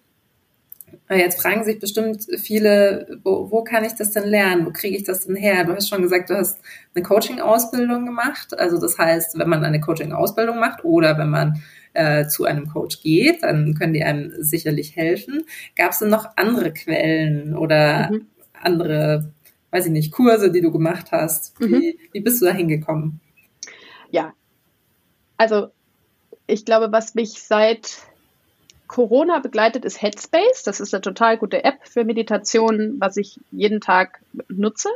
Jetzt 1.10 1.42
fragen 1.42 1.64
sich 1.64 1.80
bestimmt 1.80 2.28
viele, 2.42 3.20
wo, 3.24 3.50
wo 3.52 3.64
kann 3.64 3.84
ich 3.84 3.94
das 3.94 4.12
denn 4.12 4.28
lernen? 4.28 4.66
Wo 4.66 4.72
kriege 4.72 4.96
ich 4.96 5.04
das 5.04 5.26
denn 5.26 5.36
her? 5.36 5.64
Du 5.66 5.74
hast 5.74 5.90
schon 5.90 6.04
gesagt, 6.04 6.30
du 6.30 6.36
hast 6.36 6.60
eine 6.94 7.04
Coaching-Ausbildung 7.04 8.06
gemacht. 8.06 8.58
Also 8.58 8.80
das 8.80 8.98
heißt, 8.98 9.38
wenn 9.38 9.50
man 9.50 9.64
eine 9.64 9.82
Coaching-Ausbildung 9.82 10.60
macht 10.60 10.86
oder 10.86 11.18
wenn 11.18 11.30
man 11.30 11.64
äh, 11.94 12.28
zu 12.28 12.46
einem 12.46 12.68
Coach 12.68 13.02
geht, 13.02 13.44
dann 13.44 13.74
können 13.74 13.94
die 13.94 14.04
einem 14.04 14.34
sicherlich 14.40 14.96
helfen. 14.96 15.46
Gab 15.76 15.92
es 15.92 16.00
denn 16.00 16.10
noch 16.10 16.30
andere 16.36 16.74
Quellen 16.74 17.56
oder 17.56 18.12
mhm. 18.12 18.28
andere, 18.54 19.32
weiß 19.72 19.88
ich 19.88 19.92
nicht, 19.92 20.12
Kurse, 20.12 20.52
die 20.52 20.62
du 20.62 20.72
gemacht 20.72 21.12
hast? 21.12 21.60
Wie, 21.60 21.68
mhm. 21.68 21.94
wie 22.12 22.22
bist 22.22 22.42
du 22.42 22.46
da 22.46 22.54
hingekommen? 22.54 23.20
Ja, 24.12 24.34
also 25.44 25.72
ich 26.48 26.64
glaube, 26.64 26.94
was 26.94 27.16
mich 27.16 27.44
seit 27.44 27.98
Corona 28.88 29.40
begleitet, 29.40 29.84
ist 29.84 30.02
Headspace. 30.02 30.64
Das 30.64 30.80
ist 30.80 30.94
eine 30.94 31.02
total 31.02 31.38
gute 31.38 31.66
App 31.66 31.80
für 31.84 32.06
Meditation, 32.06 32.96
was 33.00 33.18
ich 33.18 33.40
jeden 33.52 33.82
Tag 33.82 34.22
nutze. 34.48 34.90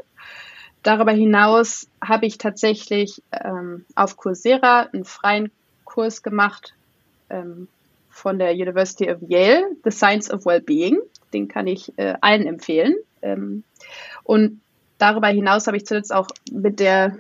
Darüber 0.84 1.12
hinaus 1.12 1.88
habe 2.02 2.28
ich 2.28 2.38
tatsächlich 2.38 3.22
ähm, 3.34 3.86
auf 3.96 4.16
Coursera 4.16 4.88
einen 4.94 5.04
freien 5.04 5.52
Kurs 5.84 6.24
gemacht 6.24 6.74
ähm, 7.30 7.68
von 8.10 8.40
der 8.40 8.54
University 8.54 9.12
of 9.12 9.18
Yale, 9.28 9.66
The 9.84 9.92
Science 9.92 10.32
of 10.32 10.46
Wellbeing. 10.46 11.00
Den 11.34 11.50
kann 11.50 11.68
ich 11.68 11.92
äh, 11.98 12.14
allen 12.22 12.48
empfehlen. 12.48 12.96
Ähm, 13.22 13.64
und 14.24 14.62
darüber 14.98 15.28
hinaus 15.28 15.68
habe 15.68 15.76
ich 15.76 15.86
zuletzt 15.86 16.14
auch 16.14 16.28
mit 16.52 16.80
der 16.80 17.18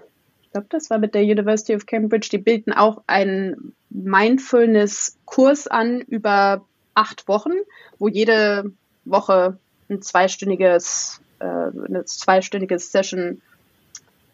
glaube, 0.51 0.67
das 0.69 0.89
war 0.89 0.97
mit 0.97 1.15
der 1.15 1.23
University 1.23 1.75
of 1.75 1.85
Cambridge, 1.85 2.29
die 2.31 2.37
bilden 2.37 2.73
auch 2.73 3.03
einen 3.07 3.73
Mindfulness-Kurs 3.89 5.67
an 5.67 6.01
über 6.01 6.65
acht 6.93 7.27
Wochen, 7.27 7.53
wo 7.99 8.07
jede 8.07 8.71
Woche 9.05 9.57
ein 9.89 10.01
zweistündiges, 10.01 11.21
äh, 11.39 11.45
eine 11.45 12.05
zweistündige 12.05 12.77
Session 12.79 13.41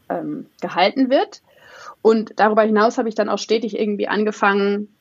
ähm, 0.09 0.47
gehalten 0.61 1.09
wird. 1.09 1.41
Und 2.01 2.33
darüber 2.37 2.63
hinaus 2.63 2.97
habe 2.97 3.09
ich 3.09 3.15
dann 3.15 3.29
auch 3.29 3.39
stetig 3.39 3.77
irgendwie 3.77 4.07
angefangen, 4.07 4.93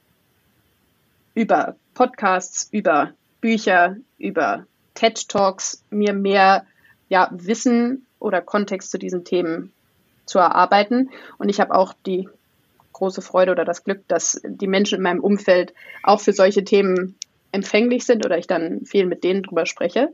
über 1.35 1.77
Podcasts, 1.95 2.69
über 2.71 3.13
Bücher, 3.41 3.97
über 4.19 4.67
TED 4.95 5.29
Talks 5.29 5.83
mir 5.91 6.13
mehr 6.13 6.67
ja, 7.09 7.31
Wissen 7.33 8.07
oder 8.19 8.41
Kontext 8.41 8.91
zu 8.91 8.99
diesen 8.99 9.25
Themen 9.25 9.73
zu 10.25 10.39
erarbeiten. 10.39 11.11
Und 11.39 11.49
ich 11.49 11.61
habe 11.61 11.75
auch 11.75 11.95
die 12.07 12.29
große 12.93 13.23
Freude 13.23 13.53
oder 13.53 13.65
das 13.65 13.85
Glück, 13.85 14.07
dass 14.09 14.41
die 14.45 14.67
Menschen 14.67 14.97
in 14.97 15.03
meinem 15.03 15.21
Umfeld 15.21 15.75
auch 16.03 16.21
für 16.21 16.33
solche 16.33 16.65
Themen 16.65 17.17
empfänglich 17.51 18.05
sind 18.05 18.25
oder 18.25 18.39
ich 18.39 18.47
dann 18.47 18.85
viel 18.85 19.07
mit 19.07 19.25
denen 19.25 19.43
drüber 19.43 19.67
spreche. 19.67 20.13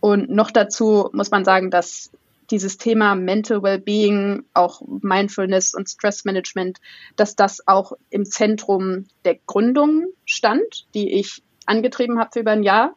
Und 0.00 0.30
noch 0.30 0.50
dazu 0.50 1.10
muss 1.12 1.30
man 1.30 1.44
sagen, 1.44 1.70
dass 1.70 2.10
dieses 2.50 2.78
Thema 2.78 3.14
Mental 3.14 3.62
Wellbeing, 3.62 4.44
auch 4.54 4.80
Mindfulness 4.86 5.74
und 5.74 5.88
Stress 5.88 6.24
Management, 6.24 6.78
dass 7.16 7.36
das 7.36 7.66
auch 7.66 7.92
im 8.10 8.24
Zentrum 8.24 9.06
der 9.24 9.36
Gründung 9.46 10.06
stand, 10.24 10.86
die 10.94 11.12
ich 11.12 11.42
angetrieben 11.66 12.18
habe 12.18 12.30
für 12.32 12.40
über 12.40 12.52
ein 12.52 12.62
Jahr, 12.62 12.94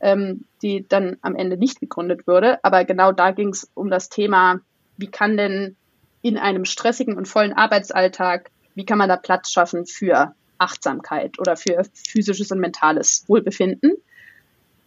ähm, 0.00 0.44
die 0.62 0.86
dann 0.88 1.18
am 1.20 1.36
Ende 1.36 1.56
nicht 1.58 1.80
gegründet 1.80 2.26
wurde. 2.26 2.64
Aber 2.64 2.84
genau 2.84 3.12
da 3.12 3.32
ging 3.32 3.50
es 3.50 3.70
um 3.74 3.90
das 3.90 4.08
Thema, 4.08 4.60
wie 4.96 5.08
kann 5.08 5.36
denn 5.36 5.76
in 6.22 6.38
einem 6.38 6.64
stressigen 6.64 7.16
und 7.16 7.28
vollen 7.28 7.52
Arbeitsalltag, 7.52 8.50
wie 8.74 8.86
kann 8.86 8.98
man 8.98 9.08
da 9.08 9.16
Platz 9.16 9.50
schaffen 9.50 9.86
für 9.86 10.34
Achtsamkeit 10.58 11.38
oder 11.38 11.56
für 11.56 11.84
physisches 11.92 12.50
und 12.50 12.60
mentales 12.60 13.24
Wohlbefinden. 13.28 13.92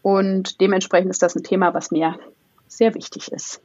Und 0.01 0.61
dementsprechend 0.61 1.11
ist 1.11 1.21
das 1.21 1.35
ein 1.35 1.43
Thema, 1.43 1.73
was 1.73 1.91
mir 1.91 2.19
sehr 2.67 2.95
wichtig 2.95 3.31
ist. 3.31 3.61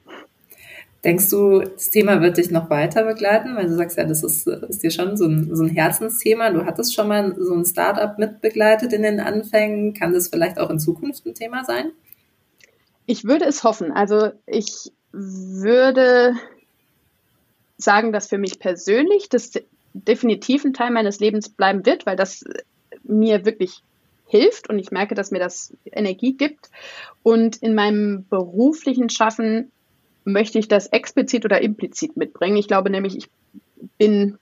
Denkst 1.05 1.31
du, 1.31 1.61
das 1.61 1.91
Thema 1.91 2.21
wird 2.21 2.37
dich 2.37 2.51
noch 2.51 2.71
weiter 2.71 3.05
begleiten? 3.05 3.57
Weil 3.57 3.67
du 3.67 3.75
sagst 3.75 3.99
ja, 3.99 4.05
das 4.05 4.23
ist, 4.23 4.47
ist 4.47 4.83
dir 4.85 4.91
schon 4.91 5.17
so 5.17 5.27
ein, 5.27 5.55
so 5.55 5.65
ein 5.65 5.69
Herzensthema. 5.69 6.51
Du 6.51 6.65
hattest 6.65 6.95
schon 6.95 7.09
mal 7.09 7.35
so 7.37 7.55
ein 7.55 7.65
Startup 7.65 8.17
mitbegleitet 8.19 8.93
in 8.93 9.03
den 9.03 9.19
Anfängen. 9.19 9.95
Kann 9.95 10.13
das 10.13 10.29
vielleicht 10.29 10.61
auch 10.61 10.71
in 10.71 10.79
Zukunft 10.79 11.27
ein 11.27 11.35
Thema 11.35 11.65
sein? 11.65 11.91
Ich 13.07 13.25
würde 13.25 13.47
es 13.47 13.65
hoffen. 13.65 13.91
Also 13.91 14.31
ich 14.47 14.93
würde 15.13 16.35
sagen, 17.77 18.13
dass 18.13 18.29
für 18.29 18.39
mich 18.39 18.59
persönlich 18.59 19.29
das 19.29 19.53
definitiv 19.93 20.65
ein 20.65 20.73
Teil 20.73 20.91
meines 20.91 21.21
Lebens 21.21 21.49
bleiben 21.49 21.85
wird, 21.85 22.07
weil 22.07 22.17
das 22.17 22.45
mir 23.03 23.45
wirklich 23.45 23.83
hilft 24.27 24.71
und 24.71 24.79
ich 24.79 24.91
merke, 24.91 25.15
dass 25.15 25.31
mir 25.31 25.39
das 25.39 25.75
Energie 25.85 26.33
gibt. 26.33 26.71
Und 27.23 27.57
in 27.57 27.75
meinem 27.75 28.25
beruflichen 28.29 29.11
Schaffen 29.11 29.71
möchte 30.25 30.59
ich 30.59 30.69
das 30.69 30.87
explizit 30.87 31.45
oder 31.45 31.61
implizit 31.61 32.17
mitbringen. 32.17 32.57
Ich 32.57 32.69
glaube 32.69 32.89
nämlich, 32.89 33.17
ich 33.17 33.29
bin 33.99 34.39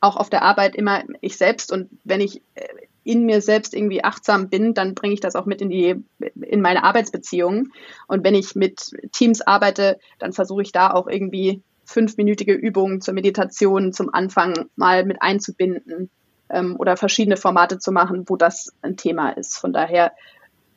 auch 0.00 0.16
auf 0.16 0.30
der 0.30 0.42
Arbeit 0.42 0.74
immer 0.74 1.04
ich 1.20 1.36
selbst 1.36 1.70
und 1.70 1.88
wenn 2.02 2.20
ich 2.20 2.42
äh, 2.56 2.66
in 3.04 3.24
mir 3.24 3.40
selbst 3.40 3.74
irgendwie 3.74 4.04
achtsam 4.04 4.48
bin, 4.48 4.74
dann 4.74 4.94
bringe 4.94 5.14
ich 5.14 5.20
das 5.20 5.34
auch 5.34 5.46
mit 5.46 5.60
in 5.60 5.70
die 5.70 5.96
in 6.40 6.60
meine 6.60 6.84
Arbeitsbeziehungen 6.84 7.72
und 8.06 8.24
wenn 8.24 8.34
ich 8.34 8.54
mit 8.54 8.92
Teams 9.12 9.40
arbeite, 9.40 9.98
dann 10.18 10.32
versuche 10.32 10.62
ich 10.62 10.72
da 10.72 10.90
auch 10.90 11.08
irgendwie 11.08 11.62
fünfminütige 11.84 12.54
Übungen 12.54 13.00
zur 13.00 13.14
Meditation 13.14 13.92
zum 13.92 14.12
Anfang 14.14 14.68
mal 14.76 15.04
mit 15.04 15.20
einzubinden 15.20 16.10
ähm, 16.48 16.76
oder 16.78 16.96
verschiedene 16.96 17.36
Formate 17.36 17.78
zu 17.78 17.92
machen, 17.92 18.24
wo 18.28 18.36
das 18.36 18.72
ein 18.82 18.96
Thema 18.96 19.30
ist. 19.30 19.58
Von 19.58 19.72
daher 19.72 20.12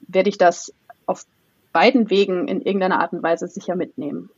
werde 0.08 0.30
ich 0.30 0.38
das 0.38 0.74
auf 1.06 1.26
beiden 1.72 2.10
Wegen 2.10 2.48
in 2.48 2.62
irgendeiner 2.62 3.00
Art 3.00 3.14
und 3.14 3.24
Weise 3.24 3.48
sicher 3.48 3.76
mitnehmen. 3.76 4.30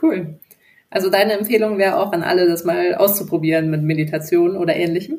Cool. 0.00 0.38
Also 0.90 1.10
deine 1.10 1.32
Empfehlung 1.32 1.78
wäre 1.78 1.98
auch 1.98 2.12
an 2.12 2.22
alle, 2.22 2.46
das 2.46 2.64
mal 2.64 2.94
auszuprobieren 2.94 3.70
mit 3.70 3.82
Meditation 3.82 4.56
oder 4.56 4.76
ähnlichem? 4.76 5.18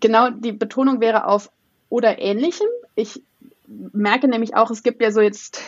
Genau, 0.00 0.30
die 0.30 0.52
Betonung 0.52 1.00
wäre 1.00 1.26
auf 1.26 1.50
oder 1.88 2.18
ähnlichem. 2.18 2.66
Ich 2.94 3.22
merke 3.66 4.28
nämlich 4.28 4.54
auch, 4.54 4.70
es 4.70 4.82
gibt 4.82 5.02
ja 5.02 5.10
so 5.10 5.20
jetzt 5.20 5.62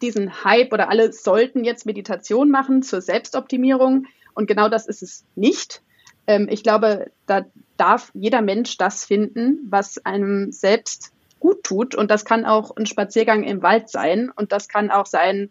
diesen 0.00 0.44
Hype 0.44 0.72
oder 0.72 0.88
alle 0.88 1.12
sollten 1.12 1.64
jetzt 1.64 1.86
Meditation 1.86 2.50
machen 2.50 2.82
zur 2.82 3.00
Selbstoptimierung. 3.00 4.06
Und 4.34 4.46
genau 4.46 4.68
das 4.68 4.86
ist 4.86 5.02
es 5.02 5.24
nicht. 5.34 5.82
Ähm, 6.26 6.48
ich 6.50 6.62
glaube, 6.62 7.10
da 7.26 7.44
darf 7.76 8.10
jeder 8.14 8.42
Mensch 8.42 8.76
das 8.76 9.04
finden, 9.04 9.66
was 9.68 10.04
einem 10.04 10.52
selbst 10.52 11.12
gut 11.40 11.64
tut. 11.64 11.94
Und 11.94 12.10
das 12.10 12.24
kann 12.24 12.44
auch 12.44 12.76
ein 12.76 12.86
Spaziergang 12.86 13.42
im 13.44 13.62
Wald 13.62 13.88
sein 13.88 14.30
und 14.34 14.52
das 14.52 14.68
kann 14.68 14.90
auch 14.90 15.06
sein, 15.06 15.50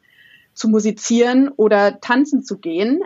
zu 0.54 0.70
musizieren 0.70 1.50
oder 1.50 2.00
tanzen 2.02 2.44
zu 2.44 2.58
gehen. 2.58 3.04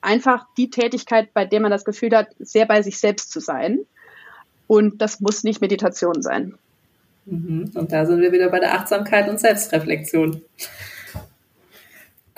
Einfach 0.00 0.46
die 0.56 0.70
Tätigkeit, 0.70 1.34
bei 1.34 1.44
der 1.44 1.60
man 1.60 1.70
das 1.70 1.84
Gefühl 1.84 2.16
hat, 2.16 2.28
sehr 2.38 2.64
bei 2.66 2.80
sich 2.80 2.98
selbst 2.98 3.30
zu 3.30 3.40
sein. 3.40 3.80
Und 4.72 5.02
das 5.02 5.20
muss 5.20 5.44
nicht 5.44 5.60
Meditation 5.60 6.22
sein. 6.22 6.54
Mhm. 7.26 7.72
Und 7.74 7.92
da 7.92 8.06
sind 8.06 8.22
wir 8.22 8.32
wieder 8.32 8.48
bei 8.48 8.58
der 8.58 8.72
Achtsamkeit 8.72 9.28
und 9.28 9.38
Selbstreflexion. 9.38 10.40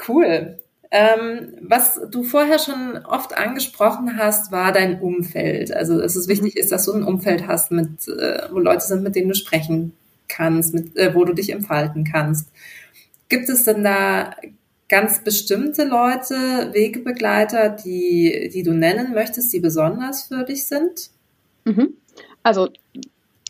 Cool. 0.08 0.58
Ähm, 0.90 1.52
was 1.60 2.00
du 2.10 2.24
vorher 2.24 2.58
schon 2.58 2.98
oft 3.04 3.38
angesprochen 3.38 4.18
hast, 4.18 4.50
war 4.50 4.72
dein 4.72 5.00
Umfeld. 5.00 5.72
Also, 5.72 6.00
dass 6.00 6.16
es 6.16 6.26
wichtig 6.26 6.56
ist, 6.56 6.72
dass 6.72 6.86
du 6.86 6.94
ein 6.94 7.04
Umfeld 7.04 7.46
hast, 7.46 7.70
mit, 7.70 8.08
äh, 8.08 8.48
wo 8.50 8.58
Leute 8.58 8.84
sind, 8.84 9.04
mit 9.04 9.14
denen 9.14 9.28
du 9.28 9.36
sprechen 9.36 9.92
kannst, 10.26 10.74
mit, 10.74 10.96
äh, 10.96 11.14
wo 11.14 11.24
du 11.24 11.34
dich 11.34 11.50
entfalten 11.50 12.02
kannst. 12.02 12.48
Gibt 13.28 13.48
es 13.48 13.62
denn 13.62 13.84
da 13.84 14.34
ganz 14.88 15.22
bestimmte 15.22 15.84
Leute, 15.84 16.34
Wegebegleiter, 16.72 17.68
die, 17.68 18.50
die 18.52 18.64
du 18.64 18.72
nennen 18.72 19.14
möchtest, 19.14 19.52
die 19.52 19.60
besonders 19.60 20.24
für 20.24 20.42
dich 20.42 20.66
sind? 20.66 21.10
Mhm. 21.64 21.94
Also 22.44 22.68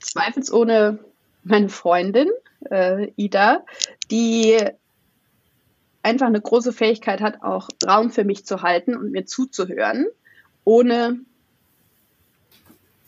zweifelsohne 0.00 1.00
meine 1.42 1.68
Freundin, 1.68 2.30
äh, 2.70 3.12
Ida, 3.16 3.66
die 4.10 4.56
einfach 6.02 6.26
eine 6.26 6.40
große 6.40 6.72
Fähigkeit 6.72 7.20
hat, 7.20 7.42
auch 7.42 7.68
Raum 7.86 8.10
für 8.10 8.24
mich 8.24 8.46
zu 8.46 8.62
halten 8.62 8.96
und 8.96 9.10
mir 9.10 9.26
zuzuhören, 9.26 10.06
ohne 10.64 11.20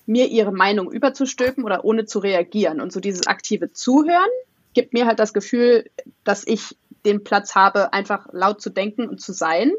mir 0.06 0.28
ihre 0.28 0.52
Meinung 0.52 0.90
überzustülpen 0.90 1.64
oder 1.64 1.84
ohne 1.84 2.04
zu 2.04 2.18
reagieren. 2.18 2.80
Und 2.80 2.92
so 2.92 3.00
dieses 3.00 3.26
aktive 3.26 3.72
Zuhören 3.72 4.30
gibt 4.74 4.92
mir 4.92 5.06
halt 5.06 5.18
das 5.18 5.32
Gefühl, 5.32 5.88
dass 6.24 6.46
ich 6.46 6.76
den 7.04 7.24
Platz 7.24 7.54
habe, 7.54 7.92
einfach 7.92 8.28
laut 8.32 8.60
zu 8.60 8.70
denken 8.70 9.08
und 9.08 9.20
zu 9.20 9.32
sein. 9.32 9.72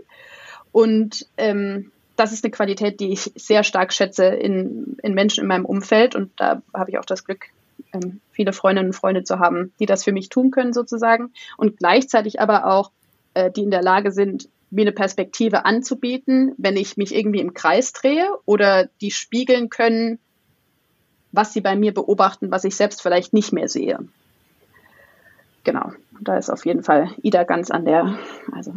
Und 0.71 1.27
ähm, 1.37 1.91
das 2.17 2.33
ist 2.33 2.43
eine 2.43 2.51
Qualität, 2.51 2.99
die 2.99 3.13
ich 3.13 3.31
sehr 3.35 3.63
stark 3.63 3.93
schätze 3.93 4.25
in, 4.25 4.97
in 5.03 5.13
Menschen 5.13 5.41
in 5.41 5.47
meinem 5.47 5.65
Umfeld. 5.65 6.15
Und 6.15 6.31
da 6.37 6.61
habe 6.73 6.89
ich 6.89 6.97
auch 6.97 7.05
das 7.05 7.23
Glück, 7.23 7.45
ähm, 7.93 8.19
viele 8.31 8.53
Freundinnen 8.53 8.89
und 8.89 8.93
Freunde 8.93 9.23
zu 9.23 9.39
haben, 9.39 9.71
die 9.79 9.85
das 9.85 10.03
für 10.03 10.11
mich 10.11 10.29
tun 10.29 10.51
können 10.51 10.73
sozusagen. 10.73 11.31
Und 11.57 11.77
gleichzeitig 11.77 12.41
aber 12.41 12.65
auch 12.65 12.91
äh, 13.35 13.51
die 13.51 13.61
in 13.61 13.71
der 13.71 13.83
Lage 13.83 14.11
sind, 14.11 14.49
mir 14.69 14.81
eine 14.81 14.91
Perspektive 14.91 15.65
anzubieten, 15.65 16.53
wenn 16.57 16.75
ich 16.75 16.97
mich 16.97 17.15
irgendwie 17.15 17.39
im 17.39 17.53
Kreis 17.53 17.93
drehe 17.93 18.27
oder 18.45 18.89
die 18.99 19.11
spiegeln 19.11 19.69
können, 19.69 20.19
was 21.31 21.53
sie 21.53 21.61
bei 21.61 21.75
mir 21.75 21.93
beobachten, 21.93 22.51
was 22.51 22.63
ich 22.63 22.75
selbst 22.75 23.01
vielleicht 23.01 23.31
nicht 23.31 23.53
mehr 23.53 23.69
sehe. 23.69 23.99
Genau, 25.63 25.91
da 26.19 26.37
ist 26.37 26.49
auf 26.49 26.65
jeden 26.65 26.83
Fall 26.83 27.11
Ida 27.21 27.43
ganz 27.43 27.69
an 27.69 27.85
der, 27.85 28.17
also 28.51 28.73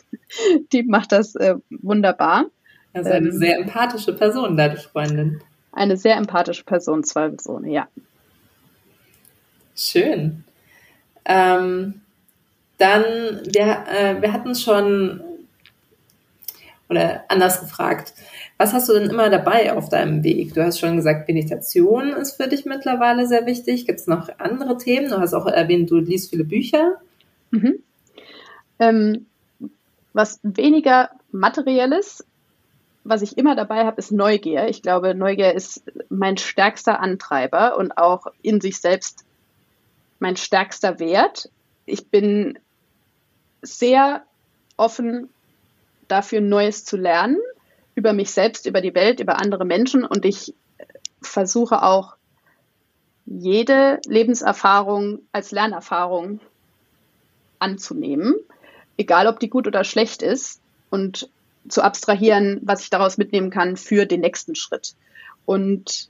die 0.72 0.82
macht 0.82 1.12
das 1.12 1.34
äh, 1.36 1.56
wunderbar. 1.70 2.46
Also 2.94 3.10
eine 3.10 3.28
ähm, 3.28 3.32
sehr 3.32 3.58
empathische 3.58 4.12
Person, 4.14 4.56
deine 4.56 4.76
Freundin. 4.76 5.40
Eine 5.72 5.96
sehr 5.96 6.16
empathische 6.16 6.64
Person, 6.64 7.02
zweifelsohne, 7.04 7.70
ja. 7.70 7.88
Schön. 9.76 10.44
Ähm, 11.24 12.00
dann, 12.78 13.02
wir, 13.02 13.84
äh, 13.88 14.22
wir 14.22 14.32
hatten 14.32 14.54
schon, 14.54 15.20
oder 16.88 17.24
anders 17.28 17.60
gefragt, 17.60 18.14
was 18.56 18.72
hast 18.72 18.88
du 18.88 18.92
denn 18.92 19.10
immer 19.10 19.30
dabei 19.30 19.72
auf 19.72 19.88
deinem 19.88 20.22
Weg? 20.22 20.54
Du 20.54 20.64
hast 20.64 20.78
schon 20.78 20.96
gesagt, 20.96 21.26
Meditation 21.26 22.12
ist 22.12 22.36
für 22.36 22.46
dich 22.46 22.64
mittlerweile 22.64 23.26
sehr 23.26 23.46
wichtig. 23.46 23.86
Gibt 23.86 23.98
es 23.98 24.06
noch 24.06 24.28
andere 24.38 24.78
Themen? 24.78 25.10
Du 25.10 25.18
hast 25.18 25.34
auch 25.34 25.46
erwähnt, 25.46 25.90
du 25.90 25.96
liest 25.96 26.30
viele 26.30 26.44
Bücher. 26.44 27.00
Mhm. 27.50 27.80
Ähm, 28.78 29.26
was 30.12 30.38
weniger 30.44 31.10
materielles, 31.32 32.24
was 33.04 33.22
ich 33.22 33.36
immer 33.36 33.54
dabei 33.54 33.84
habe, 33.84 33.98
ist 33.98 34.12
Neugier. 34.12 34.66
Ich 34.68 34.82
glaube, 34.82 35.14
Neugier 35.14 35.52
ist 35.54 35.82
mein 36.08 36.38
stärkster 36.38 37.00
Antreiber 37.00 37.76
und 37.76 37.96
auch 37.98 38.26
in 38.42 38.60
sich 38.60 38.80
selbst 38.80 39.24
mein 40.18 40.36
stärkster 40.36 40.98
Wert. 40.98 41.50
Ich 41.84 42.08
bin 42.08 42.58
sehr 43.60 44.24
offen 44.76 45.28
dafür, 46.08 46.40
Neues 46.40 46.84
zu 46.84 46.96
lernen, 46.96 47.38
über 47.94 48.14
mich 48.14 48.30
selbst, 48.30 48.66
über 48.66 48.80
die 48.80 48.94
Welt, 48.94 49.20
über 49.20 49.38
andere 49.38 49.66
Menschen. 49.66 50.04
Und 50.04 50.24
ich 50.24 50.54
versuche 51.20 51.82
auch 51.82 52.16
jede 53.26 54.00
Lebenserfahrung 54.06 55.20
als 55.32 55.50
Lernerfahrung 55.50 56.40
anzunehmen, 57.58 58.34
egal 58.96 59.26
ob 59.26 59.40
die 59.40 59.48
gut 59.48 59.66
oder 59.66 59.84
schlecht 59.84 60.22
ist, 60.22 60.60
und 60.90 61.28
zu 61.68 61.82
abstrahieren, 61.82 62.60
was 62.62 62.82
ich 62.82 62.90
daraus 62.90 63.18
mitnehmen 63.18 63.50
kann 63.50 63.76
für 63.76 64.06
den 64.06 64.20
nächsten 64.20 64.54
Schritt. 64.54 64.94
Und 65.46 66.08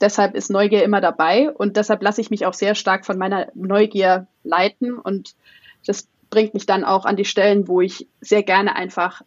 deshalb 0.00 0.34
ist 0.34 0.50
Neugier 0.50 0.84
immer 0.84 1.00
dabei 1.00 1.50
und 1.50 1.76
deshalb 1.76 2.02
lasse 2.02 2.20
ich 2.20 2.30
mich 2.30 2.46
auch 2.46 2.54
sehr 2.54 2.74
stark 2.74 3.06
von 3.06 3.18
meiner 3.18 3.48
Neugier 3.54 4.26
leiten 4.44 4.98
und 4.98 5.34
das 5.86 6.08
bringt 6.30 6.54
mich 6.54 6.66
dann 6.66 6.84
auch 6.84 7.04
an 7.04 7.16
die 7.16 7.24
Stellen, 7.24 7.68
wo 7.68 7.80
ich 7.80 8.06
sehr 8.20 8.42
gerne 8.42 8.76
einfach 8.76 9.22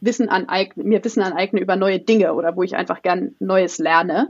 Wissen 0.00 0.28
aneigne, 0.28 0.84
mir 0.84 1.02
Wissen 1.02 1.22
aneigne 1.22 1.60
über 1.60 1.76
neue 1.76 1.98
Dinge 1.98 2.34
oder 2.34 2.56
wo 2.56 2.62
ich 2.62 2.76
einfach 2.76 3.00
gern 3.00 3.34
Neues 3.38 3.78
lerne. 3.78 4.28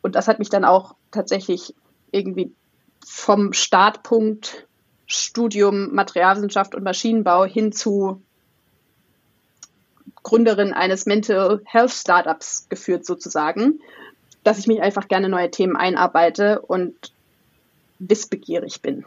Und 0.00 0.14
das 0.14 0.26
hat 0.26 0.38
mich 0.38 0.48
dann 0.48 0.64
auch 0.64 0.94
tatsächlich 1.10 1.74
irgendwie 2.10 2.52
vom 3.06 3.52
Startpunkt 3.52 4.66
Studium 5.06 5.94
Materialwissenschaft 5.94 6.74
und 6.74 6.82
Maschinenbau 6.82 7.44
hin 7.44 7.72
zu 7.72 8.22
Gründerin 10.24 10.72
eines 10.72 11.06
Mental 11.06 11.60
Health 11.64 11.92
Startups 11.92 12.66
geführt 12.68 13.06
sozusagen, 13.06 13.80
dass 14.42 14.58
ich 14.58 14.66
mich 14.66 14.82
einfach 14.82 15.06
gerne 15.06 15.28
neue 15.28 15.50
Themen 15.50 15.76
einarbeite 15.76 16.60
und 16.60 17.12
wissbegierig 18.00 18.82
bin. 18.82 19.04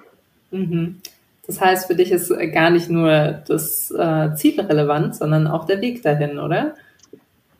Mhm. 0.51 1.01
Das 1.45 1.61
heißt, 1.61 1.87
für 1.87 1.95
dich 1.95 2.11
ist 2.11 2.29
gar 2.53 2.69
nicht 2.69 2.89
nur 2.89 3.41
das 3.47 3.91
äh, 3.91 4.33
Ziel 4.35 4.59
relevant, 4.59 5.15
sondern 5.15 5.47
auch 5.47 5.65
der 5.65 5.81
Weg 5.81 6.03
dahin, 6.03 6.39
oder? 6.39 6.75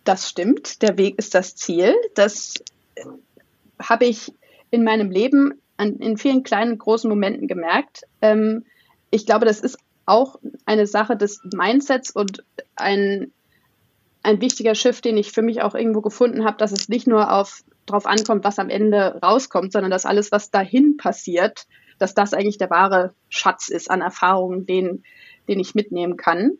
Das 0.04 0.30
stimmt. 0.30 0.82
Der 0.82 0.98
Weg 0.98 1.18
ist 1.18 1.36
das 1.36 1.56
Ziel. 1.56 1.94
Das 2.16 2.56
habe 3.80 4.06
ich 4.06 4.34
in 4.72 4.84
meinem 4.84 5.12
Leben 5.12 5.54
an, 5.78 5.98
in 5.98 6.18
vielen 6.18 6.44
kleinen, 6.44 6.78
großen 6.78 7.10
Momenten 7.10 7.48
gemerkt. 7.48 8.04
Ähm, 8.22 8.66
ich 9.10 9.26
glaube, 9.26 9.46
das 9.46 9.62
ist 9.62 9.78
auch 10.06 10.40
eine 10.66 10.88
Sache 10.88 11.16
des 11.16 11.42
Mindsets 11.54 12.12
und 12.12 12.44
ein, 12.76 13.32
ein 14.28 14.42
wichtiger 14.42 14.76
Shift, 14.76 15.06
den 15.06 15.16
ich 15.16 15.32
für 15.32 15.42
mich 15.42 15.62
auch 15.62 15.74
irgendwo 15.74 16.02
gefunden 16.02 16.44
habe, 16.44 16.58
dass 16.58 16.74
es 16.74 16.90
nicht 16.90 17.08
nur 17.08 17.32
auf 17.32 17.64
darauf 17.86 18.06
ankommt, 18.06 18.44
was 18.44 18.60
am 18.60 18.70
Ende 18.70 19.18
rauskommt, 19.24 19.72
sondern 19.72 19.90
dass 19.90 20.06
alles, 20.06 20.34
was 20.34 20.52
dahin 20.52 20.98
passiert, 20.98 21.66
dass 21.98 22.14
das 22.14 22.34
eigentlich 22.34 22.58
der 22.58 22.70
wahre 22.70 23.14
Schatz 23.30 23.70
ist 23.70 23.90
an 23.90 24.02
Erfahrungen, 24.02 24.66
den, 24.66 25.04
den 25.48 25.62
ich 25.62 25.76
mitnehmen 25.76 26.18
kann. 26.18 26.58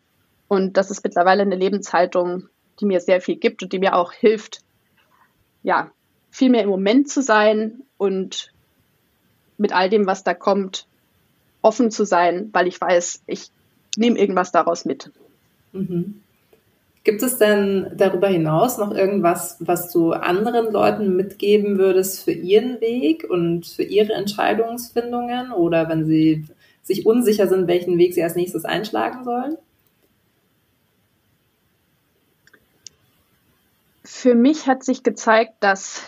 Und 0.48 0.78
das 0.78 0.90
ist 0.90 1.04
mittlerweile 1.04 1.42
eine 1.42 1.56
Lebenshaltung, 1.56 2.48
die 2.80 2.86
mir 2.86 3.00
sehr 3.00 3.20
viel 3.20 3.36
gibt 3.36 3.62
und 3.62 3.70
die 3.74 3.78
mir 3.78 3.94
auch 3.96 4.12
hilft, 4.12 4.62
ja, 5.62 5.90
viel 6.30 6.48
mehr 6.48 6.62
im 6.62 6.70
Moment 6.70 7.10
zu 7.10 7.20
sein 7.20 7.82
und 7.98 8.50
mit 9.58 9.74
all 9.74 9.90
dem, 9.90 10.06
was 10.06 10.24
da 10.24 10.32
kommt, 10.32 10.86
offen 11.60 11.90
zu 11.90 12.06
sein, 12.06 12.48
weil 12.54 12.66
ich 12.66 12.80
weiß, 12.80 13.24
ich 13.26 13.50
nehme 13.98 14.18
irgendwas 14.18 14.52
daraus 14.52 14.86
mit. 14.86 15.12
Mhm. 15.72 16.22
Gibt 17.08 17.22
es 17.22 17.38
denn 17.38 17.90
darüber 17.96 18.28
hinaus 18.28 18.76
noch 18.76 18.92
irgendwas, 18.92 19.56
was 19.60 19.90
du 19.90 20.12
anderen 20.12 20.70
Leuten 20.70 21.16
mitgeben 21.16 21.78
würdest 21.78 22.22
für 22.22 22.32
ihren 22.32 22.82
Weg 22.82 23.24
und 23.26 23.64
für 23.64 23.82
ihre 23.82 24.12
Entscheidungsfindungen 24.12 25.50
oder 25.52 25.88
wenn 25.88 26.04
sie 26.04 26.44
sich 26.82 27.06
unsicher 27.06 27.48
sind, 27.48 27.66
welchen 27.66 27.96
Weg 27.96 28.12
sie 28.12 28.22
als 28.22 28.34
nächstes 28.34 28.66
einschlagen 28.66 29.24
sollen? 29.24 29.56
Für 34.04 34.34
mich 34.34 34.66
hat 34.66 34.84
sich 34.84 35.02
gezeigt, 35.02 35.54
dass 35.60 36.02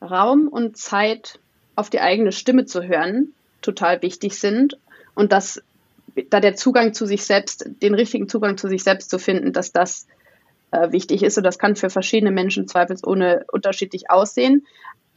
Raum 0.00 0.48
und 0.48 0.78
Zeit 0.78 1.38
auf 1.76 1.90
die 1.90 2.00
eigene 2.00 2.32
Stimme 2.32 2.64
zu 2.64 2.82
hören 2.82 3.34
total 3.60 4.00
wichtig 4.00 4.38
sind 4.38 4.78
und 5.14 5.32
dass 5.32 5.62
da 6.28 6.40
der 6.40 6.54
Zugang 6.54 6.92
zu 6.92 7.06
sich 7.06 7.24
selbst, 7.24 7.64
den 7.82 7.94
richtigen 7.94 8.28
Zugang 8.28 8.56
zu 8.56 8.68
sich 8.68 8.82
selbst 8.82 9.10
zu 9.10 9.18
finden, 9.18 9.52
dass 9.52 9.72
das 9.72 10.06
äh, 10.70 10.92
wichtig 10.92 11.22
ist. 11.22 11.38
Und 11.38 11.44
das 11.44 11.58
kann 11.58 11.76
für 11.76 11.90
verschiedene 11.90 12.30
Menschen 12.30 12.68
zweifelsohne 12.68 13.44
unterschiedlich 13.50 14.10
aussehen. 14.10 14.66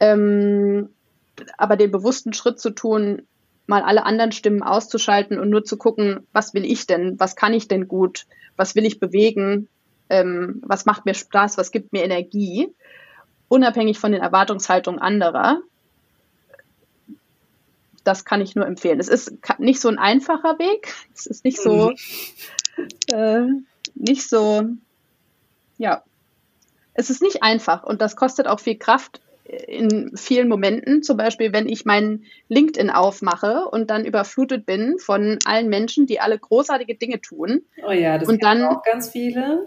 Ähm, 0.00 0.90
aber 1.58 1.76
den 1.76 1.90
bewussten 1.90 2.32
Schritt 2.32 2.60
zu 2.60 2.70
tun, 2.70 3.22
mal 3.66 3.82
alle 3.82 4.04
anderen 4.04 4.32
Stimmen 4.32 4.62
auszuschalten 4.62 5.38
und 5.38 5.50
nur 5.50 5.64
zu 5.64 5.76
gucken, 5.76 6.26
was 6.32 6.54
will 6.54 6.64
ich 6.64 6.86
denn, 6.86 7.18
was 7.18 7.34
kann 7.34 7.54
ich 7.54 7.68
denn 7.68 7.88
gut, 7.88 8.26
was 8.56 8.74
will 8.74 8.84
ich 8.84 9.00
bewegen, 9.00 9.68
ähm, 10.10 10.60
was 10.64 10.84
macht 10.84 11.06
mir 11.06 11.14
Spaß, 11.14 11.56
was 11.56 11.70
gibt 11.70 11.92
mir 11.92 12.04
Energie, 12.04 12.68
unabhängig 13.48 13.98
von 13.98 14.12
den 14.12 14.20
Erwartungshaltungen 14.20 15.00
anderer 15.00 15.60
das 18.04 18.24
kann 18.24 18.40
ich 18.40 18.54
nur 18.54 18.66
empfehlen. 18.66 19.00
Es 19.00 19.08
ist 19.08 19.34
nicht 19.58 19.80
so 19.80 19.88
ein 19.88 19.98
einfacher 19.98 20.58
Weg. 20.58 20.94
Es 21.14 21.26
ist 21.26 21.44
nicht 21.44 21.60
so, 21.60 21.90
mhm. 21.90 23.12
äh, 23.12 23.46
nicht 23.94 24.28
so, 24.28 24.62
ja, 25.78 26.02
es 26.94 27.10
ist 27.10 27.22
nicht 27.22 27.42
einfach 27.42 27.82
und 27.82 28.00
das 28.00 28.16
kostet 28.16 28.46
auch 28.46 28.60
viel 28.60 28.78
Kraft, 28.78 29.20
in 29.44 30.16
vielen 30.16 30.48
Momenten, 30.48 31.02
zum 31.02 31.18
Beispiel 31.18 31.52
wenn 31.52 31.68
ich 31.68 31.84
meinen 31.84 32.24
LinkedIn 32.48 32.88
aufmache 32.88 33.66
und 33.70 33.90
dann 33.90 34.06
überflutet 34.06 34.64
bin 34.64 34.98
von 34.98 35.38
allen 35.44 35.68
Menschen, 35.68 36.06
die 36.06 36.18
alle 36.18 36.38
großartige 36.38 36.94
Dinge 36.94 37.20
tun. 37.20 37.62
Oh 37.86 37.92
ja, 37.92 38.16
das 38.16 38.26
und 38.28 38.42
dann 38.42 38.64
auch 38.64 38.82
ganz 38.82 39.10
viele. 39.10 39.66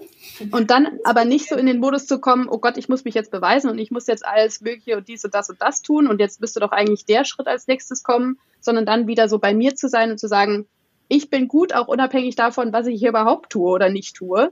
Und 0.51 0.71
dann 0.71 0.99
aber 1.03 1.25
nicht 1.25 1.47
so 1.47 1.55
in 1.55 1.67
den 1.67 1.79
Modus 1.79 2.07
zu 2.07 2.19
kommen, 2.19 2.49
oh 2.49 2.57
Gott, 2.57 2.77
ich 2.77 2.89
muss 2.89 3.05
mich 3.05 3.13
jetzt 3.13 3.29
beweisen 3.29 3.69
und 3.69 3.77
ich 3.77 3.91
muss 3.91 4.07
jetzt 4.07 4.25
alles 4.25 4.61
Mögliche 4.61 4.97
und 4.97 5.07
dies 5.07 5.23
und 5.23 5.35
das 5.35 5.49
und 5.49 5.61
das 5.61 5.83
tun 5.83 6.07
und 6.07 6.19
jetzt 6.19 6.41
müsste 6.41 6.59
doch 6.59 6.71
eigentlich 6.71 7.05
der 7.05 7.23
Schritt 7.23 7.47
als 7.47 7.67
nächstes 7.67 8.01
kommen, 8.01 8.39
sondern 8.59 8.85
dann 8.87 9.05
wieder 9.05 9.29
so 9.29 9.37
bei 9.37 9.53
mir 9.53 9.75
zu 9.75 9.89
sein 9.89 10.09
und 10.09 10.19
zu 10.19 10.27
sagen, 10.27 10.65
ich 11.07 11.29
bin 11.29 11.47
gut, 11.47 11.73
auch 11.73 11.87
unabhängig 11.87 12.35
davon, 12.35 12.73
was 12.73 12.87
ich 12.87 12.99
hier 12.99 13.09
überhaupt 13.09 13.51
tue 13.51 13.69
oder 13.69 13.89
nicht 13.89 14.15
tue. 14.15 14.51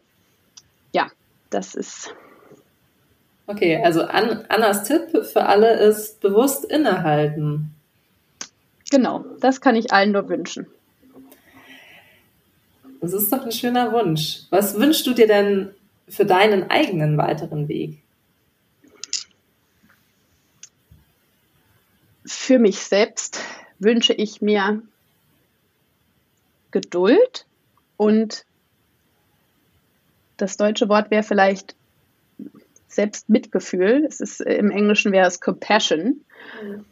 Ja, 0.93 1.07
das 1.49 1.73
ist 1.73 2.13
Okay, 3.47 3.81
also 3.83 4.01
Annas 4.01 4.83
Tipp 4.83 5.23
für 5.25 5.45
alle 5.45 5.73
ist 5.73 6.19
bewusst 6.19 6.65
innehalten. 6.65 7.75
Genau, 8.89 9.23
das 9.39 9.61
kann 9.61 9.75
ich 9.75 9.93
allen 9.93 10.11
nur 10.11 10.27
wünschen. 10.29 10.67
Das 13.01 13.13
ist 13.13 13.31
doch 13.31 13.45
ein 13.45 13.51
schöner 13.51 13.91
Wunsch. 13.91 14.43
Was 14.49 14.79
wünschst 14.79 15.05
du 15.05 15.13
dir 15.13 15.27
denn 15.27 15.75
für 16.07 16.25
deinen 16.25 16.71
eigenen 16.71 17.17
weiteren 17.17 17.67
Weg? 17.67 18.01
Für 22.25 22.57
mich 22.57 22.79
selbst 22.79 23.39
wünsche 23.77 24.13
ich 24.13 24.41
mir 24.41 24.81
Geduld 26.71 27.45
und 27.97 28.45
das 30.37 30.57
deutsche 30.57 30.89
Wort 30.89 31.11
wäre 31.11 31.23
vielleicht 31.23 31.75
Selbstmitgefühl. 32.95 34.05
Es 34.07 34.19
ist, 34.19 34.41
äh, 34.41 34.55
Im 34.55 34.71
Englischen 34.71 35.11
wäre 35.11 35.27
es 35.27 35.39
Compassion. 35.39 36.21
Mhm. 36.63 36.85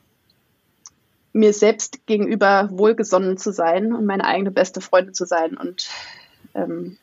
Mir 1.35 1.53
selbst 1.53 2.05
gegenüber 2.05 2.69
wohlgesonnen 2.71 3.37
zu 3.37 3.51
sein 3.51 3.93
und 3.93 4.05
meine 4.05 4.25
eigene 4.25 4.51
beste 4.51 4.81
Freundin 4.81 5.15
zu 5.15 5.25
sein 5.25 5.57
und 5.57 5.89
ähm, 6.53 6.97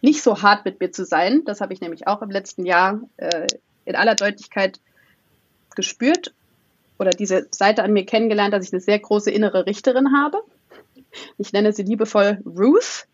nicht 0.00 0.22
so 0.22 0.42
hart 0.42 0.64
mit 0.64 0.78
mir 0.78 0.92
zu 0.92 1.04
sein. 1.04 1.42
Das 1.44 1.60
habe 1.60 1.72
ich 1.72 1.80
nämlich 1.80 2.06
auch 2.06 2.22
im 2.22 2.30
letzten 2.30 2.64
Jahr 2.64 3.00
äh, 3.16 3.48
in 3.84 3.96
aller 3.96 4.14
Deutlichkeit 4.14 4.78
gespürt 5.74 6.34
oder 6.98 7.10
diese 7.10 7.48
Seite 7.50 7.82
an 7.82 7.92
mir 7.92 8.06
kennengelernt, 8.06 8.54
dass 8.54 8.64
ich 8.64 8.72
eine 8.72 8.80
sehr 8.80 9.00
große 9.00 9.30
innere 9.30 9.66
Richterin 9.66 10.16
habe. 10.16 10.40
Ich 11.36 11.52
nenne 11.52 11.72
sie 11.72 11.82
liebevoll 11.82 12.40
Ruth. 12.46 13.08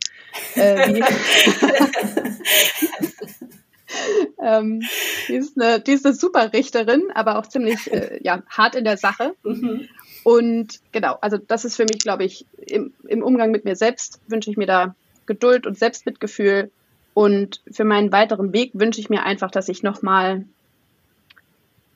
Äh, 0.57 1.01
ähm, 4.43 4.83
die, 5.29 5.35
ist 5.35 5.61
eine, 5.61 5.81
die 5.81 5.93
ist 5.93 6.07
eine 6.07 6.15
super 6.15 6.53
Richterin, 6.53 7.05
aber 7.15 7.39
auch 7.39 7.47
ziemlich 7.47 7.93
äh, 7.93 8.21
ja, 8.23 8.43
hart 8.49 8.75
in 8.75 8.85
der 8.85 8.97
Sache. 8.97 9.35
Mhm. 9.43 9.89
Und 10.25 10.81
genau, 10.93 11.19
also 11.21 11.37
das 11.37 11.65
ist 11.65 11.77
für 11.77 11.85
mich, 11.85 11.99
glaube 11.99 12.25
ich, 12.25 12.47
im, 12.67 12.93
im 13.09 13.23
Umgang 13.23 13.51
mit 13.51 13.65
mir 13.65 13.77
selbst 13.77 14.21
wünsche 14.29 14.51
ich 14.51 14.57
mir 14.57 14.67
da 14.67 14.95
Geduld 15.27 15.67
und 15.67 15.79
Selbstmitgefühl. 15.79 16.71
Und 17.15 17.61
für 17.71 17.85
meinen 17.85 18.13
weiteren 18.13 18.53
Weg 18.53 18.71
wünsche 18.75 19.01
ich 19.01 19.11
mir 19.11 19.25
einfach, 19.25 19.51
dass 19.51 19.69
ich 19.69 19.83
nochmal, 19.83 20.45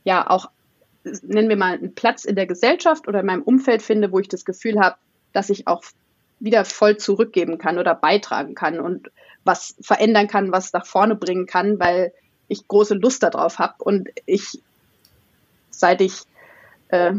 ja, 0.05 0.29
auch, 0.29 0.51
nennen 1.23 1.49
wir 1.49 1.57
mal, 1.57 1.75
einen 1.75 1.95
Platz 1.95 2.25
in 2.25 2.37
der 2.37 2.47
Gesellschaft 2.47 3.09
oder 3.09 3.21
in 3.21 3.27
meinem 3.27 3.43
Umfeld 3.43 3.83
finde, 3.83 4.13
wo 4.13 4.19
ich 4.19 4.29
das 4.29 4.45
Gefühl 4.45 4.79
habe, 4.81 4.97
dass 5.33 5.51
ich 5.51 5.67
auch 5.67 5.85
wieder 6.39 6.65
voll 6.65 6.97
zurückgeben 6.97 7.59
kann 7.59 7.79
oder 7.79 7.95
beitragen 7.95 8.55
kann 8.55 8.81
und 8.81 9.11
was 9.45 9.77
verändern 9.81 10.29
kann, 10.29 10.53
was 10.53 10.73
nach 10.73 10.87
vorne 10.87 11.15
bringen 11.15 11.47
kann, 11.47 11.79
weil 11.79 12.13
ich 12.49 12.69
große 12.69 12.95
Lust 12.95 13.23
darauf 13.23 13.59
habe 13.59 13.83
und 13.83 14.09
ich, 14.27 14.61
seit 15.71 16.01
ich 16.01 16.23
äh, 16.89 17.13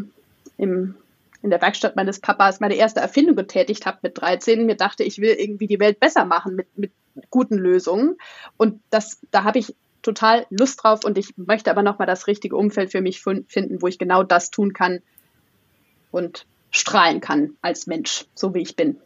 im, 0.58 0.96
in 1.42 1.50
der 1.50 1.62
Werkstatt 1.62 1.96
meines 1.96 2.20
Papas 2.20 2.60
meine 2.60 2.76
erste 2.76 3.00
Erfindung 3.00 3.36
getätigt 3.36 3.86
habe 3.86 4.00
mit 4.02 4.20
13, 4.20 4.66
mir 4.66 4.76
dachte, 4.76 5.04
ich 5.04 5.20
will 5.20 5.32
irgendwie 5.32 5.68
die 5.68 5.80
Welt 5.80 6.00
besser 6.00 6.26
machen 6.26 6.56
mit, 6.56 6.68
mit 6.78 6.92
guten 7.30 7.58
Lösungen. 7.58 8.18
Und 8.58 8.82
das, 8.90 9.20
da 9.32 9.44
habe 9.44 9.60
ich 9.60 9.76
total 10.02 10.46
Lust 10.50 10.84
drauf 10.84 11.04
und 11.04 11.18
ich 11.18 11.38
möchte 11.38 11.72
aber 11.72 11.84
nochmal 11.84 12.08
das 12.08 12.28
richtige 12.28 12.56
Umfeld 12.56 12.92
für 12.92 13.02
mich 13.02 13.22
finden, 13.22 13.82
wo 13.82 13.88
ich 13.88 13.98
genau 13.98 14.24
das 14.24 14.52
tun 14.52 14.74
kann 14.74 15.02
und 16.12 16.46
strahlen 16.72 17.22
kann 17.22 17.58
als 17.62 17.88
Mensch, 17.88 18.26
so 18.34 18.54
wie 18.54 18.62
ich 18.62 18.76
bin. 18.76 18.98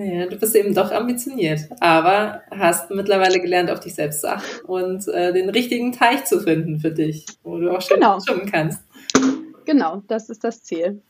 Ja, 0.00 0.26
du 0.26 0.36
bist 0.36 0.54
eben 0.54 0.74
doch 0.74 0.92
ambitioniert, 0.92 1.62
aber 1.80 2.42
hast 2.52 2.88
mittlerweile 2.90 3.40
gelernt, 3.40 3.68
auf 3.68 3.80
dich 3.80 3.96
selbst 3.96 4.20
zu 4.20 4.30
achten 4.30 4.64
und 4.64 5.08
äh, 5.08 5.32
den 5.32 5.50
richtigen 5.50 5.90
Teich 5.90 6.24
zu 6.24 6.38
finden 6.38 6.78
für 6.78 6.92
dich, 6.92 7.26
wo 7.42 7.58
du 7.58 7.70
auch 7.70 7.82
schön 7.82 7.96
genau. 7.96 8.20
schwimmen 8.20 8.48
kannst. 8.48 8.80
Genau, 9.64 10.04
das 10.06 10.30
ist 10.30 10.44
das 10.44 10.62
Ziel. 10.62 11.02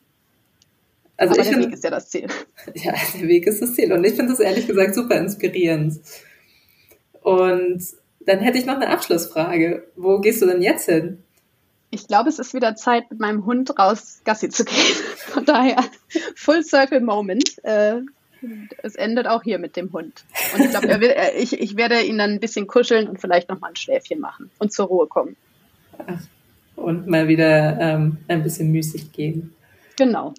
Also 1.19 1.35
aber 1.35 1.43
der 1.43 1.53
find, 1.53 1.67
Weg 1.67 1.75
ist 1.75 1.85
ja 1.85 1.91
das 1.91 2.09
Ziel. 2.09 2.29
Ja, 2.75 2.95
der 3.15 3.29
Weg 3.29 3.47
ist 3.47 3.61
das 3.61 3.75
Ziel 3.75 3.93
und 3.93 4.05
ich 4.05 4.15
finde 4.15 4.33
das 4.33 4.41
ehrlich 4.41 4.67
gesagt 4.67 4.95
super 4.95 5.17
inspirierend. 5.17 6.01
Und 7.21 7.83
dann 8.21 8.39
hätte 8.39 8.57
ich 8.57 8.65
noch 8.65 8.77
eine 8.77 8.89
Abschlussfrage. 8.89 9.87
Wo 9.97 10.19
gehst 10.21 10.41
du 10.41 10.47
denn 10.47 10.63
jetzt 10.63 10.87
hin? 10.87 11.23
Ich 11.91 12.07
glaube, 12.07 12.31
es 12.31 12.39
ist 12.39 12.55
wieder 12.55 12.75
Zeit, 12.75 13.11
mit 13.11 13.21
meinem 13.21 13.45
Hund 13.45 13.79
raus 13.79 14.23
Gassi 14.25 14.49
zu 14.49 14.65
gehen. 14.65 14.77
Von 15.17 15.45
daher, 15.45 15.85
Full 16.37 16.65
Circle 16.65 17.01
Moment. 17.01 17.63
Äh, 17.65 18.01
es 18.83 18.95
endet 18.95 19.27
auch 19.27 19.43
hier 19.43 19.59
mit 19.59 19.77
dem 19.77 19.93
Hund. 19.93 20.25
Und 20.55 20.65
ich 20.65 20.71
glaube, 20.71 21.15
ich, 21.39 21.61
ich 21.61 21.77
werde 21.77 22.01
ihn 22.03 22.19
dann 22.19 22.31
ein 22.31 22.41
bisschen 22.41 22.67
kuscheln 22.67 23.09
und 23.09 23.21
vielleicht 23.21 23.49
noch 23.49 23.61
mal 23.61 23.69
ein 23.69 23.77
Schläfchen 23.77 24.21
machen 24.21 24.51
und 24.59 24.73
zur 24.73 24.87
Ruhe 24.87 25.07
kommen. 25.07 25.37
Ach, 26.07 26.21
und 26.77 27.07
mal 27.07 27.29
wieder 27.29 27.79
ähm, 27.81 28.19
ein 28.29 28.43
bisschen 28.43 28.71
müßig 28.71 29.13
gehen. 29.13 29.55
Genau. 29.97 30.35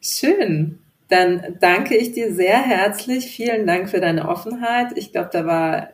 Schön. 0.00 0.78
Dann 1.08 1.56
danke 1.60 1.96
ich 1.96 2.12
dir 2.12 2.34
sehr 2.34 2.60
herzlich. 2.60 3.26
Vielen 3.26 3.66
Dank 3.66 3.88
für 3.90 4.00
deine 4.00 4.28
Offenheit. 4.28 4.96
Ich 4.96 5.12
glaube, 5.12 5.30
da 5.32 5.46
war 5.46 5.88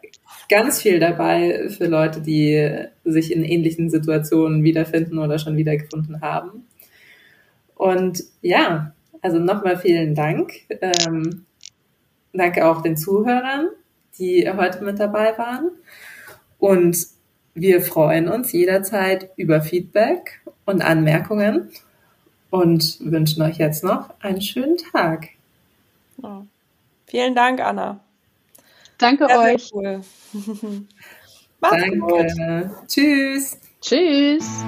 ganz 0.49 0.83
viel 0.83 0.99
dabei 0.99 1.69
für 1.69 1.87
Leute, 1.87 2.21
die 2.21 2.87
sich 3.05 3.33
in 3.33 3.45
ähnlichen 3.45 3.91
Situationen 3.91 4.65
wiederfinden 4.65 5.19
oder 5.19 5.39
schon 5.39 5.57
wiedergefunden 5.57 6.21
haben. 6.21 6.67
Und 7.75 8.25
ja, 8.43 8.94
also 9.25 9.39
nochmal 9.39 9.79
vielen 9.79 10.15
Dank. 10.15 10.53
Ähm, 10.69 11.47
danke 12.35 12.67
auch 12.67 12.83
den 12.83 12.97
Zuhörern, 12.97 13.71
die 14.19 14.49
heute 14.55 14.85
mit 14.85 15.01
dabei 15.01 15.37
waren. 15.39 15.71
Und 16.59 17.07
wir 17.55 17.81
freuen 17.81 18.29
uns 18.29 18.53
jederzeit 18.53 19.31
über 19.37 19.63
Feedback 19.63 20.43
und 20.67 20.83
Anmerkungen 20.83 21.71
und 22.51 22.99
wünschen 23.01 23.43
euch 23.43 23.57
jetzt 23.57 23.83
noch 23.83 24.11
einen 24.21 24.43
schönen 24.43 24.77
Tag. 24.93 25.29
Ja. 26.23 26.45
Vielen 27.07 27.35
Dank, 27.35 27.61
Anna. 27.61 28.01
Danke 28.99 29.27
sehr, 29.27 29.41
euch. 29.41 29.69
Sehr 29.69 29.81
cool. 29.81 30.03
Danke. 31.61 31.99
Gut. 31.99 32.89
Tschüss. 32.89 33.59
Tschüss. 33.81 34.65